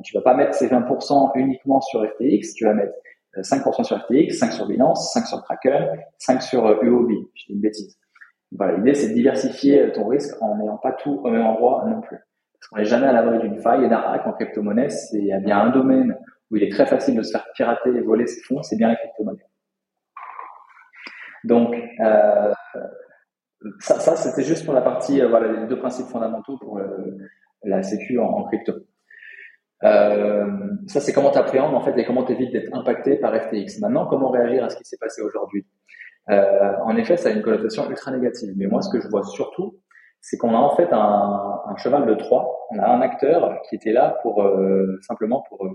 Tu 0.04 0.16
vas 0.16 0.22
pas 0.22 0.34
mettre 0.34 0.56
ces 0.56 0.68
20% 0.68 1.32
uniquement 1.36 1.82
sur 1.82 2.04
FTX, 2.04 2.54
tu 2.56 2.66
vas 2.66 2.74
mettre 2.74 2.94
5% 3.38 3.84
sur 3.84 4.00
FTX, 4.02 4.32
5 4.32 4.52
sur 4.54 4.66
Binance, 4.66 5.16
5% 5.16 5.28
sur 5.28 5.44
Kraken, 5.44 6.00
5 6.18 6.42
sur 6.42 6.84
UOB. 6.84 7.12
Je 7.36 7.46
dis 7.46 7.54
une 7.54 7.60
bêtise. 7.60 7.98
Voilà, 8.52 8.78
l'idée 8.78 8.96
c'est 8.96 9.10
de 9.10 9.14
diversifier 9.14 9.92
ton 9.92 10.08
risque 10.08 10.42
en 10.42 10.58
n'ayant 10.58 10.78
pas 10.78 10.94
tout 10.94 11.22
au 11.24 11.30
même 11.30 11.46
endroit 11.46 11.84
non 11.88 12.02
plus. 12.02 12.18
Parce 12.18 12.70
qu'on 12.70 12.78
n'est 12.78 12.86
jamais 12.86 13.08
à 13.08 13.12
l'abri 13.12 13.40
d'une 13.40 13.60
faille 13.60 13.86
et 13.86 13.90
d'un 13.90 14.00
hack 14.00 14.26
en 14.26 14.32
crypto-monnaie. 14.32 14.90
C'est 14.90 15.22
bien 15.42 15.60
un 15.60 15.70
domaine 15.70 16.18
où 16.50 16.56
il 16.56 16.64
est 16.64 16.72
très 16.72 16.88
facile 16.88 17.16
de 17.16 17.22
se 17.22 17.32
faire 17.32 17.46
pirater 17.54 17.90
et 17.90 18.02
voler 18.02 18.26
ses 18.26 18.42
fonds, 18.42 18.64
c'est 18.64 18.78
bien 18.78 18.88
la 18.88 18.96
crypto-monnaie. 18.96 19.46
Donc, 21.44 21.76
euh, 22.00 22.54
ça, 23.80 24.00
ça 24.00 24.16
c'était 24.16 24.44
juste 24.44 24.66
pour 24.66 24.74
la 24.74 24.82
partie, 24.82 25.22
euh, 25.22 25.28
voilà, 25.28 25.52
les 25.52 25.68
deux 25.68 25.80
principes 25.80 26.08
fondamentaux 26.08 26.58
pour 26.58 26.78
euh, 26.78 27.18
la 27.64 27.84
sécu 27.84 28.20
en, 28.20 28.44
crypto. 28.44 28.74
Euh, 29.84 30.46
ça, 30.88 31.00
c'est 31.00 31.14
comment 31.14 31.32
tu 31.32 31.38
appréhendes 31.38 31.74
en 31.74 31.82
fait 31.82 31.98
et 31.98 32.06
comment 32.06 32.24
tu 32.24 32.34
évites 32.34 32.52
d'être 32.52 32.74
impacté 32.74 33.16
par 33.16 33.34
FTX. 33.34 33.80
Maintenant, 33.80 34.08
comment 34.08 34.30
réagir 34.30 34.64
à 34.64 34.70
ce 34.70 34.78
qui 34.78 34.84
s'est 34.84 34.98
passé 35.00 35.22
aujourd'hui? 35.22 35.66
Euh, 36.30 36.74
En 36.84 36.96
effet, 36.98 37.18
ça 37.18 37.30
a 37.30 37.32
une 37.32 37.42
connotation 37.42 37.90
ultra 37.90 38.12
négative. 38.12 38.54
Mais 38.58 38.68
moi, 38.68 38.82
ce 38.82 38.90
que 38.92 39.02
je 39.02 39.08
vois 39.08 39.24
surtout, 39.24 39.80
c'est 40.22 40.38
qu'on 40.38 40.54
a 40.54 40.58
en 40.58 40.76
fait 40.76 40.92
un, 40.92 41.62
un, 41.66 41.76
cheval 41.78 42.06
de 42.06 42.14
Troie. 42.16 42.68
On 42.72 42.80
a 42.80 42.88
un 42.88 43.02
acteur 43.02 43.62
qui 43.70 43.76
était 43.76 43.94
là 43.94 44.18
pour 44.22 44.44
euh, 44.44 44.98
simplement 45.02 45.46
pour 45.48 45.66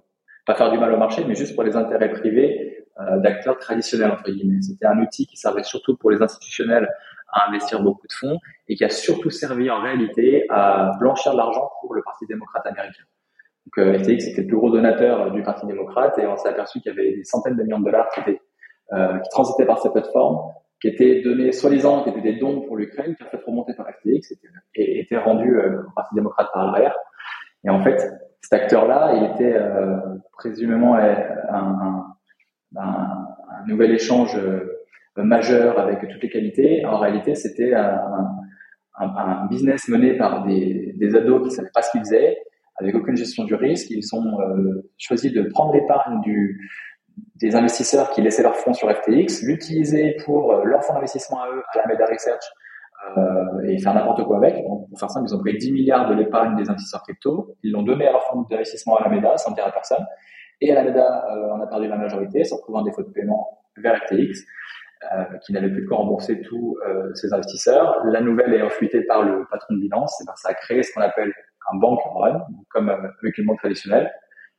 pas 0.47 0.55
faire 0.55 0.71
du 0.71 0.79
mal 0.79 0.93
au 0.93 0.99
marché, 0.99 1.25
mais 1.27 1.35
juste 1.35 1.55
pour 1.55 1.65
les 1.65 1.75
intérêts 1.75 2.11
privés 2.11 2.87
euh, 3.01 3.19
d'acteurs 3.21 3.59
traditionnels 3.59 4.11
entre 4.11 4.31
guillemets. 4.31 4.61
C'était 4.61 4.87
un 4.87 4.99
outil 5.01 5.27
qui 5.27 5.37
servait 5.37 5.63
surtout 5.63 5.97
pour 5.97 6.11
les 6.11 6.21
institutionnels 6.23 6.89
à 7.33 7.49
investir 7.49 7.83
beaucoup 7.83 8.07
de 8.07 8.13
fonds 8.13 8.39
et 8.69 8.77
qui 8.77 8.85
a 8.85 8.89
surtout 8.89 9.31
servi 9.31 9.71
en 9.71 9.81
réalité 9.81 10.47
à 10.51 10.93
blanchir 10.99 11.33
de 11.33 11.39
l'argent 11.39 11.71
pour 11.81 11.95
le 11.95 12.03
Parti 12.03 12.27
démocrate 12.27 12.67
américain. 12.67 13.05
Donc 13.67 13.87
euh, 13.87 13.99
FTX 13.99 14.29
était 14.29 14.43
le 14.43 14.47
plus 14.49 14.57
gros 14.57 14.71
donateur 14.71 15.31
du 15.33 15.43
Parti 15.43 15.67
démocrate 15.67 16.19
et 16.19 16.27
on 16.27 16.37
s'est 16.37 16.49
aperçu 16.49 16.81
qu'il 16.81 16.95
y 16.95 16.99
avait 16.99 17.17
des 17.17 17.25
centaines 17.25 17.57
de 17.57 17.63
millions 17.63 17.81
de 17.81 17.85
dollars 17.85 18.09
qui 18.11 18.21
étaient 18.21 18.41
euh, 18.93 19.19
qui 19.19 19.31
transitaient 19.31 19.65
par 19.65 19.79
cette 19.79 19.93
plateforme, 19.93 20.53
qui 20.81 20.89
étaient 20.89 21.23
donnés 21.23 21.53
soi-disant 21.53 22.03
qui 22.03 22.11
étaient 22.11 22.21
des 22.21 22.37
dons 22.37 22.61
pour 22.61 22.77
l'Ukraine, 22.77 23.17
qui 23.17 23.23
en 23.23 23.29
fait 23.29 23.43
remonté 23.47 23.73
par 23.73 23.87
FTX 23.89 24.35
et, 24.75 25.01
étaient 25.01 25.17
rendus 25.17 25.57
euh, 25.57 25.83
au 25.89 25.91
Parti 25.97 26.15
démocrate 26.15 26.49
par 26.53 26.67
l'arrière. 26.67 26.95
Et 27.65 27.71
en 27.71 27.83
fait, 27.83 28.13
cet 28.43 28.53
acteur-là, 28.53 29.15
il 29.15 29.25
était 29.33 29.57
euh, 29.57 29.97
présumément 30.33 30.97
un, 30.97 32.15
nouvel 33.67 33.93
échange 33.93 34.37
euh, 34.37 34.74
majeur 35.17 35.79
avec 35.79 36.01
toutes 36.01 36.23
les 36.23 36.31
qualités. 36.31 36.85
En 36.87 36.99
réalité, 36.99 37.35
c'était 37.35 37.75
un, 37.75 37.99
un, 38.99 39.47
business 39.47 39.89
mené 39.89 40.17
par 40.17 40.45
des, 40.45 40.95
des 40.97 41.17
ados 41.17 41.43
qui 41.45 41.51
savaient 41.55 41.71
pas 41.73 41.83
ce 41.83 41.91
qu'ils 41.91 42.01
faisaient, 42.01 42.37
avec 42.77 42.95
aucune 42.95 43.17
gestion 43.17 43.45
du 43.45 43.55
risque. 43.55 43.91
Ils 43.91 44.15
ont 44.15 44.41
euh, 44.41 44.91
choisi 44.99 45.31
de 45.31 45.43
prendre 45.43 45.73
l'épargne 45.73 46.21
du, 46.23 46.71
des 47.37 47.55
investisseurs 47.55 48.11
qui 48.11 48.23
laissaient 48.23 48.43
leurs 48.43 48.57
fonds 48.57 48.75
sur 48.75 48.91
FTX, 48.91 49.43
l'utiliser 49.45 50.17
pour 50.25 50.53
leur 50.65 50.83
fonds 50.85 50.95
d'investissement 50.95 51.43
à 51.43 51.49
eux, 51.49 51.63
à 51.75 51.79
la 51.79 51.87
Meda 51.87 52.07
Research, 52.07 52.45
euh, 53.17 53.69
et 53.69 53.79
faire 53.79 53.95
n'importe 53.95 54.25
quoi 54.25 54.39
avec. 54.39 54.57
Donc, 54.67 54.89
pour 54.89 54.99
faire 54.99 55.11
simple, 55.11 55.27
ils 55.29 55.35
ont 55.35 55.39
pris 55.39 55.57
10 55.57 55.73
milliards 55.73 56.09
de 56.09 56.15
l'épargne 56.15 56.57
des 56.57 56.69
investisseurs 56.69 57.03
crypto, 57.03 57.55
ils 57.63 57.71
l'ont 57.71 57.83
donné 57.83 58.07
à 58.09 58.13
leur 58.13 58.25
fonds 58.25 58.43
d'investissement 58.43 58.97
à 58.97 59.03
Alameda, 59.03 59.37
sans 59.37 59.53
dire 59.53 59.67
à 59.67 59.73
personne. 59.73 60.05
Et 60.61 60.73
Alameda 60.73 61.25
euh, 61.31 61.49
on 61.55 61.61
a 61.61 61.67
perdu 61.67 61.87
la 61.87 61.97
majorité, 61.97 62.45
se 62.45 62.55
retrouvant 62.55 62.81
un 62.81 62.85
défaut 62.85 63.03
de 63.03 63.11
paiement 63.11 63.59
vers 63.77 63.97
FTX, 64.05 64.17
euh, 64.17 64.45
qui 65.45 65.53
n'avait 65.53 65.71
plus 65.71 65.83
de 65.83 65.87
quoi 65.87 65.99
rembourser 65.99 66.41
tous 66.43 66.77
euh, 66.87 67.13
ses 67.15 67.33
investisseurs. 67.33 68.03
La 68.07 68.21
nouvelle 68.21 68.55
est 68.55 68.71
fuitée 68.71 69.03
par 69.03 69.23
le 69.23 69.47
patron 69.51 69.75
de 69.75 69.81
bilan, 69.81 70.07
c'est 70.07 70.25
ça 70.37 70.49
a 70.49 70.55
créé 70.55 70.83
ce 70.83 70.93
qu'on 70.95 71.03
appelle 71.03 71.33
un 71.73 71.79
bank 71.79 72.01
run, 72.15 72.45
comme 72.71 72.89
euh, 72.89 73.09
avec 73.23 73.39
une 73.39 73.47
banque 73.47 73.59
traditionnelle. 73.59 74.11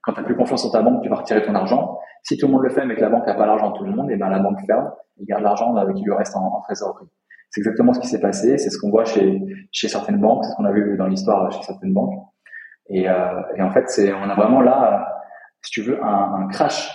Quand 0.02 0.13
tu 0.13 0.19
n'as 0.19 0.26
plus 0.26 0.36
confiance 0.36 0.65
en 0.65 0.71
ta 0.71 0.82
banque, 0.82 1.02
tu 1.02 1.10
vas 1.10 1.15
retirer 1.15 1.43
ton 1.43 1.56
argent. 1.56 2.00
Si 2.24 2.38
tout 2.38 2.48
le 2.48 2.54
monde 2.54 2.63
le 2.63 2.69
fait, 2.69 2.86
mais 2.86 2.95
que 2.95 3.02
la 3.02 3.10
banque 3.10 3.26
n'a 3.26 3.34
pas 3.34 3.45
l'argent 3.45 3.71
de 3.71 3.78
tout 3.78 3.86
le 3.86 3.91
monde, 3.91 4.12
et 4.12 4.17
ben 4.17 4.30
la 4.30 4.39
banque 4.39 4.60
ferme 4.65 4.91
et 5.19 5.26
garde 5.26 5.43
l'argent 5.43 5.74
qui 5.93 6.04
lui 6.04 6.13
reste 6.13 6.36
en, 6.36 6.45
en 6.45 6.62
trésorerie. 6.62 7.08
C'est 7.50 7.62
exactement 7.62 7.93
ce 7.93 8.00
qui 8.00 8.08
s'est 8.08 8.19
passé. 8.19 8.58
C'est 8.58 8.69
ce 8.69 8.78
qu'on 8.78 8.89
voit 8.89 9.06
chez, 9.06 9.41
chez 9.71 9.88
certaines 9.88 10.19
banques. 10.19 10.43
C'est 10.43 10.52
ce 10.52 10.56
qu'on 10.58 10.65
a 10.65 10.71
vu 10.71 10.98
dans 10.98 11.08
l'histoire 11.08 11.52
chez 11.52 11.63
certaines 11.63 11.93
banques. 11.93 12.13
Et, 12.89 13.10
euh, 13.10 13.41
et 13.56 13.62
en 13.62 13.71
fait, 13.71 13.89
c'est, 13.89 14.13
on 14.13 14.30
a 14.30 14.36
vraiment 14.36 14.62
là, 14.62 15.08
si 15.62 15.71
tu 15.71 15.82
veux, 15.82 16.04
un, 16.04 16.34
un, 16.41 16.48
crash 16.48 16.91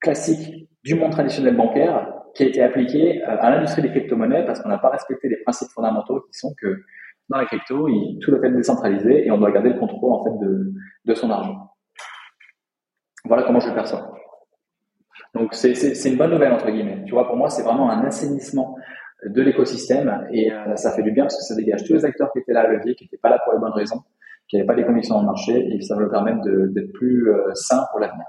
classique 0.00 0.68
du 0.82 0.94
monde 0.94 1.12
traditionnel 1.12 1.56
bancaire 1.56 2.19
qui 2.34 2.44
a 2.44 2.46
été 2.46 2.62
appliqué 2.62 3.22
euh, 3.22 3.36
à 3.40 3.50
l'industrie 3.50 3.82
des 3.82 3.90
crypto-monnaies 3.90 4.44
parce 4.44 4.60
qu'on 4.60 4.68
n'a 4.68 4.78
pas 4.78 4.90
respecté 4.90 5.28
les 5.28 5.36
principes 5.38 5.70
fondamentaux 5.70 6.20
qui 6.20 6.38
sont 6.38 6.54
que 6.60 6.82
dans 7.28 7.38
la 7.38 7.44
crypto, 7.44 7.88
tout 8.20 8.30
doit 8.32 8.44
être 8.44 8.56
décentralisé 8.56 9.26
et 9.26 9.30
on 9.30 9.38
doit 9.38 9.52
garder 9.52 9.70
le 9.70 9.78
contrôle 9.78 10.12
en 10.12 10.24
fait 10.24 10.44
de, 10.44 10.72
de 11.04 11.14
son 11.14 11.30
argent. 11.30 11.70
Voilà 13.24 13.44
comment 13.44 13.60
je 13.60 13.68
le 13.68 13.74
perçois. 13.74 14.12
Donc 15.34 15.54
c'est, 15.54 15.72
une 16.06 16.16
bonne 16.16 16.32
nouvelle 16.32 16.52
entre 16.52 16.70
guillemets. 16.70 17.04
Tu 17.06 17.12
vois, 17.12 17.26
pour 17.26 17.36
moi, 17.36 17.48
c'est 17.48 17.62
vraiment 17.62 17.88
un 17.90 18.04
assainissement 18.04 18.76
de 19.24 19.42
l'écosystème 19.42 20.26
et 20.32 20.52
euh, 20.52 20.74
ça 20.76 20.92
fait 20.92 21.02
du 21.02 21.12
bien 21.12 21.24
parce 21.24 21.36
que 21.36 21.42
ça 21.42 21.54
dégage 21.54 21.84
tous 21.84 21.92
les 21.92 22.04
acteurs 22.04 22.32
qui 22.32 22.40
étaient 22.40 22.52
là 22.52 22.62
à 22.62 22.66
levier, 22.66 22.94
qui 22.94 23.04
n'étaient 23.04 23.18
pas 23.18 23.30
là 23.30 23.38
pour 23.44 23.52
les 23.52 23.60
bonnes 23.60 23.72
raisons, 23.72 24.02
qui 24.48 24.56
n'avaient 24.56 24.66
pas 24.66 24.74
les 24.74 24.84
convictions 24.84 25.14
dans 25.14 25.20
le 25.20 25.26
marché 25.26 25.68
et 25.72 25.80
ça 25.82 25.94
va 25.94 26.00
leur 26.00 26.10
permettre 26.10 26.40
d'être 26.42 26.92
plus 26.94 27.30
euh, 27.30 27.54
sain 27.54 27.84
pour 27.92 28.00
l'avenir. 28.00 28.24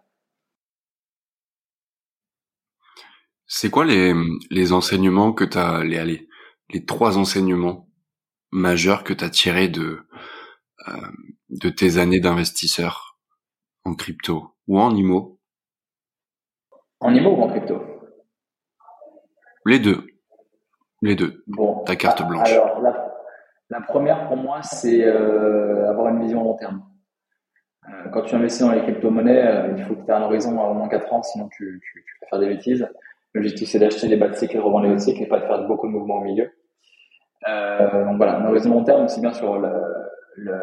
C'est 3.62 3.70
quoi 3.70 3.86
les, 3.86 4.16
les 4.50 4.74
enseignements 4.74 5.34
que 5.34 5.44
tu 5.44 5.56
as, 5.56 5.84
les, 5.84 6.00
allez, 6.00 6.28
les 6.74 6.84
trois 6.84 7.20
enseignements 7.20 7.88
majeurs 8.50 9.04
que 9.04 9.14
tu 9.14 9.24
as 9.24 9.30
tirés 9.30 9.68
de, 9.68 10.00
euh, 10.88 10.94
de 11.50 11.70
tes 11.70 12.00
années 12.00 12.20
d'investisseur 12.20 13.20
en 13.86 13.94
crypto 13.94 14.56
ou 14.66 14.80
en 14.80 14.96
IMO 14.96 15.40
En 17.02 17.14
IMO 17.14 17.36
ou 17.36 17.44
en 17.44 17.50
crypto? 17.50 17.80
Les 19.68 19.78
deux. 19.78 20.08
Les 21.04 21.16
deux. 21.16 21.44
Bon, 21.46 21.84
ta 21.84 21.96
carte 21.96 22.28
blanche. 22.28 22.50
Alors, 22.50 22.82
la, 22.82 23.14
la 23.70 23.82
première 23.82 24.28
pour 24.28 24.38
moi, 24.38 24.64
c'est 24.64 25.06
euh, 25.06 25.88
avoir 25.88 26.08
une 26.08 26.24
vision 26.24 26.44
long 26.44 26.56
terme. 26.56 26.84
Euh, 27.88 28.10
quand 28.12 28.24
tu 28.24 28.34
investis 28.34 28.62
dans 28.62 28.72
les 28.72 28.82
crypto-monnaies, 28.82 29.76
il 29.78 29.84
faut 29.84 29.94
que 29.94 30.04
tu 30.04 30.10
aies 30.10 30.16
un 30.16 30.24
horizon 30.24 30.60
à 30.60 30.68
au 30.68 30.74
moins 30.74 30.90
4 30.90 31.14
ans, 31.14 31.22
sinon 31.22 31.48
tu, 31.50 31.80
tu, 31.84 32.04
tu 32.04 32.18
vas 32.24 32.28
faire 32.28 32.40
des 32.40 32.48
bêtises. 32.48 32.88
L'objectif, 33.34 33.70
c'est 33.70 33.80
d'acheter 33.80 34.08
les 34.08 34.18
bas 34.18 34.28
de 34.28 34.36
cycle 34.36 34.58
et 34.58 34.60
revendre 34.60 34.86
les 34.86 34.92
hauts 34.92 34.96
de 34.96 35.00
cycle 35.00 35.24
et 35.24 35.28
pas 35.28 35.40
de 35.40 35.46
faire 35.46 35.66
beaucoup 35.68 35.88
de 35.88 35.94
mouvements 35.94 36.18
au 36.18 36.24
milieu. 36.24 36.52
Euh, 37.48 38.06
donc 38.06 38.18
voilà, 38.18 38.46
horizon 38.48 38.72
long 38.72 38.84
terme, 38.84 39.06
aussi 39.06 39.22
bien 39.22 39.34
sur 39.34 39.58
le, 39.58 39.72
le, 40.36 40.54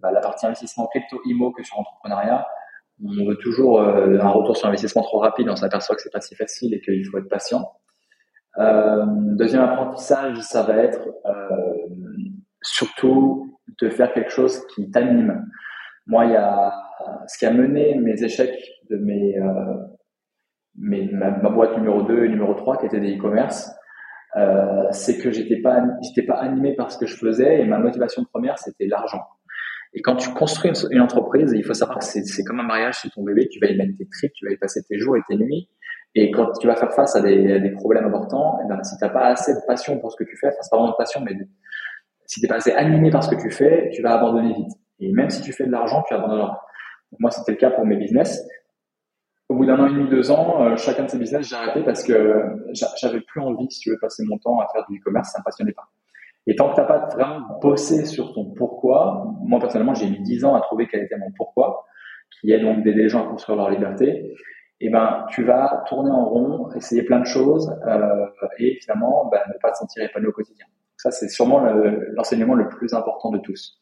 bah, 0.00 0.10
la 0.10 0.20
partie 0.20 0.46
investissement 0.46 0.86
crypto-IMO 0.86 1.52
que 1.52 1.62
sur 1.62 1.78
entrepreneuriat. 1.78 2.46
On 3.04 3.26
veut 3.26 3.36
toujours 3.36 3.80
euh, 3.80 4.18
un 4.20 4.28
retour 4.28 4.56
sur 4.56 4.68
investissement 4.68 5.02
trop 5.02 5.18
rapide, 5.18 5.48
on 5.50 5.56
s'aperçoit 5.56 5.96
que 5.96 6.02
c'est 6.02 6.12
pas 6.12 6.20
si 6.20 6.34
facile 6.34 6.74
et 6.74 6.80
qu'il 6.80 7.04
faut 7.06 7.18
être 7.18 7.28
patient. 7.28 7.72
Euh, 8.58 9.04
deuxième 9.06 9.62
apprentissage, 9.62 10.38
ça 10.40 10.62
va 10.62 10.76
être 10.76 11.08
euh, 11.26 11.74
surtout 12.62 13.58
de 13.80 13.88
faire 13.90 14.12
quelque 14.12 14.30
chose 14.30 14.64
qui 14.74 14.90
t'anime. 14.90 15.44
Moi, 16.06 16.26
il 16.26 16.32
y 16.32 16.36
a 16.36 16.72
ce 17.26 17.38
qui 17.38 17.46
a 17.46 17.50
mené 17.50 17.96
mes 17.96 18.22
échecs 18.22 18.58
de 18.90 18.96
mes, 18.96 19.36
mes 20.76 21.10
ma, 21.12 21.30
boîte 21.30 21.76
numéro 21.76 22.02
2 22.02 22.24
et 22.24 22.28
numéro 22.28 22.54
3 22.54 22.78
qui 22.78 22.86
étaient 22.86 23.00
des 23.00 23.16
e-commerce, 23.16 23.70
euh, 24.36 24.84
c'est 24.90 25.18
que 25.18 25.30
j'étais 25.30 25.60
pas 25.60 25.82
j'étais 26.02 26.26
pas 26.26 26.34
animé 26.34 26.74
par 26.74 26.90
ce 26.90 26.98
que 26.98 27.06
je 27.06 27.16
faisais 27.16 27.60
et 27.60 27.64
ma 27.64 27.78
motivation 27.78 28.24
première 28.24 28.58
c'était 28.58 28.86
l'argent. 28.86 29.22
Et 29.96 30.02
quand 30.02 30.16
tu 30.16 30.30
construis 30.30 30.72
une, 30.90 31.00
entreprise, 31.00 31.52
il 31.54 31.64
faut 31.64 31.72
savoir 31.72 31.98
que 31.98 32.04
c'est 32.04 32.42
comme 32.42 32.58
un 32.58 32.66
mariage, 32.66 32.96
c'est 33.00 33.10
ton 33.10 33.22
bébé, 33.22 33.48
tu 33.48 33.60
vas 33.60 33.68
y 33.68 33.76
mettre 33.76 33.96
tes 33.96 34.08
tripes, 34.08 34.32
tu 34.34 34.44
vas 34.44 34.52
y 34.52 34.56
passer 34.56 34.82
tes 34.88 34.98
jours 34.98 35.16
et 35.16 35.20
tes 35.28 35.36
nuits. 35.36 35.68
Et 36.16 36.32
quand 36.32 36.50
tu 36.60 36.66
vas 36.66 36.74
faire 36.74 36.92
face 36.92 37.14
à 37.14 37.20
des, 37.20 37.60
des 37.60 37.70
problèmes 37.70 38.04
importants, 38.04 38.58
et 38.58 38.62
eh 38.64 38.68
ben, 38.68 38.82
si 38.82 38.96
t'as 38.98 39.08
pas 39.08 39.26
assez 39.26 39.54
de 39.54 39.60
passion 39.68 40.00
pour 40.00 40.10
ce 40.10 40.16
que 40.16 40.24
tu 40.28 40.36
fais, 40.36 40.48
enfin 40.48 40.56
c'est 40.62 40.70
pas 40.70 40.78
vraiment 40.78 40.92
de 40.92 40.96
passion, 40.96 41.20
mais 41.24 41.36
si 42.26 42.40
t'es 42.40 42.48
pas 42.48 42.56
assez 42.56 42.72
animé 42.72 43.10
par 43.10 43.22
ce 43.22 43.30
que 43.30 43.40
tu 43.40 43.50
fais, 43.50 43.90
tu 43.92 44.02
vas 44.02 44.14
abandonner 44.14 44.54
vite. 44.54 44.72
Et 45.00 45.12
même 45.12 45.30
si 45.30 45.42
tu 45.42 45.52
fais 45.52 45.66
de 45.66 45.72
l'argent, 45.72 46.02
tu 46.06 46.14
abandonneras. 46.14 46.58
Moi, 47.18 47.30
c'était 47.30 47.52
le 47.52 47.58
cas 47.58 47.70
pour 47.70 47.86
mes 47.86 47.96
business. 47.96 48.46
Au 49.48 49.56
bout 49.56 49.66
d'un 49.66 49.78
an 49.78 49.86
et 49.86 49.90
demi, 49.90 50.08
deux 50.08 50.30
ans, 50.30 50.62
euh, 50.62 50.76
chacun 50.76 51.04
de 51.04 51.10
ces 51.10 51.18
business, 51.18 51.46
j'ai 51.46 51.56
arrêté 51.56 51.82
parce 51.82 52.02
que 52.02 52.42
j'avais 53.00 53.20
plus 53.20 53.40
envie, 53.40 53.70
si 53.70 53.80
tu 53.80 53.90
veux, 53.90 53.98
passer 53.98 54.24
mon 54.26 54.38
temps 54.38 54.58
à 54.60 54.68
faire 54.72 54.84
du 54.88 54.98
e-commerce, 54.98 55.30
ça 55.32 55.38
me 55.40 55.44
passionnait 55.44 55.72
pas. 55.72 55.88
Et 56.46 56.56
tant 56.56 56.70
que 56.70 56.76
t'as 56.76 56.84
pas 56.84 57.08
vraiment 57.12 57.58
bossé 57.60 58.04
sur 58.06 58.32
ton 58.34 58.52
pourquoi, 58.54 59.26
moi 59.42 59.60
personnellement, 59.60 59.94
j'ai 59.94 60.08
mis 60.08 60.20
dix 60.20 60.44
ans 60.44 60.54
à 60.54 60.60
trouver 60.60 60.88
quel 60.90 61.02
était 61.02 61.16
mon 61.16 61.30
pourquoi, 61.36 61.84
qui 62.40 62.52
est 62.52 62.60
donc 62.60 62.82
d'aider 62.82 63.02
les 63.02 63.08
gens 63.08 63.24
à 63.24 63.28
construire 63.28 63.56
leur 63.56 63.70
liberté 63.70 64.34
eh 64.80 64.90
ben, 64.90 65.24
tu 65.30 65.44
vas 65.44 65.84
tourner 65.88 66.10
en 66.10 66.24
rond, 66.24 66.70
essayer 66.72 67.02
plein 67.02 67.20
de 67.20 67.26
choses 67.26 67.74
euh, 67.86 68.26
et 68.58 68.78
finalement 68.82 69.30
ben, 69.30 69.40
ne 69.48 69.58
pas 69.58 69.70
te 69.70 69.78
sentir 69.78 70.02
épanoui 70.02 70.28
au 70.28 70.32
quotidien. 70.32 70.66
Ça, 70.98 71.10
c'est 71.10 71.28
sûrement 71.28 71.60
l'enseignement 72.14 72.54
le, 72.54 72.68
plus 72.68 72.92
important 72.92 73.30
de 73.30 73.38
tous. 73.38 73.80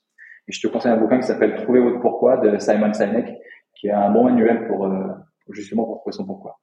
Et 0.48 0.52
je 0.52 0.60
te 0.60 0.72
conseille 0.72 0.92
un 0.92 0.98
bouquin 0.98 1.18
qui 1.18 1.26
s'appelle 1.26 1.56
Trouver 1.56 1.80
votre 1.80 2.00
pourquoi 2.00 2.36
de 2.38 2.58
Simon 2.58 2.92
Sinek, 2.92 3.36
qui 3.74 3.88
est 3.88 3.92
un 3.92 4.10
bon 4.10 4.24
manuel 4.24 4.66
pour, 4.66 4.86
euh, 4.86 5.08
justement 5.52 5.84
pour 5.84 5.98
trouver 6.00 6.14
son 6.16 6.26
pourquoi. 6.26 6.58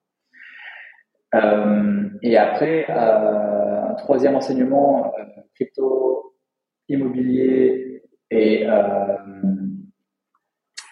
et 2.21 2.37
après, 2.37 2.85
un 2.89 3.93
troisième 3.95 4.35
enseignement, 4.35 5.13
crypto, 5.55 6.35
immobilier 6.87 8.03
et 8.31 8.67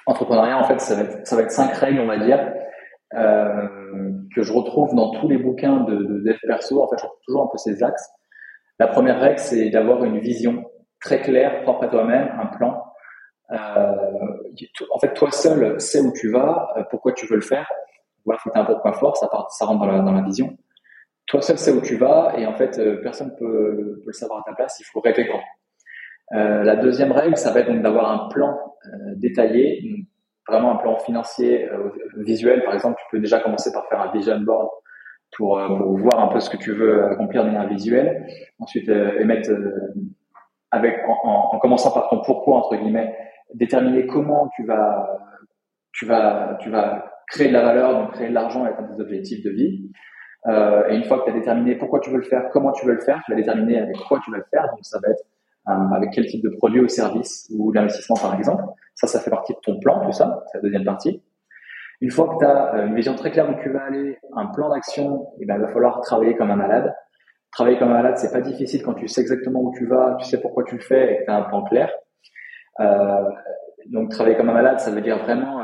entrepreneuriat, 0.05 0.59
en 0.59 0.63
fait, 0.65 0.79
ça 0.79 0.95
va, 0.95 1.01
être, 1.01 1.27
ça 1.27 1.35
va 1.35 1.41
être 1.43 1.51
cinq 1.51 1.73
règles, 1.73 1.99
on 2.01 2.07
va 2.07 2.17
dire, 2.17 2.53
que 3.11 4.41
je 4.43 4.53
retrouve 4.53 4.93
dans 4.95 5.11
tous 5.11 5.27
les 5.27 5.37
bouquins 5.37 5.81
de, 5.81 5.95
de 5.95 6.37
perso. 6.47 6.83
En 6.83 6.87
fait, 6.87 6.97
je 6.99 7.03
retrouve 7.03 7.21
toujours 7.25 7.43
un 7.43 7.49
peu 7.51 7.57
ces 7.57 7.83
axes. 7.83 8.09
La 8.79 8.87
première 8.87 9.19
règle, 9.19 9.39
c'est 9.39 9.69
d'avoir 9.69 10.03
une 10.03 10.19
vision 10.19 10.63
très 11.01 11.21
claire, 11.21 11.63
propre 11.63 11.85
à 11.85 11.87
toi-même, 11.87 12.29
un 12.39 12.45
plan. 12.57 12.83
Euh, 13.51 13.57
en 14.93 14.99
fait, 14.99 15.13
toi 15.13 15.31
seul 15.31 15.79
sais 15.79 16.01
où 16.01 16.11
tu 16.13 16.31
vas, 16.31 16.69
euh, 16.77 16.83
pourquoi 16.89 17.13
tu 17.13 17.25
veux 17.27 17.35
le 17.35 17.41
faire. 17.41 17.67
Voilà, 18.27 18.39
faut 18.39 18.51
un 18.53 18.65
peu 18.65 18.77
point 18.81 18.91
fort, 18.91 19.15
ça, 19.15 19.27
rentre 19.65 19.79
dans 19.79 20.11
la, 20.11 20.21
vision. 20.21 20.57
Toi 21.27 21.41
seul 21.41 21.57
sais 21.57 21.71
où 21.71 21.79
tu 21.81 21.95
vas 21.95 22.33
et 22.37 22.45
en 22.45 22.53
fait, 22.55 22.77
euh, 22.77 23.01
personne 23.01 23.33
peut, 23.37 24.01
peut 24.03 24.07
le 24.07 24.11
savoir 24.11 24.39
à 24.39 24.43
ta 24.43 24.53
place. 24.53 24.77
Il 24.81 24.83
faut 24.83 24.99
rêver 24.99 25.23
grand. 25.23 25.39
Euh, 26.33 26.63
la 26.63 26.75
deuxième 26.75 27.13
règle, 27.13 27.37
ça 27.37 27.53
va 27.53 27.61
être 27.61 27.71
d'avoir 27.81 28.11
un 28.11 28.27
plan 28.27 28.49
euh, 28.49 29.13
détaillé, 29.15 30.05
vraiment 30.45 30.73
un 30.73 30.75
plan 30.75 30.97
financier, 30.97 31.69
visuel. 32.17 32.65
Par 32.65 32.73
exemple, 32.73 32.97
tu 32.99 33.05
peux 33.11 33.19
déjà 33.21 33.39
commencer 33.39 33.71
par 33.71 33.87
faire 33.87 34.01
un 34.01 34.11
vision 34.11 34.41
board 34.41 34.67
pour, 35.37 35.57
voir 35.97 36.19
un 36.19 36.27
peu 36.27 36.41
ce 36.41 36.49
que 36.49 36.57
tu 36.57 36.73
veux 36.73 37.05
accomplir 37.05 37.45
de 37.45 37.49
manière 37.49 37.69
visuelle. 37.69 38.27
Ensuite, 38.59 38.89
émettre 38.89 39.51
avec 40.71 40.97
en, 41.07 41.51
en, 41.53 41.59
commençant 41.59 41.91
par 41.91 42.09
ton 42.09 42.21
pourquoi 42.21 42.57
entre 42.57 42.75
guillemets, 42.75 43.15
déterminer 43.53 44.05
comment 44.05 44.49
tu 44.57 44.65
vas 44.65 45.17
tu 45.93 46.05
vas 46.05 46.57
tu 46.59 46.69
vas 46.69 47.16
créer 47.27 47.49
de 47.49 47.53
la 47.53 47.63
valeur, 47.63 47.93
donc 47.93 48.13
créer 48.13 48.29
de 48.29 48.33
l'argent 48.33 48.65
et 48.65 48.69
atteindre 48.69 48.95
des 48.95 49.01
objectifs 49.01 49.43
de 49.43 49.49
vie. 49.49 49.91
Euh, 50.47 50.87
et 50.89 50.95
une 50.95 51.03
fois 51.03 51.19
que 51.19 51.25
tu 51.25 51.31
as 51.31 51.33
déterminé 51.33 51.75
pourquoi 51.75 51.99
tu 51.99 52.09
veux 52.09 52.17
le 52.17 52.23
faire, 52.23 52.49
comment 52.51 52.71
tu 52.71 52.85
veux 52.85 52.93
le 52.93 53.01
faire, 53.01 53.21
tu 53.25 53.31
vas 53.31 53.37
déterminer 53.37 53.79
avec 53.79 53.97
quoi 54.07 54.19
tu 54.23 54.31
vas 54.31 54.37
le 54.37 54.45
faire. 54.49 54.63
Donc 54.69 54.79
ça 54.83 54.99
va 54.99 55.09
être 55.09 55.23
euh, 55.67 55.95
avec 55.95 56.11
quel 56.11 56.25
type 56.25 56.43
de 56.43 56.49
produit 56.49 56.79
ou 56.79 56.87
service 56.87 57.51
ou 57.53 57.71
d'investissement 57.73 58.15
par 58.15 58.35
exemple. 58.35 58.63
Ça, 58.95 59.07
ça 59.07 59.19
fait 59.19 59.29
partie 59.29 59.53
de 59.53 59.59
ton 59.61 59.79
plan, 59.79 60.03
tout 60.05 60.11
ça, 60.11 60.43
c'est 60.51 60.59
la 60.59 60.61
deuxième 60.61 60.85
partie. 60.85 61.21
Une 61.99 62.11
fois 62.11 62.29
que 62.29 62.39
tu 62.39 62.45
as 62.45 62.75
euh, 62.75 62.87
une 62.87 62.95
vision 62.95 63.15
très 63.15 63.31
claire 63.31 63.49
où 63.49 63.61
tu 63.61 63.69
vas 63.69 63.83
aller, 63.83 64.17
un 64.35 64.45
plan 64.47 64.69
d'action, 64.69 65.27
eh 65.39 65.45
ben, 65.45 65.55
il 65.55 65.61
va 65.61 65.67
falloir 65.67 65.99
travailler 66.01 66.35
comme 66.35 66.51
un 66.51 66.55
malade. 66.55 66.93
Travailler 67.51 67.77
comme 67.79 67.89
un 67.89 67.95
malade, 67.95 68.17
c'est 68.17 68.31
pas 68.31 68.41
difficile 68.41 68.83
quand 68.83 68.93
tu 68.93 69.07
sais 69.07 69.21
exactement 69.21 69.61
où 69.61 69.73
tu 69.75 69.87
vas, 69.87 70.15
tu 70.19 70.25
sais 70.25 70.39
pourquoi 70.39 70.63
tu 70.63 70.75
le 70.75 70.81
fais 70.81 71.13
et 71.13 71.17
que 71.19 71.23
tu 71.25 71.31
as 71.31 71.35
un 71.35 71.43
plan 71.43 71.63
clair. 71.63 71.91
Donc 73.87 74.11
travailler 74.11 74.35
comme 74.35 74.49
un 74.49 74.53
malade, 74.53 74.79
ça 74.79 74.91
veut 74.91 75.01
dire 75.01 75.17
vraiment 75.23 75.61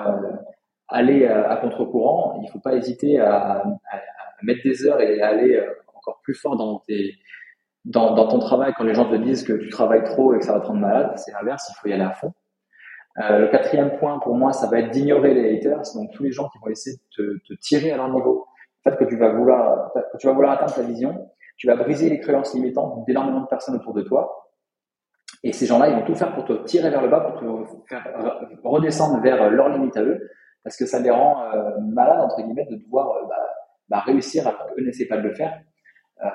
aller 0.94 1.26
euh, 1.26 1.50
à 1.50 1.58
contre-courant. 1.58 2.40
Il 2.42 2.50
faut 2.50 2.60
pas 2.60 2.76
hésiter 2.76 3.20
à, 3.20 3.36
à, 3.36 3.58
à, 3.58 4.00
mettre 4.44 4.62
des 4.64 4.86
heures 4.86 5.02
et 5.02 5.22
aller 5.22 5.56
euh, 5.56 5.74
encore 5.96 6.22
plus 6.24 6.36
fort 6.36 6.56
dans 6.56 6.80
tes 6.80 7.16
dans, 7.86 8.28
ton 8.28 8.40
travail 8.40 8.74
quand 8.78 8.86
les 8.86 8.94
gens 8.94 9.10
te 9.10 9.16
disent 9.16 9.44
que 9.44 9.54
tu 9.54 9.70
travailles 9.70 10.04
trop 10.04 10.34
et 10.34 10.40
que 10.40 10.46
ça 10.46 10.54
va 10.54 10.62
te 10.62 10.68
rendre 10.68 10.80
malade. 10.80 11.12
C'est 11.18 11.34
l'inverse, 11.34 11.70
il 11.70 11.76
faut 11.82 11.90
y 11.90 11.94
aller 11.94 12.04
à 12.04 12.12
fond. 12.12 12.32
Euh, 13.20 13.40
le 13.40 13.48
quatrième 13.50 13.98
point 13.98 14.20
pour 14.20 14.36
moi, 14.36 14.54
ça 14.54 14.68
va 14.68 14.80
être 14.80 14.90
d'ignorer 14.90 15.34
les 15.34 15.58
haters, 15.58 15.82
donc 15.94 16.12
tous 16.14 16.24
les 16.24 16.32
gens 16.32 16.50
qui 16.50 16.58
vont 16.60 16.70
essayer 16.70 16.96
de 17.18 17.42
te, 17.46 17.54
tirer 17.56 17.92
à 17.92 17.98
leur 17.98 18.10
niveau. 18.10 18.48
Le 18.86 18.92
fait 18.92 18.98
que 18.98 19.04
tu 19.04 19.18
vas 19.18 19.34
vouloir, 19.34 19.92
que 19.94 20.18
tu 20.18 20.28
vas 20.28 20.34
vouloir 20.34 20.54
atteindre 20.54 20.74
ta 20.74 20.82
vision, 20.82 21.30
tu 21.58 21.68
vas 21.68 21.76
briser 21.76 22.10
les 22.10 22.20
créances 22.20 22.54
limitantes 22.54 23.06
d'énormément 23.06 23.42
de 23.42 23.48
personnes 23.48 23.76
autour 23.76 23.94
de 23.94 24.02
toi. 24.02 24.50
Et 25.44 25.52
ces 25.52 25.66
gens-là, 25.66 25.90
ils 25.90 25.96
vont 25.96 26.06
tout 26.06 26.16
faire 26.16 26.34
pour 26.34 26.46
te 26.46 26.54
tirer 26.64 26.90
vers 26.90 27.02
le 27.02 27.10
bas, 27.10 27.20
pour 27.20 27.40
te 27.40 27.88
faire 27.88 28.04
redescendre 28.64 29.22
vers 29.22 29.50
leur 29.50 29.70
limite 29.70 29.98
à 29.98 30.04
eux, 30.04 30.30
parce 30.64 30.78
que 30.78 30.86
ça 30.86 31.00
les 31.00 31.10
rend 31.10 31.44
euh, 31.44 31.80
malades, 31.82 32.22
entre 32.22 32.42
guillemets, 32.42 32.68
de 32.70 32.78
devoir 32.78 33.18
euh, 33.18 33.28
bah, 33.28 33.36
bah, 33.90 34.00
réussir 34.00 34.48
alors 34.48 34.68
qu'eux 34.68 34.84
n'essaient 34.84 35.08
pas 35.08 35.18
de 35.18 35.28
le 35.28 35.34
faire. 35.34 35.60
Euh, 36.24 36.30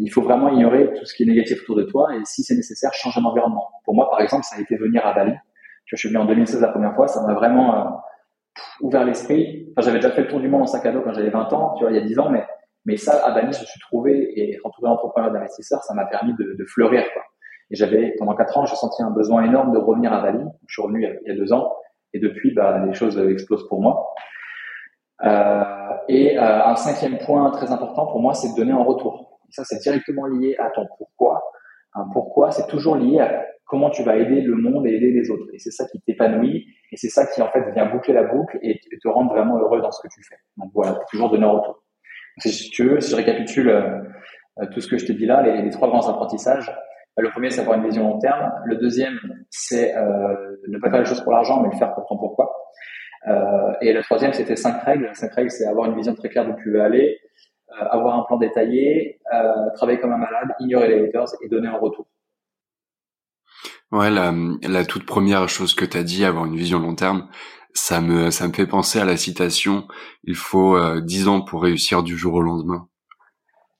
il 0.00 0.08
faut 0.08 0.22
vraiment 0.22 0.48
ignorer 0.48 0.92
tout 0.94 1.04
ce 1.04 1.14
qui 1.14 1.24
est 1.24 1.26
négatif 1.26 1.62
autour 1.62 1.76
de 1.76 1.82
toi 1.84 2.14
et 2.14 2.20
si 2.24 2.42
c'est 2.42 2.54
nécessaire, 2.54 2.92
changer 2.94 3.20
d'environnement. 3.20 3.68
Pour 3.84 3.94
moi, 3.94 4.10
par 4.10 4.20
exemple, 4.20 4.44
ça 4.44 4.56
a 4.56 4.60
été 4.60 4.76
venir 4.76 5.06
à 5.06 5.12
Bali. 5.12 5.34
Je 5.84 5.96
suis 5.96 6.08
venu 6.08 6.18
en 6.18 6.24
2016 6.26 6.60
la 6.60 6.68
première 6.68 6.94
fois, 6.94 7.06
ça 7.06 7.24
m'a 7.26 7.34
vraiment 7.34 7.74
euh, 7.74 7.90
ouvert 8.80 9.04
l'esprit. 9.04 9.68
Enfin, 9.70 9.86
j'avais 9.86 9.98
déjà 9.98 10.10
fait 10.10 10.22
le 10.22 10.28
tour 10.28 10.40
du 10.40 10.48
monde 10.48 10.62
en 10.62 10.66
sac 10.66 10.84
à 10.86 10.92
dos 10.92 11.02
quand 11.02 11.12
j'avais 11.12 11.30
20 11.30 11.52
ans, 11.52 11.74
tu 11.74 11.84
vois, 11.84 11.92
il 11.92 11.96
y 11.96 12.00
a 12.00 12.04
10 12.04 12.18
ans, 12.18 12.30
mais 12.30 12.44
mais 12.86 12.96
ça, 12.96 13.26
à 13.26 13.32
Bali, 13.32 13.52
je 13.52 13.60
me 13.60 13.64
suis 13.64 13.80
trouvé 13.80 14.32
et 14.36 14.60
entouré 14.62 14.88
d'entrepreneurs 14.88 15.32
d'investisseurs, 15.32 15.82
ça 15.82 15.92
m'a 15.92 16.06
permis 16.06 16.34
de, 16.34 16.54
de, 16.56 16.64
fleurir. 16.66 17.02
Quoi. 17.12 17.22
Et 17.72 17.74
j'avais, 17.74 18.14
pendant 18.16 18.36
quatre 18.36 18.56
ans, 18.56 18.64
j'ai 18.64 18.76
senti 18.76 19.02
un 19.02 19.10
besoin 19.10 19.42
énorme 19.42 19.72
de 19.72 19.78
revenir 19.78 20.12
à 20.12 20.22
Bali. 20.22 20.38
Je 20.68 20.72
suis 20.72 20.82
revenu 20.82 21.04
il 21.24 21.28
y 21.28 21.32
a, 21.32 21.36
deux 21.36 21.52
ans 21.52 21.74
et 22.12 22.18
depuis, 22.18 22.52
bah, 22.54 22.84
les 22.86 22.94
choses 22.94 23.18
explosent 23.18 23.68
pour 23.68 23.80
moi. 23.80 24.14
Euh, 25.24 25.62
et 26.08 26.38
euh, 26.38 26.64
un 26.64 26.76
cinquième 26.76 27.18
point 27.18 27.50
très 27.50 27.70
important 27.70 28.06
pour 28.06 28.20
moi, 28.20 28.34
c'est 28.34 28.50
de 28.50 28.56
donner 28.56 28.72
un 28.72 28.82
retour. 28.82 29.40
Et 29.48 29.52
ça, 29.52 29.64
c'est 29.64 29.80
directement 29.80 30.26
lié 30.26 30.56
à 30.58 30.70
ton 30.70 30.86
pourquoi. 30.98 31.42
Un 31.94 32.08
pourquoi, 32.12 32.50
c'est 32.50 32.66
toujours 32.66 32.96
lié 32.96 33.20
à 33.20 33.44
comment 33.64 33.90
tu 33.90 34.02
vas 34.02 34.16
aider 34.16 34.42
le 34.42 34.54
monde 34.56 34.86
et 34.86 34.94
aider 34.94 35.10
les 35.10 35.30
autres. 35.30 35.46
Et 35.52 35.58
c'est 35.58 35.70
ça 35.70 35.86
qui 35.86 36.00
t'épanouit 36.00 36.66
et 36.92 36.96
c'est 36.96 37.08
ça 37.08 37.26
qui 37.26 37.42
en 37.42 37.48
fait 37.50 37.72
vient 37.72 37.86
boucler 37.86 38.14
la 38.14 38.24
boucle 38.24 38.58
et 38.62 38.78
te 39.02 39.08
rendre 39.08 39.32
vraiment 39.32 39.58
heureux 39.58 39.80
dans 39.80 39.90
ce 39.90 40.00
que 40.02 40.08
tu 40.12 40.22
fais. 40.22 40.36
Donc 40.56 40.70
voilà, 40.74 40.98
toujours 41.10 41.30
donner 41.30 41.46
un 41.46 41.50
retour. 41.50 41.82
Si 42.38 42.70
tu 42.70 42.88
veux, 42.88 43.00
si 43.00 43.10
je 43.10 43.16
récapitule 43.16 43.70
euh, 43.70 44.66
tout 44.72 44.80
ce 44.80 44.88
que 44.88 44.98
je 44.98 45.06
te 45.06 45.12
dis 45.12 45.26
là, 45.26 45.42
les 45.42 45.70
trois 45.70 45.88
grands 45.88 46.08
apprentissages. 46.08 46.70
Euh, 47.18 47.22
le 47.22 47.30
premier, 47.30 47.50
c'est 47.50 47.60
avoir 47.60 47.78
une 47.78 47.84
vision 47.84 48.08
long 48.08 48.18
terme. 48.18 48.52
Le 48.64 48.76
deuxième, 48.76 49.18
c'est 49.50 49.96
euh, 49.96 50.56
ne 50.68 50.78
pas 50.78 50.90
faire 50.90 51.00
les 51.00 51.06
choses 51.06 51.22
pour 51.22 51.32
l'argent, 51.32 51.62
mais 51.62 51.70
le 51.70 51.76
faire 51.76 51.94
pour 51.94 52.06
ton 52.06 52.16
pourquoi. 52.16 52.52
Euh, 53.28 53.72
et 53.80 53.92
le 53.92 54.02
troisième, 54.02 54.32
c'était 54.32 54.56
cinq 54.56 54.82
règles. 54.82 55.10
Cinq 55.14 55.32
règles, 55.32 55.50
c'est 55.50 55.66
avoir 55.66 55.90
une 55.90 55.96
vision 55.96 56.14
très 56.14 56.28
claire 56.28 56.46
d'où 56.46 56.54
tu 56.62 56.70
veux 56.72 56.82
aller, 56.82 57.18
euh, 57.70 57.84
avoir 57.90 58.18
un 58.18 58.24
plan 58.24 58.36
détaillé, 58.36 59.18
travailler 59.74 59.98
comme 59.98 60.12
un 60.12 60.18
malade, 60.18 60.48
ignorer 60.60 60.88
les 60.88 61.08
haters 61.08 61.28
et 61.42 61.48
donner 61.48 61.68
un 61.68 61.78
retour. 61.78 62.06
Ouais, 63.92 64.10
la, 64.10 64.32
la 64.68 64.84
toute 64.84 65.06
première 65.06 65.48
chose 65.48 65.74
que 65.74 65.84
tu 65.84 65.96
as 65.96 66.02
dit, 66.02 66.24
avoir 66.24 66.44
une 66.44 66.56
vision 66.56 66.78
long 66.78 66.94
terme, 66.94 67.28
ça 67.72 68.00
me 68.00 68.30
ça 68.30 68.48
me 68.48 68.52
fait 68.52 68.66
penser 68.66 68.98
à 68.98 69.04
la 69.04 69.16
citation 69.16 69.86
il 70.24 70.34
faut 70.34 70.78
dix 71.00 71.28
ans 71.28 71.42
pour 71.42 71.62
réussir 71.62 72.02
du 72.02 72.16
jour 72.16 72.34
au 72.34 72.40
lendemain. 72.40 72.88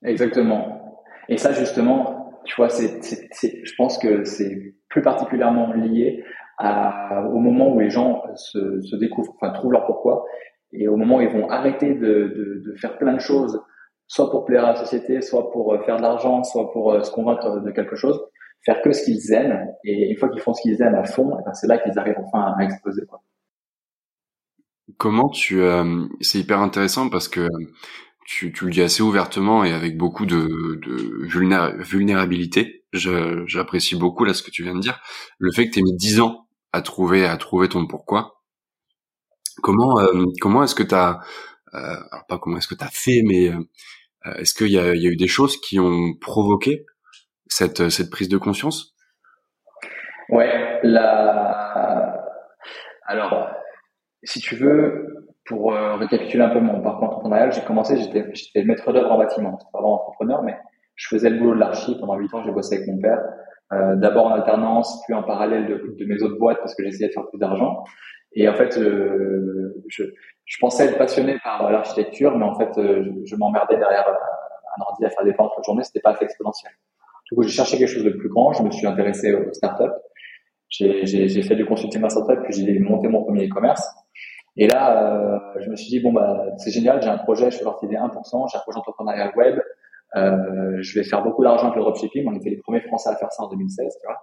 Exactement. 0.04 1.02
Et 1.28 1.38
ça 1.38 1.52
justement, 1.52 2.15
tu 2.46 2.54
vois, 2.56 2.68
c'est, 2.68 3.00
je 3.32 3.74
pense 3.76 3.98
que 3.98 4.24
c'est 4.24 4.74
plus 4.88 5.02
particulièrement 5.02 5.72
lié 5.74 6.24
à, 6.58 7.26
au 7.28 7.38
moment 7.38 7.74
où 7.74 7.80
les 7.80 7.90
gens 7.90 8.22
se, 8.34 8.80
se 8.80 8.96
découvrent, 8.96 9.34
enfin 9.36 9.52
trouvent 9.52 9.72
leur 9.72 9.86
pourquoi, 9.86 10.24
et 10.72 10.88
au 10.88 10.96
moment 10.96 11.18
où 11.18 11.20
ils 11.20 11.28
vont 11.28 11.48
arrêter 11.48 11.94
de, 11.94 12.00
de, 12.00 12.62
de 12.64 12.76
faire 12.76 12.96
plein 12.98 13.14
de 13.14 13.20
choses, 13.20 13.60
soit 14.06 14.30
pour 14.30 14.44
plaire 14.44 14.64
à 14.64 14.72
la 14.72 14.76
société, 14.76 15.20
soit 15.20 15.50
pour 15.50 15.74
euh, 15.74 15.82
faire 15.84 15.96
de 15.96 16.02
l'argent, 16.02 16.42
soit 16.44 16.72
pour 16.72 16.92
euh, 16.92 17.02
se 17.02 17.10
convaincre 17.10 17.60
de 17.60 17.70
quelque 17.70 17.96
chose, 17.96 18.20
faire 18.64 18.80
que 18.82 18.92
ce 18.92 19.04
qu'ils 19.04 19.32
aiment, 19.32 19.68
et 19.84 20.10
une 20.10 20.16
fois 20.16 20.28
qu'ils 20.28 20.40
font 20.40 20.54
ce 20.54 20.62
qu'ils 20.62 20.80
aiment 20.82 20.94
à 20.94 21.04
fond, 21.04 21.36
eh 21.38 21.44
ben, 21.44 21.54
c'est 21.54 21.66
là 21.66 21.78
qu'ils 21.78 21.98
arrivent 21.98 22.18
enfin 22.18 22.54
à 22.58 22.64
exploser. 22.64 23.04
Quoi. 23.06 23.22
Comment 24.98 25.28
tu 25.28 25.60
euh, 25.60 26.04
c'est 26.20 26.38
hyper 26.38 26.60
intéressant 26.60 27.08
parce 27.08 27.28
que 27.28 27.48
tu, 28.26 28.52
tu, 28.52 28.64
le 28.64 28.70
dis 28.70 28.82
assez 28.82 29.02
ouvertement 29.02 29.64
et 29.64 29.72
avec 29.72 29.96
beaucoup 29.96 30.26
de, 30.26 30.80
de 30.82 31.26
vulnérabilité. 31.82 32.84
J'apprécie 32.92 33.96
beaucoup 33.96 34.24
là 34.24 34.34
ce 34.34 34.42
que 34.42 34.50
tu 34.50 34.62
viens 34.62 34.74
de 34.74 34.80
dire. 34.80 35.00
Le 35.38 35.52
fait 35.52 35.66
que 35.66 35.72
tu 35.72 35.80
aies 35.80 35.82
mis 35.82 35.96
dix 35.96 36.20
ans 36.20 36.46
à 36.72 36.82
trouver 36.82 37.24
à 37.24 37.36
trouver 37.36 37.68
ton 37.68 37.86
pourquoi. 37.86 38.42
Comment 39.62 40.00
euh, 40.00 40.26
comment 40.40 40.64
est-ce 40.64 40.74
que 40.74 40.82
tu 40.82 40.94
as 40.94 41.20
euh, 41.74 41.96
pas 42.28 42.38
comment 42.38 42.58
est-ce 42.58 42.68
que 42.68 42.74
tu 42.74 42.84
as 42.84 42.90
fait 42.90 43.22
mais 43.24 43.48
euh, 43.48 44.34
est-ce 44.36 44.54
qu'il 44.54 44.70
y 44.70 44.78
a, 44.78 44.94
y 44.94 45.06
a 45.06 45.10
eu 45.10 45.16
des 45.16 45.28
choses 45.28 45.58
qui 45.60 45.78
ont 45.78 46.14
provoqué 46.20 46.84
cette 47.46 47.88
cette 47.90 48.10
prise 48.10 48.28
de 48.28 48.38
conscience? 48.38 48.94
Ouais, 50.28 50.80
la 50.82 52.16
alors 53.06 53.48
si 54.26 54.40
tu 54.40 54.56
veux, 54.56 55.05
pour 55.46 55.72
euh, 55.72 55.96
récapituler 55.96 56.42
un 56.42 56.50
peu 56.50 56.60
mon 56.60 56.80
parcours 56.80 57.08
entrepreneurial, 57.08 57.52
j'ai 57.52 57.62
commencé, 57.62 57.96
j'étais, 57.96 58.24
j'étais 58.34 58.64
maître 58.64 58.92
d'œuvre 58.92 59.12
en 59.12 59.18
bâtiment. 59.18 59.56
C'était 59.58 59.70
pas 59.72 59.78
vraiment 59.78 60.02
entrepreneur, 60.02 60.42
mais 60.42 60.56
je 60.96 61.08
faisais 61.08 61.30
le 61.30 61.38
boulot 61.38 61.54
de 61.54 61.60
l'archi. 61.60 61.96
Pendant 61.98 62.16
huit 62.16 62.32
ans, 62.34 62.42
j'ai 62.42 62.52
bossé 62.52 62.76
avec 62.76 62.88
mon 62.88 62.98
père. 62.98 63.20
Euh, 63.72 63.96
d'abord 63.96 64.26
en 64.26 64.34
alternance, 64.34 65.02
puis 65.04 65.14
en 65.14 65.22
parallèle 65.22 65.66
de, 65.66 66.04
mes 66.04 66.22
autres 66.22 66.38
boîtes 66.38 66.58
parce 66.58 66.74
que 66.74 66.84
j'essayais 66.84 67.08
de 67.08 67.12
faire 67.12 67.26
plus 67.28 67.38
d'argent. 67.38 67.84
Et 68.32 68.48
en 68.48 68.54
fait, 68.54 68.76
euh, 68.78 69.82
je, 69.88 70.04
je, 70.44 70.56
pensais 70.60 70.86
être 70.86 70.98
passionné 70.98 71.38
par 71.42 71.70
l'architecture, 71.70 72.36
mais 72.36 72.44
en 72.44 72.54
fait, 72.54 72.78
euh, 72.78 73.02
je, 73.02 73.10
je 73.24 73.36
m'emmerdais 73.36 73.76
derrière 73.76 74.06
un 74.08 74.82
ordi 74.82 75.04
à 75.04 75.10
faire 75.10 75.24
des 75.24 75.32
pentes 75.32 75.52
la 75.56 75.62
journée. 75.62 75.82
C'était 75.82 76.00
pas 76.00 76.10
assez 76.10 76.24
exponentiel. 76.24 76.72
Du 77.30 77.34
coup, 77.34 77.42
j'ai 77.42 77.50
cherché 77.50 77.78
quelque 77.78 77.88
chose 77.88 78.04
de 78.04 78.10
plus 78.10 78.28
grand. 78.28 78.52
Je 78.52 78.62
me 78.62 78.70
suis 78.70 78.86
intéressé 78.86 79.34
aux 79.34 79.52
startups. 79.52 79.94
J'ai, 80.68 81.42
fait 81.42 81.56
du 81.56 81.64
consulting 81.64 82.02
en 82.04 82.08
startup, 82.08 82.40
puis 82.44 82.52
j'ai 82.52 82.78
monté 82.78 83.08
mon 83.08 83.24
premier 83.24 83.46
e-commerce. 83.48 83.88
Et 84.56 84.66
là, 84.66 85.12
euh, 85.12 85.38
je 85.60 85.70
me 85.70 85.76
suis 85.76 85.88
dit, 85.88 86.00
bon, 86.00 86.12
bah, 86.12 86.46
c'est 86.56 86.70
génial, 86.70 87.02
j'ai 87.02 87.08
un 87.08 87.18
projet, 87.18 87.50
je 87.50 87.58
fais 87.58 87.64
partie 87.64 87.86
des 87.88 87.96
1%, 87.96 88.50
j'ai 88.50 88.56
un 88.56 88.60
projet 88.60 88.78
entrepreneurial 88.78 89.32
web, 89.36 89.60
euh, 90.14 90.78
je 90.80 90.98
vais 90.98 91.04
faire 91.04 91.22
beaucoup 91.22 91.42
d'argent 91.42 91.64
avec 91.64 91.76
le 91.76 91.82
dropshipping. 91.82 92.26
On 92.28 92.34
était 92.34 92.50
les 92.50 92.58
premiers 92.58 92.80
Français 92.82 93.10
à 93.10 93.16
faire 93.16 93.32
ça 93.32 93.42
en 93.42 93.48
2016, 93.48 93.98
tu 94.00 94.06
vois. 94.06 94.16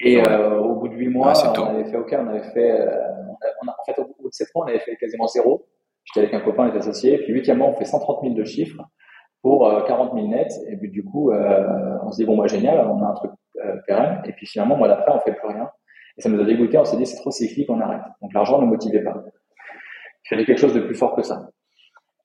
Et 0.00 0.28
euh, 0.28 0.58
au 0.60 0.74
bout 0.76 0.88
de 0.88 0.94
huit 0.94 1.08
mois, 1.08 1.32
on 1.56 1.66
avait 1.66 1.84
fait 1.84 1.96
OK, 1.96 2.14
on 2.18 2.28
avait 2.28 2.42
fait, 2.50 2.70
euh, 2.80 2.86
on 3.28 3.34
a, 3.34 3.48
on 3.62 3.68
a, 3.68 3.76
en 3.78 3.84
fait, 3.84 4.00
au 4.00 4.04
bout 4.04 4.28
de 4.28 4.32
sept 4.32 4.48
mois, 4.54 4.64
on 4.64 4.68
avait 4.68 4.80
fait 4.80 4.96
quasiment 4.96 5.26
zéro. 5.26 5.66
J'étais 6.04 6.26
avec 6.26 6.34
un 6.34 6.44
copain, 6.44 6.70
les 6.70 6.76
associés. 6.76 7.18
Puis 7.18 7.32
huitièmement, 7.32 7.70
on 7.70 7.74
fait 7.74 7.84
130 7.84 8.22
000 8.22 8.34
de 8.34 8.44
chiffres 8.44 8.82
pour 9.42 9.84
40 9.86 10.14
000 10.14 10.26
nets. 10.28 10.52
Et 10.68 10.76
puis 10.76 10.90
du 10.90 11.04
coup, 11.04 11.32
on 11.32 12.10
se 12.10 12.16
dit 12.16 12.24
bon 12.24 12.36
bah 12.36 12.46
génial, 12.46 12.86
on 12.86 13.02
a 13.02 13.08
un 13.08 13.14
truc 13.14 13.30
pérenne. 13.86 14.20
Et 14.26 14.32
puis 14.32 14.46
finalement, 14.46 14.76
moi 14.76 14.88
d'après, 14.88 15.12
on 15.12 15.20
fait 15.20 15.32
plus 15.32 15.48
rien. 15.48 15.70
Et 16.16 16.22
ça 16.22 16.28
nous 16.28 16.40
a 16.40 16.44
dégoûté. 16.44 16.78
On 16.78 16.84
s'est 16.84 16.96
dit 16.96 17.06
c'est 17.06 17.16
trop 17.16 17.30
cyclique, 17.30 17.68
on 17.70 17.80
arrête. 17.80 18.02
Donc 18.22 18.32
l'argent 18.32 18.60
ne 18.60 18.66
motivait 18.66 19.02
pas. 19.02 19.24
Il 20.24 20.28
fallait 20.28 20.44
quelque 20.44 20.60
chose 20.60 20.74
de 20.74 20.80
plus 20.80 20.94
fort 20.94 21.14
que 21.14 21.22
ça. 21.22 21.48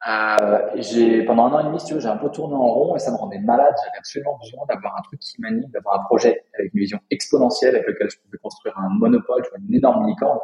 Euh, 0.08 0.70
j'ai 0.76 1.24
pendant 1.24 1.48
un 1.48 1.54
an 1.54 1.60
et 1.60 1.64
demi, 1.66 1.80
si 1.80 1.88
tu 1.88 1.94
veux, 1.94 2.00
j'ai 2.00 2.08
un 2.08 2.18
peu 2.18 2.30
tourné 2.30 2.56
en 2.56 2.68
rond 2.68 2.96
et 2.96 3.00
ça 3.00 3.12
me 3.12 3.18
rendait 3.18 3.40
malade. 3.40 3.74
J'avais 3.84 3.98
absolument 3.98 4.38
besoin 4.38 4.66
d'avoir 4.70 4.98
un 4.98 5.02
truc 5.02 5.20
qui 5.20 5.42
m'anime, 5.42 5.70
d'avoir 5.72 6.00
un 6.00 6.04
projet 6.06 6.46
avec 6.58 6.74
une 6.74 6.80
vision 6.80 7.00
exponentielle 7.12 7.76
avec 7.76 7.88
lequel 7.88 8.10
je 8.10 8.18
pouvais 8.20 8.38
construire 8.38 8.78
un 8.78 8.90
monopole, 8.90 9.44
une 9.68 9.76
énorme 9.76 10.08
licorne. 10.08 10.40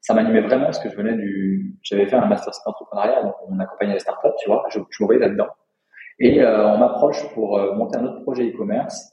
Ça 0.00 0.14
m'animait 0.14 0.40
vraiment 0.40 0.66
parce 0.66 0.78
que 0.78 0.88
je 0.88 0.96
venais 0.96 1.14
du, 1.14 1.76
j'avais 1.82 2.06
fait 2.06 2.16
un 2.16 2.26
master 2.26 2.52
entrepreneuriat, 2.64 3.22
donc 3.22 3.34
on 3.48 3.58
accompagnait 3.58 3.94
les 3.94 3.98
startups, 3.98 4.28
tu 4.38 4.48
vois, 4.48 4.64
je, 4.70 4.78
je 4.88 5.04
là-dedans. 5.04 5.48
Et 6.18 6.40
euh, 6.40 6.66
on 6.68 6.78
m'approche 6.78 7.28
pour 7.34 7.58
euh, 7.58 7.74
monter 7.74 7.98
un 7.98 8.04
autre 8.04 8.22
projet 8.22 8.48
e-commerce. 8.48 9.12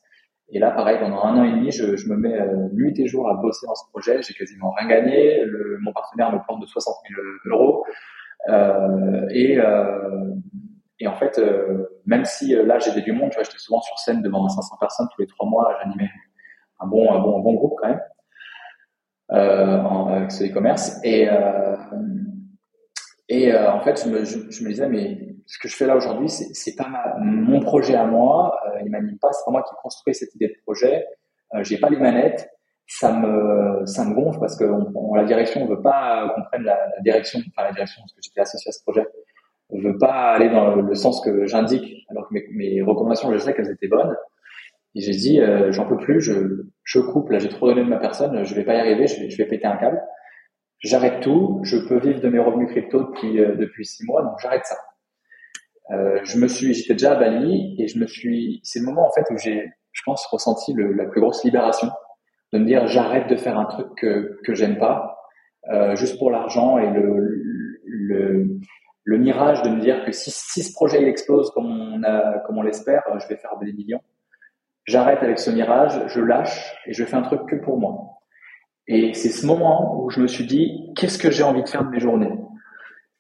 Et 0.50 0.60
là, 0.60 0.72
pareil, 0.72 1.00
pendant 1.00 1.24
un 1.24 1.38
an 1.38 1.44
et 1.44 1.52
demi, 1.52 1.72
je, 1.72 1.96
je 1.96 2.10
me 2.10 2.16
mets 2.16 2.40
euh, 2.40 2.70
nuit 2.74 2.94
et 3.00 3.08
jour 3.08 3.30
à 3.30 3.36
bosser 3.36 3.66
dans 3.66 3.76
ce 3.76 3.90
projet. 3.90 4.22
J'ai 4.22 4.34
quasiment 4.34 4.72
rien 4.72 4.88
gagné. 4.88 5.46
Le, 5.46 5.78
mon 5.82 5.94
partenaire 5.94 6.32
me 6.32 6.40
plante 6.44 6.62
de 6.62 6.66
60 6.66 6.94
000 7.10 7.22
euros. 7.56 7.86
Euh, 8.50 9.28
et, 9.32 9.58
euh, 9.58 10.34
et 11.00 11.08
en 11.08 11.16
fait, 11.16 11.40
euh, 11.40 11.88
même 12.06 12.26
si 12.26 12.56
là 12.56 12.80
j'avais 12.80 13.02
du 13.02 13.14
monde, 13.14 13.30
tu 13.32 13.36
vois, 13.36 13.44
j'étais 13.44 13.58
souvent 13.58 13.82
sur 13.82 13.98
scène 14.00 14.22
devant 14.22 14.48
500 14.48 14.78
personnes 14.80 15.08
tous 15.14 15.22
les 15.22 15.28
trois 15.28 15.48
mois, 15.48 15.78
j'animais 15.82 16.10
un 16.80 16.88
bon, 16.88 17.12
un 17.12 17.20
bon, 17.20 17.40
un 17.40 17.42
bon 17.42 17.54
groupe 17.54 17.74
quand 17.82 17.90
même 17.90 18.02
euh, 19.32 19.78
en, 19.80 20.08
avec 20.08 20.32
ce 20.32 20.44
e-commerce. 20.44 21.00
Et, 21.04 21.28
euh, 21.30 21.76
et 23.30 23.56
en 23.56 23.80
fait, 23.82 24.04
je 24.04 24.10
me, 24.10 24.26
je, 24.26 24.64
me, 24.64 24.70
disais, 24.70 24.88
mais 24.90 25.23
ce 25.46 25.58
que 25.60 25.68
je 25.68 25.76
fais 25.76 25.86
là 25.86 25.96
aujourd'hui, 25.96 26.30
c'est 26.30 26.76
pas 26.76 26.88
ma, 26.88 27.16
mon 27.20 27.60
projet 27.60 27.96
à 27.96 28.06
moi, 28.06 28.58
euh, 28.68 28.80
il 28.84 28.92
m'anime 28.92 29.18
pas, 29.20 29.32
c'est 29.32 29.46
pas 29.46 29.52
moi 29.52 29.64
qui 29.64 29.74
construis 29.82 30.16
cette 30.16 30.34
idée 30.36 30.48
de 30.48 30.56
projet, 30.64 31.06
euh, 31.56 31.64
j'ai 31.64 31.78
pas 31.78 31.90
les 31.90 31.98
manettes, 31.98 32.50
ça 32.88 33.14
me 33.14 33.86
ça 33.86 34.06
me 34.06 34.14
gonfle 34.14 34.40
parce 34.40 34.58
que 34.58 34.66
on, 34.66 35.16
la 35.16 35.24
direction 35.24 35.64
on 35.64 35.68
veut 35.68 35.82
pas 35.82 36.34
qu'on 36.36 36.44
prenne 36.44 36.64
la, 36.64 36.76
la, 36.76 37.02
direction 37.02 37.40
enfin 37.50 37.68
la 37.68 37.72
direction 37.72 38.02
parce 38.02 38.14
que 38.14 38.20
j'étais 38.22 38.42
associé 38.42 38.70
à 38.70 38.72
ce 38.74 38.82
projet 38.82 39.08
on 39.70 39.80
veut 39.80 39.98
pas 39.98 40.34
aller 40.34 40.50
dans 40.50 40.76
le, 40.76 40.96
sens 40.96 41.22
que 41.22 41.46
j'indique 41.46 42.06
alors 42.10 42.28
que 42.28 42.34
mes, 42.34 42.46
mes, 42.52 42.82
recommandations 42.82 43.32
je 43.34 43.38
sais 43.38 43.54
qu'elles 43.54 43.72
étaient 43.72 43.88
bonnes. 43.88 44.16
Et 44.96 45.02
j'ai 45.02 45.12
dit 45.12 45.42
euh, 45.42 45.72
j'en 45.72 45.88
peux 45.88 45.98
plus 45.98 46.22
je 46.22 46.66
je 46.84 47.00
coupe 47.00 47.32
là 47.32 47.40
j'ai 47.40 47.50
trop 47.50 47.68
donné 47.68 47.84
de 47.84 47.90
ma 47.90 47.98
personne 47.98 48.44
je 48.44 48.54
vais 48.56 48.64
pas 48.64 48.76
y 48.76 48.80
arriver 48.80 49.08
je 49.08 49.22
vais 49.22 49.30
je 49.30 49.38
vais 49.38 49.46
péter 49.46 49.66
un 49.66 49.78
câble. 49.78 50.02
J'arrête 50.80 51.22
tout 51.22 51.62
je 51.64 51.78
peux 51.78 51.98
vivre 52.00 52.20
de 52.20 52.30
mes 52.30 52.40
revenus 52.40 52.70
crypto 52.70 53.04
depuis 53.04 53.40
euh, 53.40 53.56
depuis 53.56 53.86
six 53.86 54.06
mois 54.06 54.22
donc 54.22 54.34
j'arrête 54.42 54.66
ça 54.66 54.76
euh, 55.92 56.20
je 56.24 56.38
me 56.38 56.48
suis 56.48 56.74
j'étais 56.74 56.94
déjà 56.94 57.14
à 57.14 57.16
Bali 57.16 57.76
et 57.78 57.88
je 57.88 58.00
me 58.00 58.08
suis 58.08 58.62
c'est 58.64 58.80
le 58.80 58.86
moment 58.86 59.08
en 59.08 59.12
fait 59.12 59.26
où 59.32 59.38
j'ai 59.38 59.70
je 59.92 60.02
pense 60.06 60.26
ressenti 60.28 60.74
le, 60.74 60.94
la 60.94 61.06
plus 61.06 61.22
grosse 61.22 61.44
libération 61.44 61.90
de 62.54 62.60
me 62.60 62.66
dire 62.66 62.88
j'arrête 62.88 63.28
de 63.28 63.36
faire 63.36 63.60
un 63.60 63.66
truc 63.66 63.88
que 63.98 64.40
que 64.46 64.54
j'aime 64.54 64.78
pas 64.78 65.18
euh, 65.72 65.96
juste 65.96 66.18
pour 66.20 66.32
l'argent 66.32 66.78
et 66.78 66.90
le, 66.90 67.42
le 67.86 68.60
le 69.06 69.18
mirage 69.18 69.62
de 69.64 69.70
me 69.70 69.82
dire 69.82 70.06
que 70.06 70.12
si, 70.12 70.32
si 70.32 70.64
ce 70.64 70.74
projet 70.74 71.02
il 71.02 71.08
explose 71.08 71.52
comme 71.52 71.70
on 71.70 72.04
a 72.04 72.40
comme 72.40 72.58
on 72.58 72.62
l'espère, 72.62 73.04
je 73.20 73.28
vais 73.28 73.38
faire 73.38 73.58
des 73.62 73.74
millions. 73.74 74.02
J'arrête 74.86 75.24
avec 75.24 75.40
ce 75.40 75.50
mirage, 75.50 76.00
je 76.08 76.20
lâche 76.20 76.76
et 76.86 76.94
je 76.94 77.04
fais 77.06 77.16
un 77.16 77.22
truc 77.22 77.42
que 77.48 77.56
pour 77.56 77.80
moi. 77.80 78.20
Et 78.88 79.14
c'est 79.14 79.30
ce 79.30 79.46
moment 79.46 80.02
où 80.02 80.10
je 80.10 80.20
me 80.20 80.28
suis 80.28 80.46
dit 80.46 80.92
qu'est-ce 80.96 81.18
que 81.18 81.32
j'ai 81.32 81.44
envie 81.44 81.64
de 81.64 81.70
faire 81.70 81.86
de 81.86 81.90
mes 81.90 82.00
journées? 82.00 82.34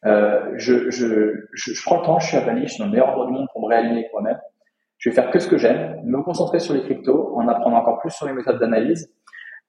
Euh, 0.06 0.54
je, 0.58 0.90
je, 0.90 1.48
je, 1.54 1.74
je, 1.74 1.84
prends 1.84 2.00
le 2.00 2.06
temps, 2.06 2.20
je 2.20 2.28
suis 2.28 2.38
à 2.38 2.42
Bali, 2.42 2.64
je 2.64 2.74
suis 2.74 2.80
dans 2.80 2.86
le 2.86 2.92
meilleur 2.92 3.10
endroit 3.10 3.28
du 3.28 3.34
monde 3.34 3.48
pour 3.54 3.62
me 3.62 3.68
réaligner 3.68 4.08
moi-même. 4.12 4.40
Je 4.98 5.10
vais 5.10 5.16
faire 5.16 5.32
que 5.32 5.40
ce 5.40 5.48
que 5.48 5.58
j'aime, 5.58 6.02
me 6.04 6.22
concentrer 6.24 6.60
sur 6.60 6.74
les 6.74 6.82
cryptos, 6.82 7.36
en 7.36 7.48
apprendre 7.48 7.76
encore 7.78 8.00
plus 8.00 8.12
sur 8.12 8.26
les 8.26 8.34
méthodes 8.34 8.60
d'analyse 8.60 9.14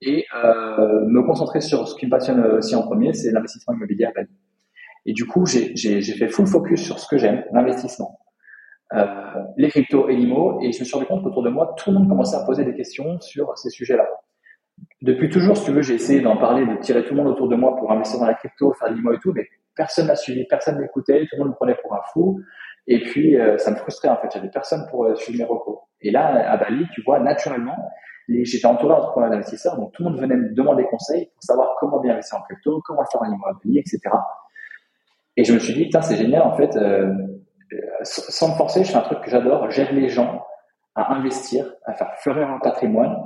et 0.01 0.27
euh, 0.35 1.05
me 1.07 1.23
concentrer 1.23 1.61
sur 1.61 1.87
ce 1.89 1.97
qui 1.97 2.07
me 2.07 2.11
passionne 2.11 2.45
aussi 2.45 2.75
en 2.75 2.83
premier, 2.83 3.13
c'est 3.13 3.31
l'investissement 3.31 3.75
immobilier 3.75 4.07
à 4.07 4.13
Bali. 4.13 4.29
Et 5.07 5.13
du 5.13 5.27
coup, 5.27 5.45
j'ai 5.47 5.75
fait 6.03 6.29
full 6.29 6.47
focus 6.47 6.83
sur 6.83 6.99
ce 6.99 7.07
que 7.09 7.19
j'aime, 7.19 7.45
l'investissement, 7.53 8.19
euh, 8.95 9.07
les 9.57 9.69
cryptos 9.69 10.09
et 10.09 10.17
l'IMO, 10.17 10.61
et 10.63 10.73
je 10.73 10.81
me 10.81 10.85
suis 10.85 10.95
rendu 10.95 11.07
compte 11.07 11.23
qu'autour 11.23 11.43
de 11.43 11.51
moi, 11.51 11.75
tout 11.77 11.91
le 11.91 11.99
monde 11.99 12.09
commençait 12.09 12.37
à 12.37 12.45
poser 12.45 12.65
des 12.65 12.75
questions 12.75 13.21
sur 13.21 13.57
ces 13.59 13.71
sujets-là. 13.71 14.09
Depuis 15.03 15.29
toujours, 15.29 15.57
si 15.57 15.67
tu 15.67 15.73
veux, 15.73 15.83
j'ai 15.83 15.95
essayé 15.95 16.21
d'en 16.21 16.37
parler, 16.37 16.67
de 16.67 16.77
tirer 16.81 17.05
tout 17.05 17.15
le 17.15 17.23
monde 17.23 17.33
autour 17.33 17.49
de 17.49 17.57
moi 17.57 17.77
pour 17.77 17.93
investir 17.93 18.19
dans 18.19 18.27
la 18.27 18.35
crypto, 18.35 18.73
faire 18.73 18.91
l'IMO 18.91 19.13
et 19.13 19.19
tout, 19.19 19.33
mais 19.33 19.47
personne 19.77 20.07
n'a 20.07 20.17
suivi, 20.17 20.45
personne 20.45 20.81
n'écoutait, 20.81 21.21
tout 21.27 21.37
le 21.37 21.39
monde 21.39 21.49
me 21.51 21.55
prenait 21.55 21.77
pour 21.77 21.95
un 21.95 22.03
fou. 22.13 22.41
Et 22.87 23.01
puis, 23.01 23.39
euh, 23.39 23.57
ça 23.59 23.71
me 23.71 23.77
frustrait 23.77 24.09
en 24.09 24.17
fait. 24.19 24.29
J'avais 24.33 24.51
personne 24.51 24.87
pour 24.91 25.05
euh, 25.05 25.15
suivre 25.15 25.39
mes 25.39 25.45
recours. 25.45 25.89
Et 26.01 26.11
là, 26.11 26.51
à 26.51 26.57
Bali, 26.57 26.87
tu 26.93 27.03
vois, 27.03 27.19
naturellement, 27.21 27.77
j'étais 28.29 28.67
entouré 28.67 28.95
d'entrepreneurs 28.95 29.31
d'investisseurs, 29.31 29.77
donc 29.77 29.93
tout 29.93 30.03
le 30.03 30.11
monde 30.11 30.21
venait 30.21 30.37
me 30.37 30.55
demander 30.55 30.85
conseil 30.85 31.27
pour 31.27 31.43
savoir 31.43 31.77
comment 31.79 32.01
bien 32.01 32.13
investir 32.13 32.39
en 32.39 32.43
crypto, 32.43 32.81
comment 32.85 33.01
le 33.03 33.07
faire 33.11 33.23
en 33.23 33.33
immobilier, 33.33 33.81
etc. 33.81 34.01
Et 35.37 35.45
je 35.45 35.53
me 35.53 35.59
suis 35.59 35.75
dit, 35.75 35.85
putain, 35.85 36.01
c'est 36.01 36.17
génial, 36.17 36.43
en 36.43 36.57
fait, 36.57 36.77
euh, 36.77 37.13
sans 38.03 38.53
me 38.53 38.55
forcer, 38.57 38.85
je 38.85 38.93
fais 38.93 38.99
un 38.99 39.03
truc 39.03 39.21
que 39.21 39.31
j'adore, 39.31 39.71
j'aide 39.71 39.91
les 39.93 40.09
gens 40.09 40.45
à 40.95 41.15
investir, 41.15 41.67
à 41.87 41.95
faire 41.95 42.15
fleurir 42.19 42.49
leur 42.49 42.61
patrimoine, 42.61 43.17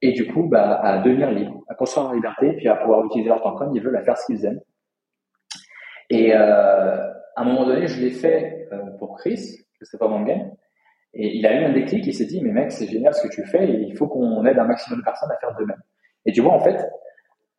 et 0.00 0.12
du 0.12 0.32
coup, 0.32 0.44
bah, 0.48 0.80
à 0.80 0.98
devenir 0.98 1.30
libre, 1.30 1.62
à 1.68 1.74
construire 1.74 2.06
leur 2.06 2.14
liberté, 2.14 2.52
puis 2.52 2.68
à 2.68 2.76
pouvoir 2.76 3.04
utiliser 3.06 3.30
leur 3.30 3.42
temps 3.42 3.54
comme 3.56 3.74
ils 3.74 3.82
veulent, 3.82 3.96
à 3.96 4.02
faire 4.02 4.16
ce 4.16 4.26
qu'ils 4.26 4.44
aiment. 4.44 4.60
Et 6.10 6.34
euh, 6.34 6.38
à 6.38 7.42
un 7.42 7.44
moment 7.44 7.66
donné, 7.66 7.86
je 7.86 8.00
l'ai 8.00 8.10
fait 8.10 8.68
euh, 8.72 8.90
pour 8.98 9.16
Chris, 9.16 9.64
pas 9.98 10.08
mon 10.08 10.22
game, 10.22 10.50
et 11.14 11.36
il 11.36 11.46
a 11.46 11.60
eu 11.60 11.64
un 11.64 11.72
déclic, 11.72 12.06
il 12.06 12.14
s'est 12.14 12.26
dit, 12.26 12.40
mais 12.42 12.52
mec, 12.52 12.72
c'est 12.72 12.86
génial 12.86 13.14
ce 13.14 13.26
que 13.26 13.32
tu 13.32 13.44
fais, 13.46 13.66
il 13.68 13.96
faut 13.96 14.06
qu'on 14.06 14.44
aide 14.44 14.58
un 14.58 14.64
maximum 14.64 15.00
de 15.00 15.04
personnes 15.04 15.30
à 15.30 15.38
faire 15.38 15.54
de 15.58 15.64
même. 15.64 15.80
Et 16.26 16.32
tu 16.32 16.40
vois, 16.40 16.52
en 16.52 16.60
fait, 16.60 16.84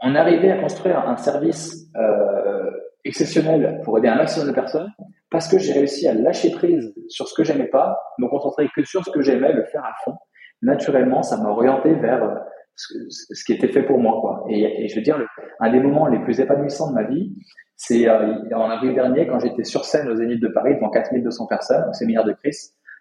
on 0.02 0.16
arrivait 0.16 0.52
à 0.52 0.60
construire 0.60 1.00
un 1.00 1.18
service 1.18 1.88
euh, 1.96 2.70
exceptionnel 3.06 3.82
pour 3.84 3.98
aider 3.98 4.08
un 4.08 4.16
maximum 4.16 4.50
de 4.50 4.54
personnes, 4.54 4.92
parce 5.32 5.48
que 5.48 5.60
j'ai 5.60 5.74
réussi 5.74 6.08
à 6.08 6.14
lâcher 6.14 6.52
prise 6.52 6.94
sur 7.08 7.28
ce 7.28 7.34
que 7.34 7.44
j'aimais 7.44 7.68
pas, 7.68 7.98
me 8.18 8.28
concentrer 8.28 8.68
que 8.76 8.84
sur 8.84 9.04
ce 9.06 9.12
que 9.12 9.22
j'aimais, 9.22 9.54
le 9.54 9.64
faire 9.66 9.86
à 9.86 9.94
fond. 10.04 10.16
Naturellement, 10.62 11.24
ça 11.24 11.38
m'a 11.38 11.50
orienté 11.50 11.94
vers 11.94 12.44
ce, 12.76 13.44
qui 13.46 13.54
était 13.54 13.70
fait 13.70 13.84
pour 13.84 14.00
moi. 14.00 14.20
Quoi. 14.22 14.46
Et 14.50 14.88
je 14.88 14.96
veux 14.96 15.02
dire, 15.02 15.20
un 15.60 15.72
des 15.72 15.80
moments 15.80 16.08
les 16.08 16.20
plus 16.20 16.40
épanouissants 16.40 16.90
de 16.90 16.96
ma 16.96 17.04
vie, 17.04 17.34
c'est 17.82 18.10
euh, 18.10 18.36
en 18.54 18.70
avril 18.70 18.94
dernier, 18.94 19.26
quand 19.26 19.40
j'étais 19.40 19.64
sur 19.64 19.86
scène 19.86 20.10
au 20.10 20.16
Zénith 20.16 20.42
de 20.42 20.50
Paris 20.50 20.76
devant 20.76 20.90
4200 20.90 21.48
personnes, 21.48 21.90
au 21.90 21.94
séminaire 21.94 22.26
de 22.26 22.34
Chris, 22.34 22.58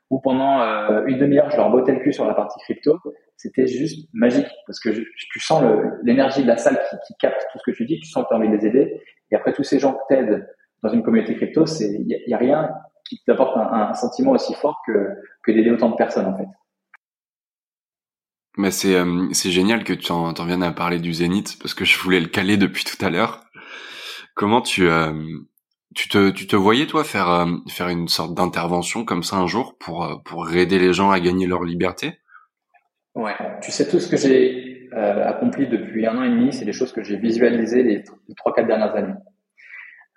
où 0.09 0.21
pendant 0.21 0.63
euh, 0.63 1.05
une 1.07 1.19
demi-heure, 1.19 1.51
je 1.51 1.57
leur 1.57 1.69
bottais 1.69 1.91
le 1.95 1.99
cul 1.99 2.13
sur 2.13 2.25
la 2.25 2.35
partie 2.35 2.61
crypto. 2.61 2.97
C'était 3.37 3.67
juste 3.67 4.09
magique 4.13 4.47
parce 4.69 4.79
que 4.79 4.93
je, 4.93 5.03
tu 5.33 5.41
sens 5.41 5.65
l'énergie 6.05 6.43
de 6.43 6.47
la 6.47 6.57
salle 6.57 6.79
qui, 6.89 6.97
qui, 7.09 7.15
capte 7.19 7.45
tout 7.51 7.59
ce 7.59 7.69
que 7.69 7.77
tu 7.77 7.87
dis, 7.87 7.99
tu 7.99 8.09
sens 8.09 8.23
que 8.23 8.29
tu 8.29 8.35
envie 8.37 8.49
de 8.49 8.55
les 8.55 8.67
aider. 8.67 9.03
Et 9.33 9.35
après, 9.35 9.53
tous 9.53 9.65
ces 9.65 9.81
gens 9.81 9.95
qui 9.95 10.15
t'aident 10.15 10.49
dans 10.85 10.91
une 10.91 11.03
communauté 11.03 11.35
crypto, 11.35 11.65
il 11.81 12.07
n'y 12.07 12.35
a, 12.35 12.39
rien 12.39 12.71
qui 13.05 13.21
t'apporte 13.27 13.57
un, 13.57 13.91
un, 13.91 13.95
sentiment 13.95 14.31
aussi 14.31 14.55
fort 14.55 14.77
que, 14.87 15.09
que 15.43 15.51
d'aider 15.51 15.73
autant 15.73 15.91
de 15.91 15.97
personnes 15.97 16.27
en 16.27 16.37
fait. 16.37 16.47
Mais 18.59 18.73
c'est 18.73 18.97
euh, 18.97 19.29
c'est 19.33 19.53
génial 19.53 19.85
que 19.85 19.93
tu 19.93 20.11
en, 20.11 20.35
en, 20.35 20.45
viennes 20.45 20.65
à 20.65 20.73
parler 20.73 20.99
du 20.99 21.13
Zénith 21.13 21.57
parce 21.61 21.75
que 21.75 21.85
je 21.85 21.97
voulais 21.99 22.19
le 22.19 22.27
caler 22.27 22.57
depuis 22.57 22.85
tout 22.85 23.03
à 23.05 23.09
l'heure. 23.09 23.45
Comment 24.39 24.63
tu 24.63 24.89
euh, 24.89 25.13
tu 25.97 26.09
te, 26.09 26.55
voyais 26.55 26.87
toi 26.87 27.03
faire 27.03 27.29
euh, 27.29 27.57
faire 27.69 27.89
une 27.89 28.07
sorte 28.07 28.35
d'intervention 28.35 29.05
comme 29.05 29.25
ça 29.25 29.35
un 29.35 29.49
jour 29.49 29.75
pour 29.81 30.05
euh, 30.05 30.15
pour 30.25 30.49
aider 30.55 30.79
les 30.79 30.93
gens 30.93 31.11
à 31.11 31.19
gagner 31.19 31.49
leur 31.49 31.65
liberté? 31.65 32.21
Ouais, 33.17 33.35
tu 33.61 33.73
sais 33.73 33.89
tout 33.89 33.99
ce 33.99 34.09
que 34.09 34.17
j'ai 34.17 34.91
accompli 34.93 35.67
depuis 35.67 36.07
un 36.07 36.17
an 36.17 36.23
et 36.23 36.31
demi, 36.31 36.53
c'est 36.53 36.65
des 36.65 36.73
choses 36.73 36.93
que 36.93 37.03
j'ai 37.03 37.17
visualisées 37.17 37.83
les, 37.83 38.05
trois 38.37 38.55
quatre 38.55 38.69
dernières 38.69 38.95
années. 38.95 39.19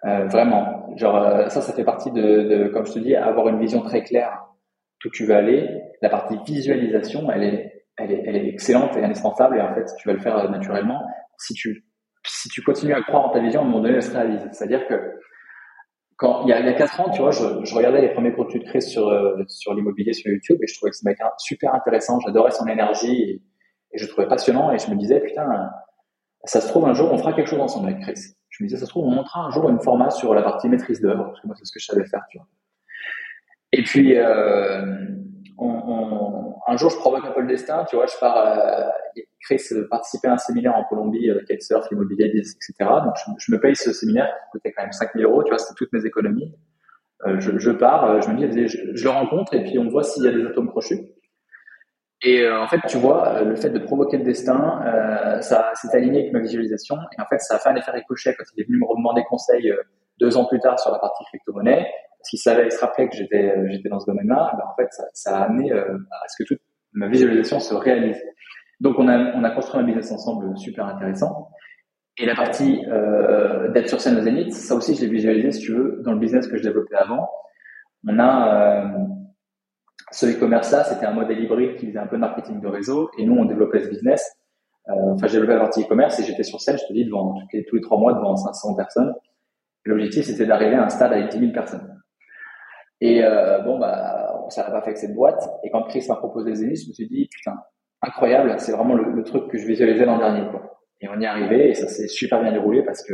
vraiment, 0.03 0.95
genre 0.97 1.49
ça, 1.49 1.61
ça 1.61 1.74
fait 1.74 1.84
partie 1.84 2.11
de, 2.11 2.22
de, 2.22 2.67
comme 2.67 2.86
je 2.86 2.93
te 2.93 2.99
dis, 2.99 3.15
avoir 3.15 3.47
une 3.49 3.59
vision 3.59 3.82
très 3.82 4.03
claire 4.03 4.43
d'où 5.03 5.09
tu 5.09 5.26
veux 5.26 5.36
aller. 5.36 5.67
La 6.03 6.09
partie 6.09 6.38
visualisation, 6.45 7.30
elle 7.32 7.43
est, 7.43 7.86
elle 7.97 8.11
est, 8.11 8.24
elle 8.28 8.36
est 8.36 8.47
excellente 8.47 8.95
et 8.95 9.03
indispensable 9.03 9.57
et 9.57 9.61
en 9.61 9.74
fait, 9.74 9.86
tu 9.97 10.07
vas 10.07 10.13
le 10.13 10.19
faire 10.19 10.49
naturellement 10.51 11.01
si 11.38 11.55
tu 11.55 11.84
si 12.26 12.49
tu 12.49 12.61
continues 12.61 12.93
à 12.93 13.01
croire 13.01 13.26
en 13.26 13.30
ta 13.30 13.39
vision, 13.39 13.61
à 13.61 13.63
un 13.63 13.65
moment 13.67 13.82
donné, 13.82 13.95
elle 13.95 14.03
se 14.03 14.11
réalise. 14.11 14.47
C'est-à-dire 14.51 14.88
que 14.88 14.95
quand 16.22 16.43
il 16.45 16.49
y 16.49 16.53
a, 16.53 16.74
quatre 16.74 16.99
ans, 16.99 17.09
tu 17.09 17.19
vois, 17.19 17.32
je, 17.32 17.65
je, 17.65 17.74
regardais 17.74 17.99
les 17.99 18.13
premiers 18.13 18.32
contenus 18.32 18.63
de 18.63 18.69
Chris 18.69 18.84
sur 18.84 19.07
euh, 19.09 19.43
sur 19.47 19.74
l'immobilier 19.74 20.13
sur 20.13 20.32
YouTube 20.32 20.59
et 20.61 20.67
je 20.67 20.76
trouvais 20.76 20.91
que 20.91 20.95
ce 20.95 21.03
mec 21.03 21.17
super 21.39 21.74
intéressant. 21.74 22.19
J'adorais 22.19 22.51
son 22.51 22.67
énergie 22.67 23.41
et, 23.91 23.97
je 23.97 24.05
trouvais 24.05 24.28
passionnant 24.28 24.72
et 24.72 24.78
je 24.78 24.89
me 24.91 24.95
disais 24.95 25.19
putain, 25.19 25.69
ça 26.43 26.61
se 26.61 26.67
trouve 26.67 26.88
un 26.88 26.93
jour 26.93 27.11
on 27.11 27.17
fera 27.17 27.34
quelque 27.34 27.49
chose 27.49 27.59
ensemble 27.59 27.89
avec 27.89 28.01
Chris. 28.01 28.22
Je 28.49 28.63
me 28.63 28.67
disais 28.67 28.80
ça 28.80 28.86
se 28.86 28.91
trouve 28.91 29.05
on 29.05 29.11
montrera 29.11 29.47
un 29.47 29.49
jour 29.49 29.67
une 29.67 29.82
format 29.82 30.11
sur 30.11 30.36
la 30.36 30.43
partie 30.43 30.69
maîtrise 30.69 31.01
d'œuvre 31.01 31.26
parce 31.26 31.41
que 31.41 31.47
moi 31.47 31.55
c'est 31.57 31.65
ce 31.65 31.72
que 31.72 31.80
je 31.80 31.86
savais 31.88 32.05
faire, 32.05 32.22
tu 32.30 32.38
vois. 32.38 32.47
Et 33.74 33.82
puis 33.82 34.15
euh, 34.15 35.07
un 35.59 36.77
jour, 36.77 36.89
je 36.89 36.97
provoque 36.97 37.25
un 37.25 37.31
peu 37.31 37.41
le 37.41 37.47
destin. 37.47 37.85
Tu 37.89 37.95
vois, 37.95 38.05
je 38.05 38.17
pars. 38.19 38.37
Euh, 38.37 38.89
Chris 39.41 39.61
participer 39.89 40.27
à 40.27 40.33
un 40.33 40.37
séminaire 40.37 40.75
en 40.75 40.83
Colombie 40.83 41.29
avec 41.29 41.61
surf, 41.63 41.85
immobilier, 41.91 42.25
etc. 42.25 42.73
Donc, 42.79 43.15
je, 43.37 43.51
me 43.51 43.59
paye 43.59 43.75
ce 43.75 43.91
séminaire 43.91 44.27
qui 44.27 44.51
coûtait 44.51 44.71
quand 44.71 44.83
même 44.83 44.91
5000 44.91 45.25
euros. 45.25 45.43
Tu 45.43 45.49
vois, 45.49 45.57
c'était 45.57 45.73
toutes 45.75 45.91
mes 45.93 46.05
économies. 46.05 46.53
Euh, 47.25 47.39
je, 47.39 47.71
pars, 47.71 48.05
euh, 48.05 48.21
je 48.21 48.29
me 48.29 48.47
dis, 48.47 48.67
je, 48.67 49.03
le 49.03 49.09
rencontre 49.09 49.53
et 49.55 49.63
puis 49.63 49.77
on 49.77 49.89
voit 49.89 50.03
s'il 50.03 50.23
y 50.23 50.27
a 50.27 50.31
des 50.31 50.45
atomes 50.45 50.69
crochus. 50.69 51.01
Et 52.23 52.41
euh, 52.41 52.61
en 52.61 52.67
fait, 52.67 52.79
tu 52.87 52.97
vois, 52.97 53.29
euh, 53.29 53.45
le 53.45 53.55
fait 53.55 53.71
de 53.71 53.79
provoquer 53.79 54.17
le 54.17 54.23
destin, 54.23 54.81
euh, 54.85 55.41
ça 55.41 55.71
s'est 55.73 55.95
aligné 55.95 56.21
avec 56.21 56.33
ma 56.33 56.39
visualisation. 56.39 56.95
Et 57.17 57.21
en 57.21 57.25
fait, 57.25 57.39
ça 57.39 57.55
a 57.55 57.59
fait 57.59 57.69
un 57.69 57.75
effet 57.75 57.91
ricochet 57.91 58.35
quand 58.37 58.43
il 58.55 58.61
est 58.61 58.67
venu 58.67 58.77
me 58.77 58.97
demander 58.97 59.23
conseil 59.23 59.73
deux 60.19 60.37
ans 60.37 60.45
plus 60.45 60.59
tard 60.59 60.79
sur 60.79 60.91
la 60.91 60.99
partie 60.99 61.23
crypto-monnaie. 61.25 61.87
Parce 62.22 62.30
qu'il 62.30 62.39
savait, 62.39 62.67
il 62.67 62.72
se 62.72 62.80
que 62.80 63.15
j'étais, 63.15 63.55
j'étais 63.69 63.89
dans 63.89 63.99
ce 63.99 64.05
domaine-là. 64.05 64.53
Ben, 64.55 64.63
en 64.72 64.76
fait, 64.76 64.89
ça, 65.13 65.38
a 65.38 65.43
amené 65.45 65.72
à 65.72 66.28
ce 66.28 66.43
que 66.43 66.47
toute 66.47 66.61
ma 66.93 67.07
visualisation 67.07 67.59
se 67.59 67.74
réalise. 67.74 68.22
Donc, 68.80 68.99
on 68.99 69.07
a, 69.07 69.36
on 69.36 69.43
a 69.43 69.51
construit 69.51 69.82
un 69.82 69.84
business 69.84 70.11
ensemble 70.11 70.57
super 70.57 70.86
intéressant. 70.86 71.49
Et 72.17 72.26
la 72.26 72.36
partie 72.36 72.86
euh, 72.88 73.69
d'être 73.69 73.88
sur 73.88 74.01
scène 74.01 74.17
aux 74.17 74.22
Zénith, 74.22 74.53
ça 74.53 74.76
aussi, 74.76 74.95
je 74.95 75.01
l'ai 75.01 75.07
visualisé, 75.07 75.51
si 75.51 75.61
tu 75.61 75.74
veux, 75.74 76.01
dans 76.03 76.11
le 76.11 76.19
business 76.19 76.47
que 76.47 76.57
je 76.57 76.63
développais 76.63 76.95
avant. 76.95 77.30
On 78.07 78.19
a 78.19 78.84
euh, 78.84 78.97
ce 80.11 80.26
e-commerce-là, 80.26 80.84
c'était 80.84 81.05
un 81.05 81.13
modèle 81.13 81.39
hybride 81.39 81.78
qui 81.78 81.88
faisait 81.88 81.99
un 81.99 82.07
peu 82.07 82.17
de 82.17 82.22
marketing 82.22 82.59
de 82.59 82.67
réseau, 82.67 83.09
et 83.17 83.26
nous, 83.26 83.36
on 83.36 83.45
développait 83.45 83.84
ce 83.84 83.89
business. 83.89 84.30
Euh, 84.89 85.13
enfin, 85.13 85.28
j'ai 85.28 85.34
développé 85.34 85.53
la 85.53 85.61
partie 85.61 85.84
e-commerce 85.84 86.19
et 86.19 86.24
j'étais 86.24 86.43
sur 86.43 86.59
scène, 86.59 86.78
je 86.78 86.86
te 86.86 86.93
dis, 86.93 87.05
devant 87.05 87.34
tous 87.34 87.47
les, 87.53 87.63
tous 87.65 87.76
les 87.76 87.82
trois 87.82 87.97
mois, 87.97 88.13
devant 88.13 88.36
500 88.36 88.76
personnes. 88.76 89.13
L'objectif, 89.86 90.26
c'était 90.26 90.45
d'arriver 90.45 90.76
à 90.76 90.86
un 90.86 90.89
stade 90.89 91.13
avec 91.13 91.30
10 91.30 91.39
000 91.39 91.51
personnes. 91.53 92.01
Et 93.01 93.23
euh, 93.23 93.59
bon, 93.59 93.79
bah, 93.79 94.45
ça 94.49 94.63
n'a 94.63 94.71
pas 94.71 94.81
fait 94.81 94.89
avec 94.89 94.97
cette 94.97 95.15
boîte. 95.15 95.41
Et 95.63 95.71
quand 95.71 95.83
Chris 95.83 96.05
m'a 96.07 96.15
proposé 96.15 96.53
Zénith, 96.53 96.83
je 96.83 96.87
me 96.89 96.93
suis 96.93 97.07
dit, 97.07 97.27
putain, 97.31 97.55
incroyable, 98.01 98.55
c'est 98.59 98.71
vraiment 98.71 98.95
le, 98.95 99.23
truc 99.23 99.49
que 99.49 99.57
je 99.57 99.65
visualisais 99.65 100.05
l'an 100.05 100.17
dernier. 100.17 100.49
Quoi. 100.49 100.79
Et 101.01 101.07
on 101.09 101.19
y 101.19 101.23
est 101.23 101.27
arrivé 101.27 101.69
et 101.69 101.73
ça 101.73 101.87
s'est 101.87 102.07
super 102.07 102.41
bien 102.41 102.51
déroulé 102.51 102.83
parce 102.83 103.03
que 103.03 103.13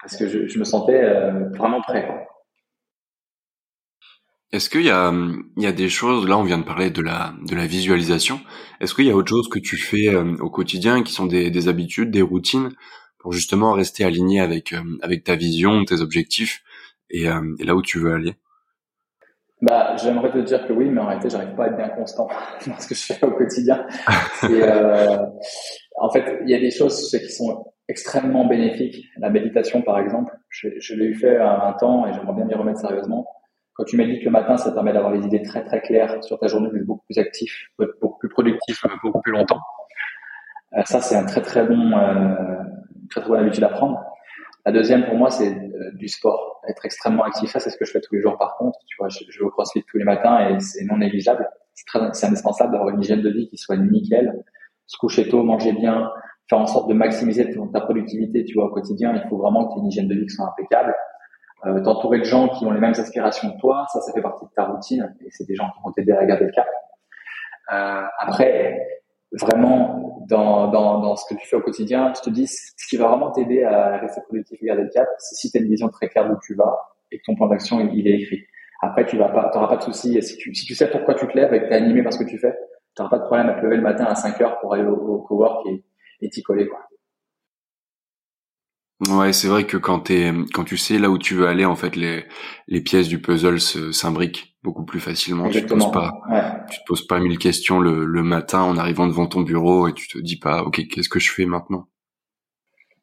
parce 0.00 0.16
que 0.16 0.26
je, 0.26 0.58
me 0.58 0.64
sentais 0.64 1.00
euh, 1.00 1.48
vraiment 1.50 1.80
prêt. 1.80 2.04
Quoi. 2.04 2.26
Est-ce 4.50 4.68
qu'il 4.68 4.82
y 4.82 4.90
a, 4.90 5.12
il 5.56 5.62
y 5.62 5.66
a 5.66 5.72
des 5.72 5.88
choses, 5.88 6.28
là 6.28 6.36
on 6.36 6.42
vient 6.42 6.58
de 6.58 6.64
parler 6.64 6.90
de 6.90 7.00
la, 7.00 7.34
de 7.46 7.54
la 7.54 7.66
visualisation, 7.66 8.40
est-ce 8.80 8.94
qu'il 8.94 9.06
y 9.06 9.10
a 9.10 9.14
autre 9.14 9.30
chose 9.30 9.48
que 9.48 9.60
tu 9.60 9.76
fais 9.76 10.08
euh, 10.08 10.36
au 10.40 10.50
quotidien 10.50 11.04
qui 11.04 11.12
sont 11.12 11.26
des, 11.26 11.50
des, 11.50 11.68
habitudes, 11.68 12.10
des 12.10 12.20
routines 12.20 12.70
pour 13.18 13.32
justement 13.32 13.72
rester 13.72 14.04
aligné 14.04 14.40
avec, 14.40 14.72
euh, 14.72 14.82
avec 15.02 15.22
ta 15.22 15.36
vision, 15.36 15.84
tes 15.84 16.00
objectifs 16.00 16.64
et, 17.08 17.24
là 17.24 17.76
où 17.76 17.82
tu 17.82 17.98
veux 17.98 18.14
aller? 18.14 18.34
Bah, 19.62 19.96
J'aimerais 19.96 20.30
te 20.30 20.38
dire 20.38 20.66
que 20.66 20.72
oui, 20.72 20.90
mais 20.90 21.00
en 21.00 21.06
réalité 21.06 21.30
j'arrive 21.30 21.54
pas 21.54 21.64
à 21.64 21.66
être 21.68 21.76
bien 21.76 21.88
constant 21.88 22.28
dans 22.66 22.76
ce 22.78 22.88
que 22.88 22.94
je 22.94 23.12
fais 23.12 23.24
au 23.24 23.30
quotidien. 23.30 23.86
euh, 24.44 25.18
en 25.96 26.10
fait, 26.10 26.40
il 26.42 26.50
y 26.50 26.54
a 26.54 26.60
des 26.60 26.70
choses 26.70 27.10
qui 27.10 27.32
sont 27.32 27.64
extrêmement 27.88 28.46
bénéfiques. 28.46 29.06
La 29.18 29.30
méditation 29.30 29.82
par 29.82 29.98
exemple, 29.98 30.36
je, 30.50 30.94
l'ai 30.94 31.06
eu 31.06 31.14
fait 31.14 31.36
à 31.36 31.66
un 31.66 31.72
temps 31.72 32.06
et 32.06 32.12
j'aimerais 32.12 32.34
bien 32.34 32.44
m'y 32.44 32.54
remettre 32.54 32.80
sérieusement 32.80 33.26
quand 33.74 33.84
tu 33.84 33.96
médites 33.96 34.24
le 34.24 34.30
matin, 34.30 34.56
ça 34.56 34.70
permet 34.72 34.92
d'avoir 34.92 35.12
les 35.12 35.24
idées 35.24 35.42
très 35.42 35.64
très 35.64 35.80
claires 35.80 36.22
sur 36.22 36.38
ta 36.38 36.46
journée, 36.46 36.68
d'être 36.70 36.84
beaucoup 36.84 37.04
plus 37.06 37.18
actif, 37.18 37.68
beaucoup 37.78 38.18
plus 38.18 38.28
productif, 38.28 38.84
beaucoup 39.02 39.20
plus 39.20 39.32
longtemps. 39.32 39.60
Euh, 40.76 40.82
ça, 40.84 41.00
c'est 41.00 41.16
un 41.16 41.24
très 41.24 41.40
très 41.40 41.64
bon, 41.64 41.96
euh, 41.96 42.34
très 43.10 43.20
très 43.20 43.30
bonne 43.30 43.40
habitude 43.40 43.64
à 43.64 43.68
prendre. 43.68 43.98
La 44.66 44.72
deuxième 44.72 45.06
pour 45.06 45.16
moi, 45.16 45.30
c'est 45.30 45.48
euh, 45.48 45.71
du 45.94 46.08
sport, 46.08 46.60
être 46.68 46.84
extrêmement 46.84 47.24
actif. 47.24 47.50
Ça, 47.50 47.60
c'est 47.60 47.70
ce 47.70 47.76
que 47.76 47.84
je 47.84 47.92
fais 47.92 48.00
tous 48.00 48.14
les 48.14 48.20
jours. 48.20 48.36
Par 48.38 48.56
contre, 48.56 48.78
tu 48.86 48.96
vois, 48.98 49.08
je, 49.08 49.18
vais 49.20 49.44
au 49.44 49.50
CrossFit 49.50 49.82
tous 49.84 49.98
les 49.98 50.04
matins 50.04 50.48
et 50.48 50.60
c'est 50.60 50.84
non 50.84 50.98
négligeable. 50.98 51.48
C'est 52.12 52.26
indispensable 52.26 52.72
d'avoir 52.72 52.90
une 52.90 53.00
hygiène 53.00 53.22
de 53.22 53.30
vie 53.30 53.48
qui 53.48 53.56
soit 53.56 53.76
nickel. 53.76 54.44
Se 54.86 54.96
coucher 54.98 55.28
tôt, 55.28 55.42
manger 55.42 55.72
bien, 55.72 56.10
faire 56.48 56.58
en 56.58 56.66
sorte 56.66 56.88
de 56.88 56.94
maximiser 56.94 57.48
ta 57.72 57.80
productivité, 57.80 58.44
tu 58.44 58.54
vois, 58.54 58.66
au 58.66 58.70
quotidien. 58.70 59.14
Il 59.14 59.28
faut 59.28 59.38
vraiment 59.38 59.66
que 59.66 59.72
tu 59.72 59.78
aies 59.78 59.82
une 59.82 59.88
hygiène 59.88 60.08
de 60.08 60.14
vie 60.14 60.26
qui 60.26 60.34
soit 60.34 60.46
impeccable 60.46 60.94
euh, 61.64 61.80
t'entourer 61.80 62.18
de 62.18 62.24
gens 62.24 62.48
qui 62.48 62.66
ont 62.66 62.72
les 62.72 62.80
mêmes 62.80 62.94
aspirations 62.96 63.52
que 63.52 63.60
toi, 63.60 63.86
ça, 63.92 64.00
ça 64.00 64.12
fait 64.12 64.20
partie 64.20 64.44
de 64.44 64.50
ta 64.50 64.64
routine 64.64 65.14
et 65.24 65.30
c'est 65.30 65.46
des 65.46 65.54
gens 65.54 65.70
qui 65.70 65.82
vont 65.84 65.92
t'aider 65.92 66.10
à 66.10 66.24
garder 66.24 66.46
le 66.46 66.50
cap. 66.50 66.66
Euh, 67.72 68.02
après, 68.18 69.01
vraiment, 69.40 70.24
dans, 70.28 70.68
dans, 70.68 71.00
dans 71.00 71.16
ce 71.16 71.24
que 71.32 71.38
tu 71.38 71.46
fais 71.46 71.56
au 71.56 71.60
quotidien, 71.60 72.12
je 72.16 72.22
te 72.22 72.30
dis, 72.30 72.46
ce 72.46 72.88
qui 72.88 72.96
va 72.96 73.08
vraiment 73.08 73.30
t'aider 73.30 73.64
à 73.64 73.98
rester 73.98 74.20
productif 74.22 74.58
et 74.62 74.66
garder 74.66 74.84
le 74.84 74.90
cap, 74.90 75.08
c'est 75.18 75.34
si 75.34 75.50
tu 75.50 75.58
as 75.58 75.60
une 75.60 75.68
vision 75.68 75.88
très 75.88 76.08
claire 76.08 76.28
d'où 76.28 76.36
tu 76.44 76.54
vas 76.54 76.78
et 77.10 77.18
que 77.18 77.22
ton 77.26 77.34
plan 77.34 77.48
d'action, 77.48 77.80
il, 77.80 78.08
est 78.08 78.20
écrit. 78.20 78.44
Après, 78.80 79.06
tu 79.06 79.16
vas 79.16 79.28
pas, 79.28 79.50
t'auras 79.52 79.68
pas 79.68 79.76
de 79.76 79.82
souci. 79.82 80.20
Si 80.22 80.36
tu, 80.36 80.54
si 80.54 80.64
tu 80.64 80.74
sais 80.74 80.90
pourquoi 80.90 81.14
tu 81.14 81.26
te 81.26 81.36
lèves 81.36 81.52
et 81.54 81.60
que 81.60 81.66
tu 81.66 81.72
es 81.72 81.76
animé 81.76 82.02
par 82.02 82.12
ce 82.12 82.18
que 82.18 82.28
tu 82.28 82.38
fais, 82.38 82.52
tu 82.96 83.02
n'auras 83.02 83.10
pas 83.10 83.18
de 83.18 83.24
problème 83.24 83.48
à 83.48 83.54
te 83.54 83.64
lever 83.64 83.76
le 83.76 83.82
matin 83.82 84.04
à 84.04 84.14
5 84.14 84.40
heures 84.40 84.58
pour 84.60 84.74
aller 84.74 84.84
au, 84.84 84.94
au 84.94 85.18
cowork 85.22 85.66
et, 85.66 85.84
et 86.20 86.28
t'y 86.30 86.42
coller, 86.42 86.66
quoi. 86.68 86.80
Ouais, 89.08 89.32
c'est 89.32 89.48
vrai 89.48 89.66
que 89.66 89.76
quand 89.76 90.00
t'es, 90.00 90.32
quand 90.54 90.62
tu 90.64 90.76
sais 90.76 90.98
là 90.98 91.10
où 91.10 91.18
tu 91.18 91.34
veux 91.34 91.48
aller, 91.48 91.64
en 91.64 91.74
fait, 91.74 91.96
les, 91.96 92.24
les 92.68 92.80
pièces 92.80 93.08
du 93.08 93.20
puzzle 93.20 93.60
s'imbriquent 93.60 94.56
beaucoup 94.62 94.84
plus 94.84 95.00
facilement. 95.00 95.48
Tu 95.48 95.62
te 95.62 95.74
poses 95.74 95.90
pas, 95.90 96.12
tu 96.70 96.78
te 96.78 96.84
poses 96.86 97.06
pas 97.06 97.18
mille 97.18 97.38
questions 97.38 97.80
le, 97.80 98.04
le 98.04 98.22
matin 98.22 98.60
en 98.62 98.76
arrivant 98.76 99.08
devant 99.08 99.26
ton 99.26 99.40
bureau 99.40 99.88
et 99.88 99.92
tu 99.92 100.06
te 100.06 100.18
dis 100.18 100.38
pas, 100.38 100.62
ok, 100.62 100.86
qu'est-ce 100.88 101.08
que 101.08 101.18
je 101.18 101.32
fais 101.32 101.46
maintenant? 101.46 101.88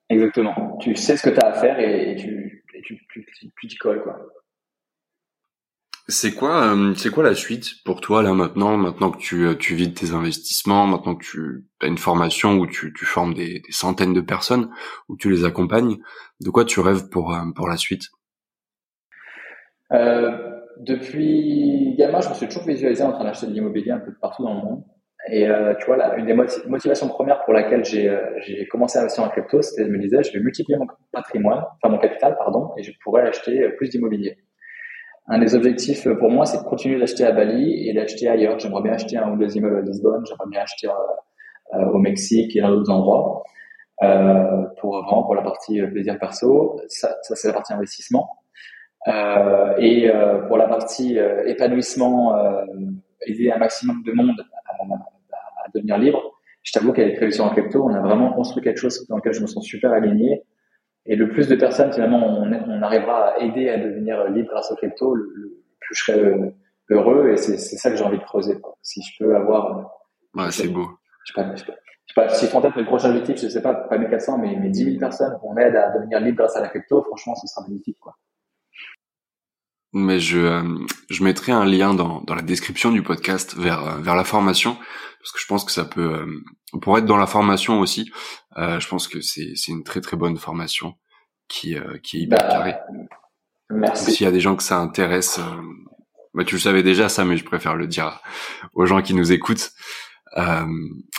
Exactement. 0.10 0.78
Tu 0.80 0.96
sais 0.96 1.18
ce 1.18 1.30
que 1.30 1.36
tu 1.36 1.40
as 1.42 1.50
à 1.50 1.54
faire 1.54 1.80
et, 1.80 2.16
tu, 2.16 2.64
et 2.74 2.82
tu, 2.82 2.98
tu, 3.12 3.26
tu 3.60 3.68
t'y 3.68 3.76
colles, 3.76 4.02
quoi. 4.02 4.18
C'est 6.10 6.34
quoi, 6.34 6.74
euh, 6.74 6.96
c'est 6.96 7.12
quoi 7.12 7.24
la 7.24 7.36
suite 7.36 7.84
pour 7.86 8.02
toi 8.02 8.24
là 8.24 8.34
maintenant, 8.34 8.78
maintenant 8.78 9.12
que 9.12 9.20
tu, 9.20 9.46
euh, 9.46 9.54
tu 9.54 9.76
vides 9.76 9.94
tes 9.94 10.10
investissements, 10.12 10.88
maintenant 10.88 11.14
que 11.14 11.24
tu 11.24 11.68
as 11.84 11.86
une 11.86 12.00
formation 12.00 12.56
où 12.56 12.66
tu, 12.66 12.92
tu 12.94 13.06
formes 13.06 13.36
des, 13.36 13.60
des, 13.60 13.72
centaines 13.72 14.14
de 14.14 14.22
personnes, 14.22 14.72
où 15.08 15.18
tu 15.18 15.30
les 15.30 15.46
accompagnes, 15.46 15.98
de 16.42 16.50
quoi 16.50 16.66
tu 16.66 16.80
rêves 16.80 17.10
pour, 17.10 17.36
euh, 17.36 17.42
pour 17.56 17.68
la 17.68 17.78
suite? 17.78 18.06
Euh, 19.94 20.32
Depuis 20.80 21.96
gamin, 21.96 22.22
je 22.22 22.30
me 22.30 22.34
suis 22.34 22.48
toujours 22.48 22.66
visualisé 22.66 23.04
en 23.04 23.12
train 23.12 23.24
d'acheter 23.24 23.46
de 23.46 23.52
l'immobilier 23.52 23.92
un 23.92 24.00
peu 24.00 24.12
partout 24.20 24.42
dans 24.42 24.56
le 24.56 24.62
monde. 24.62 24.84
Et 25.32 25.48
euh, 25.48 25.76
tu 25.76 25.86
vois, 25.86 25.98
là, 25.98 26.16
une 26.18 26.26
des 26.26 26.34
motivations 26.34 27.08
premières 27.10 27.44
pour 27.44 27.54
laquelle 27.54 27.86
j'ai 27.86 28.18
j'ai 28.40 28.66
commencé 28.68 28.98
à 28.98 29.02
investir 29.02 29.24
en 29.26 29.30
crypto, 29.30 29.62
c'était 29.62 29.86
de 29.86 29.92
me 29.92 30.00
disais, 30.00 30.24
je 30.24 30.32
vais 30.34 30.40
multiplier 30.40 30.80
mon 30.80 30.88
patrimoine, 31.12 31.64
enfin 31.76 31.94
mon 31.94 32.00
capital, 32.00 32.36
pardon, 32.40 32.72
et 32.78 32.82
je 32.82 32.92
pourrais 33.04 33.28
acheter 33.28 33.70
plus 33.78 33.90
d'immobilier 33.90 34.38
un 35.30 35.38
des 35.38 35.56
objectifs 35.56 36.08
euh, 36.08 36.16
pour 36.16 36.30
moi, 36.30 36.46
c'est 36.46 36.58
de 36.58 36.64
continuer 36.64 37.00
d'acheter 37.00 37.24
à 37.24 37.32
Bali 37.32 37.88
et 37.88 37.94
d'acheter 37.94 38.28
ailleurs. 38.28 38.58
J'aimerais 38.60 38.82
bien 38.82 38.94
acheter 38.94 39.18
un 39.18 39.32
ou 39.32 39.38
deux 39.38 39.56
immeubles 39.56 39.78
à 39.78 39.82
Lisbonne, 39.82 40.26
j'aimerais 40.28 40.50
bien 40.50 40.62
acheter 40.62 40.88
euh, 40.88 41.76
euh, 41.76 41.86
au 41.92 42.00
Mexique 42.00 42.56
et 42.56 42.62
dans 42.62 42.70
d'autres 42.72 42.92
endroits. 42.92 43.44
Euh, 44.02 44.64
pour 44.80 45.04
vraiment 45.04 45.24
pour 45.24 45.36
la 45.36 45.42
partie 45.42 45.82
plaisir 45.82 46.18
perso, 46.18 46.80
ça, 46.88 47.16
ça 47.22 47.36
c'est 47.36 47.50
la 47.50 47.54
partie 47.54 47.74
investissement. 47.74 48.30
Euh, 49.08 49.76
et 49.78 50.12
pour 50.48 50.58
la 50.58 50.68
partie 50.68 51.18
épanouissement, 51.46 52.36
aider 53.26 53.52
un 53.52 53.58
maximum 53.58 54.02
de 54.06 54.12
monde 54.12 54.46
à, 54.68 54.84
à 54.84 55.70
devenir 55.74 55.98
libre. 55.98 56.22
Je 56.64 56.72
t'avoue 56.72 56.92
qu'avec 56.92 57.14
Révolution 57.16 57.46
en 57.46 57.50
crypto, 57.50 57.84
on 57.84 57.94
a 57.94 58.02
vraiment 58.02 58.34
construit 58.34 58.64
quelque 58.64 58.80
chose 58.80 59.06
dans 59.08 59.18
lequel 59.18 59.34
je 59.34 59.42
me 59.42 59.48
sens 59.48 59.66
super 59.66 59.92
aligné 59.92 60.44
et 61.10 61.16
le 61.16 61.28
plus 61.28 61.48
de 61.48 61.56
personnes, 61.56 61.92
finalement, 61.92 62.24
on, 62.24 62.54
on 62.54 62.82
arrivera 62.84 63.30
à 63.30 63.40
aider 63.40 63.68
à 63.68 63.78
devenir 63.78 64.30
libre 64.30 64.50
grâce 64.52 64.72
au 64.72 64.76
crypto, 64.76 65.16
le, 65.16 65.60
plus 65.80 65.96
je 65.96 66.04
serai 66.04 66.54
heureux. 66.92 67.32
Et 67.32 67.38
c'est 67.38 67.58
ça 67.58 67.90
que 67.90 67.98
j'ai 67.98 68.04
envie 68.04 68.20
de 68.20 68.24
creuser. 68.24 68.60
Quoi. 68.62 68.78
Si 68.84 69.02
je 69.02 69.24
peux 69.24 69.36
avoir... 69.36 69.90
Ouais, 70.36 70.52
c'est 70.52 70.68
beau. 70.68 70.88
Je 71.26 71.34
sais 71.34 71.42
pas, 71.42 71.56
je 71.56 71.60
sais 71.60 71.66
pas, 71.66 71.74
je 72.06 72.14
sais 72.14 72.14
pas 72.14 72.30
si 72.30 72.56
en 72.56 72.62
tête 72.62 72.76
mes 72.76 72.86
prochains 72.86 73.10
objectifs, 73.10 73.40
je 73.42 73.48
sais 73.48 73.62
pas, 73.62 73.74
pas 73.74 73.98
1400, 73.98 74.38
mais, 74.38 74.56
mais 74.56 74.70
10 74.70 74.84
000 74.86 75.00
personnes 75.00 75.36
qu'on 75.42 75.58
aide 75.58 75.76
à 75.76 75.90
devenir 75.98 76.20
libre 76.20 76.38
grâce 76.38 76.56
à 76.56 76.62
la 76.62 76.70
crypto, 76.70 77.02
franchement, 77.02 77.34
ce 77.34 77.48
sera 77.48 77.68
magnifique. 77.68 77.98
Quoi. 78.00 78.16
Mais 79.92 80.20
je, 80.20 80.38
euh, 80.38 80.64
je 81.10 81.24
mettrai 81.24 81.52
un 81.52 81.66
lien 81.66 81.96
dans, 81.96 82.22
dans 82.22 82.36
la 82.36 82.44
description 82.44 82.92
du 82.92 83.02
podcast 83.02 83.56
vers, 83.56 84.00
vers 84.00 84.16
la 84.16 84.24
formation, 84.24 84.78
parce 85.20 85.32
que 85.32 85.40
je 85.40 85.48
pense 85.48 85.64
que 85.64 85.72
ça 85.72 85.86
peut, 85.86 86.26
pour 86.82 86.98
être 86.98 87.06
dans 87.06 87.18
la 87.18 87.28
formation 87.28 87.80
aussi, 87.80 88.12
euh, 88.58 88.80
je 88.80 88.88
pense 88.88 89.08
que 89.08 89.22
c'est 89.22 89.54
c'est 89.56 89.72
une 89.72 89.84
très 89.84 90.02
très 90.02 90.18
bonne 90.18 90.38
formation 90.38 90.96
qui 91.48 91.76
euh, 91.76 91.98
qui 92.04 92.18
est 92.18 92.22
hyper 92.22 92.40
bah, 92.40 92.48
carrée. 92.48 92.76
Merci. 93.70 94.12
S'il 94.12 94.26
y 94.26 94.28
a 94.28 94.32
des 94.32 94.40
gens 94.40 94.56
que 94.56 94.64
ça 94.64 94.78
intéresse, 94.78 95.40
euh, 95.40 95.62
bah, 96.34 96.44
tu 96.44 96.56
le 96.56 96.62
savais 96.62 96.84
déjà 96.84 97.10
ça, 97.10 97.26
mais 97.26 97.38
je 97.38 97.44
préfère 97.44 97.76
le 97.76 97.88
dire 97.88 98.22
aux 98.74 98.86
gens 98.86 99.02
qui 99.02 99.14
nous 99.14 99.32
écoutent. 99.32 99.72
Euh, 100.38 100.66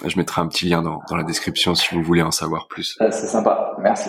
je 0.06 0.16
mettrai 0.16 0.40
un 0.40 0.46
petit 0.46 0.68
lien 0.68 0.82
dans, 0.82 1.02
dans 1.08 1.16
la 1.16 1.24
description 1.24 1.74
si 1.74 1.92
vous 1.94 2.02
voulez 2.02 2.22
en 2.22 2.30
savoir 2.30 2.68
plus. 2.68 2.96
c'est 2.98 3.26
sympa, 3.26 3.74
merci. 3.80 4.08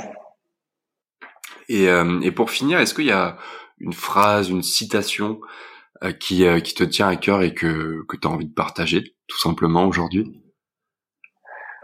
Et, 1.69 1.85
et 1.85 2.31
pour 2.31 2.51
finir, 2.51 2.79
est-ce 2.79 2.93
qu'il 2.93 3.05
y 3.05 3.11
a 3.11 3.37
une 3.81 3.93
phrase, 3.93 4.49
une 4.49 4.63
citation 4.63 5.39
qui, 6.19 6.45
qui 6.63 6.73
te 6.73 6.83
tient 6.83 7.07
à 7.07 7.15
cœur 7.15 7.43
et 7.43 7.53
que, 7.53 8.03
que 8.07 8.17
tu 8.17 8.27
as 8.27 8.31
envie 8.31 8.47
de 8.47 8.53
partager, 8.53 9.03
tout 9.27 9.39
simplement, 9.39 9.85
aujourd'hui? 9.85 10.41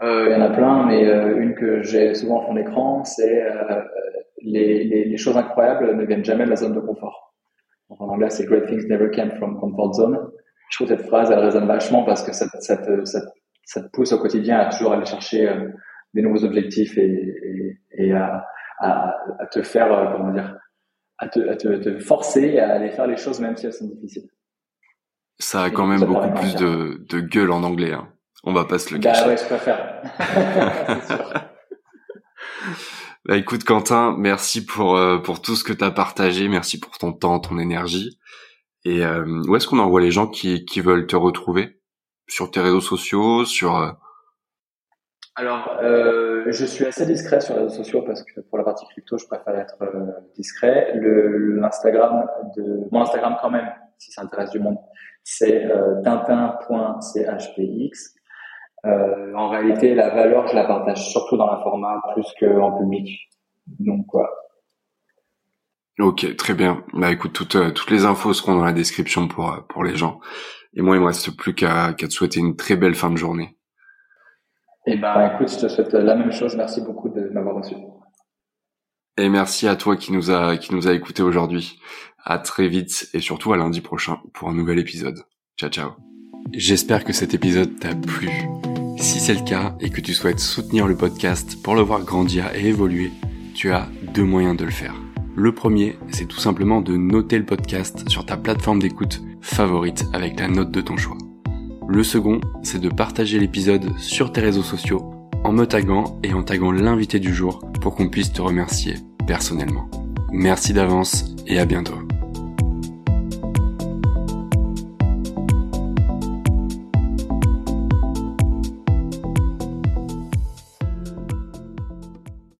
Euh, 0.00 0.26
il 0.28 0.32
y 0.32 0.34
en 0.36 0.40
a 0.40 0.50
plein, 0.50 0.86
mais 0.86 1.06
euh, 1.06 1.40
une 1.40 1.54
que 1.54 1.82
j'ai 1.82 2.14
souvent 2.14 2.42
en 2.42 2.46
fond 2.46 2.54
d'écran, 2.54 3.04
c'est 3.04 3.42
euh, 3.42 3.82
les, 4.42 5.16
choses 5.16 5.36
incroyables 5.36 5.96
ne 5.96 6.04
viennent 6.04 6.24
jamais 6.24 6.44
de 6.44 6.50
la 6.50 6.56
zone 6.56 6.74
de 6.74 6.80
confort. 6.80 7.34
en 7.88 8.08
anglais, 8.08 8.30
c'est 8.30 8.46
Great 8.46 8.66
things 8.66 8.86
never 8.88 9.10
came 9.10 9.32
from 9.32 9.58
comfort 9.58 9.94
zone. 9.94 10.18
je 10.70 10.78
trouve 10.78 10.88
cette 10.88 11.06
phrase, 11.06 11.30
elle 11.32 11.40
résonne 11.40 11.66
vachement 11.66 12.04
parce 12.04 12.22
que 12.22 12.32
ça, 12.32 12.46
ça, 12.60 12.76
te, 12.76 13.04
ça, 13.04 13.20
te 13.82 13.88
pousse 13.92 14.12
au 14.12 14.18
quotidien 14.18 14.58
à 14.60 14.66
toujours 14.66 14.92
aller 14.92 15.04
chercher 15.04 15.48
euh, 15.48 15.68
des 16.14 16.22
nouveaux 16.22 16.44
objectifs 16.44 16.96
et, 16.96 18.12
à, 18.12 18.44
à, 18.80 19.46
te 19.50 19.62
faire, 19.62 19.92
euh, 19.92 20.12
comment 20.12 20.30
dire, 20.30 20.56
à, 21.18 21.28
te, 21.28 21.40
à 21.48 21.56
te, 21.56 21.68
te, 21.76 21.98
forcer 21.98 22.58
à 22.58 22.74
aller 22.74 22.90
faire 22.90 23.06
les 23.06 23.16
choses 23.16 23.40
même 23.40 23.56
si 23.56 23.66
elles 23.66 23.72
sont 23.72 23.86
difficiles. 23.86 24.28
Ça 25.38 25.62
a 25.62 25.70
quand 25.70 25.86
même 25.86 26.04
beaucoup 26.04 26.32
plus 26.34 26.54
de, 26.56 27.04
de 27.08 27.20
gueule 27.20 27.52
en 27.52 27.62
anglais. 27.62 27.92
Hein. 27.92 28.08
On 28.44 28.52
va 28.52 28.64
pas 28.64 28.78
se 28.78 28.94
le 28.94 29.00
bah 29.00 29.10
cacher. 29.10 29.22
Bah 29.22 29.28
ouais, 29.28 29.36
je 29.36 29.44
préfère. 29.44 30.02
Bah 33.28 33.36
écoute 33.36 33.64
Quentin, 33.64 34.14
merci 34.16 34.64
pour 34.64 34.96
euh, 34.96 35.18
pour 35.18 35.42
tout 35.42 35.54
ce 35.54 35.62
que 35.62 35.74
tu 35.74 35.84
as 35.84 35.90
partagé, 35.90 36.48
merci 36.48 36.80
pour 36.80 36.96
ton 36.96 37.12
temps, 37.12 37.40
ton 37.40 37.58
énergie. 37.58 38.18
Et 38.86 39.04
euh, 39.04 39.42
où 39.46 39.54
est-ce 39.54 39.66
qu'on 39.66 39.80
envoie 39.80 40.00
les 40.00 40.10
gens 40.10 40.28
qui, 40.28 40.64
qui 40.64 40.80
veulent 40.80 41.06
te 41.06 41.14
retrouver? 41.14 41.78
Sur 42.26 42.50
tes 42.50 42.60
réseaux 42.60 42.80
sociaux 42.80 43.44
Sur 43.44 43.76
euh 43.76 43.90
Alors, 45.38 45.78
euh, 45.80 46.46
je 46.48 46.64
suis 46.64 46.84
assez 46.84 47.06
discret 47.06 47.40
sur 47.40 47.54
les 47.54 47.62
réseaux 47.62 47.76
sociaux 47.76 48.02
parce 48.02 48.24
que 48.24 48.40
pour 48.40 48.58
la 48.58 48.64
partie 48.64 48.84
crypto, 48.86 49.16
je 49.18 49.26
préfère 49.26 49.56
être 49.56 49.76
euh, 49.82 50.10
discret. 50.34 50.90
Le 50.94 51.60
l'Instagram 51.60 52.26
de 52.56 52.88
mon 52.90 53.02
Instagram 53.02 53.36
quand 53.40 53.50
même, 53.50 53.70
si 53.98 54.10
ça 54.10 54.22
intéresse 54.22 54.50
du 54.50 54.58
monde, 54.58 54.78
c'est 55.22 55.64
euh, 55.66 56.02
tintin.chpx. 56.02 56.98
Euh, 58.84 59.32
en 59.34 59.48
réalité, 59.48 59.94
la 59.94 60.08
valeur, 60.10 60.48
je 60.48 60.56
la 60.56 60.64
partage 60.64 61.08
surtout 61.08 61.36
dans 61.36 61.46
la 61.46 61.60
format 61.62 62.02
plus 62.14 62.26
qu'en 62.40 62.72
public. 62.76 63.30
Donc, 63.78 64.06
voilà. 64.12 64.30
Ok, 66.00 66.34
très 66.36 66.54
bien. 66.54 66.84
Bah 66.94 67.12
écoute, 67.12 67.32
toutes, 67.32 67.56
euh, 67.56 67.70
toutes 67.70 67.90
les 67.90 68.04
infos 68.04 68.32
seront 68.32 68.56
dans 68.56 68.64
la 68.64 68.72
description 68.72 69.28
pour, 69.28 69.52
euh, 69.52 69.60
pour 69.68 69.84
les 69.84 69.96
gens. 69.96 70.18
Et 70.74 70.82
moi, 70.82 70.96
il 70.96 71.00
me 71.00 71.06
reste 71.06 71.36
plus 71.36 71.54
qu'à 71.54 71.92
qu'à 71.92 72.08
te 72.08 72.12
souhaiter 72.12 72.40
une 72.40 72.56
très 72.56 72.76
belle 72.76 72.94
fin 72.96 73.10
de 73.10 73.16
journée. 73.16 73.57
Eh 74.90 74.96
ben, 74.96 75.30
écoute, 75.34 75.50
je 75.50 75.58
te 75.58 75.68
souhaite 75.68 75.92
la 75.92 76.14
même 76.14 76.32
chose. 76.32 76.56
Merci 76.56 76.80
beaucoup 76.80 77.10
de 77.10 77.28
m'avoir 77.34 77.56
reçu. 77.56 77.74
Et 79.18 79.28
merci 79.28 79.68
à 79.68 79.76
toi 79.76 79.96
qui 79.96 80.12
nous 80.12 80.30
a, 80.30 80.56
qui 80.56 80.74
nous 80.74 80.88
a 80.88 80.94
écouté 80.94 81.22
aujourd'hui. 81.22 81.78
À 82.24 82.38
très 82.38 82.68
vite 82.68 83.10
et 83.12 83.20
surtout 83.20 83.52
à 83.52 83.58
lundi 83.58 83.82
prochain 83.82 84.18
pour 84.32 84.48
un 84.48 84.54
nouvel 84.54 84.78
épisode. 84.78 85.18
Ciao, 85.58 85.68
ciao. 85.68 85.90
J'espère 86.54 87.04
que 87.04 87.12
cet 87.12 87.34
épisode 87.34 87.78
t'a 87.78 87.94
plu. 87.94 88.30
Si 88.96 89.20
c'est 89.20 89.34
le 89.34 89.44
cas 89.44 89.76
et 89.80 89.90
que 89.90 90.00
tu 90.00 90.14
souhaites 90.14 90.40
soutenir 90.40 90.86
le 90.86 90.96
podcast 90.96 91.62
pour 91.62 91.74
le 91.74 91.82
voir 91.82 92.02
grandir 92.02 92.46
et 92.54 92.66
évoluer, 92.66 93.10
tu 93.54 93.70
as 93.72 93.88
deux 94.14 94.24
moyens 94.24 94.56
de 94.56 94.64
le 94.64 94.70
faire. 94.70 94.94
Le 95.36 95.52
premier, 95.54 95.98
c'est 96.10 96.26
tout 96.26 96.40
simplement 96.40 96.80
de 96.80 96.96
noter 96.96 97.36
le 97.36 97.44
podcast 97.44 98.08
sur 98.08 98.24
ta 98.24 98.38
plateforme 98.38 98.80
d'écoute 98.80 99.20
favorite 99.42 100.06
avec 100.14 100.40
la 100.40 100.48
note 100.48 100.70
de 100.70 100.80
ton 100.80 100.96
choix. 100.96 101.18
Le 101.90 102.02
second, 102.02 102.40
c'est 102.62 102.80
de 102.80 102.90
partager 102.90 103.38
l'épisode 103.38 103.98
sur 103.98 104.30
tes 104.30 104.42
réseaux 104.42 104.62
sociaux 104.62 105.10
en 105.42 105.52
me 105.52 105.64
taguant 105.64 106.18
et 106.22 106.34
en 106.34 106.42
taguant 106.42 106.70
l'invité 106.70 107.18
du 107.18 107.32
jour 107.32 107.60
pour 107.80 107.94
qu'on 107.94 108.10
puisse 108.10 108.30
te 108.30 108.42
remercier 108.42 108.96
personnellement. 109.26 109.88
Merci 110.30 110.74
d'avance 110.74 111.34
et 111.46 111.58
à 111.58 111.64
bientôt. 111.64 112.07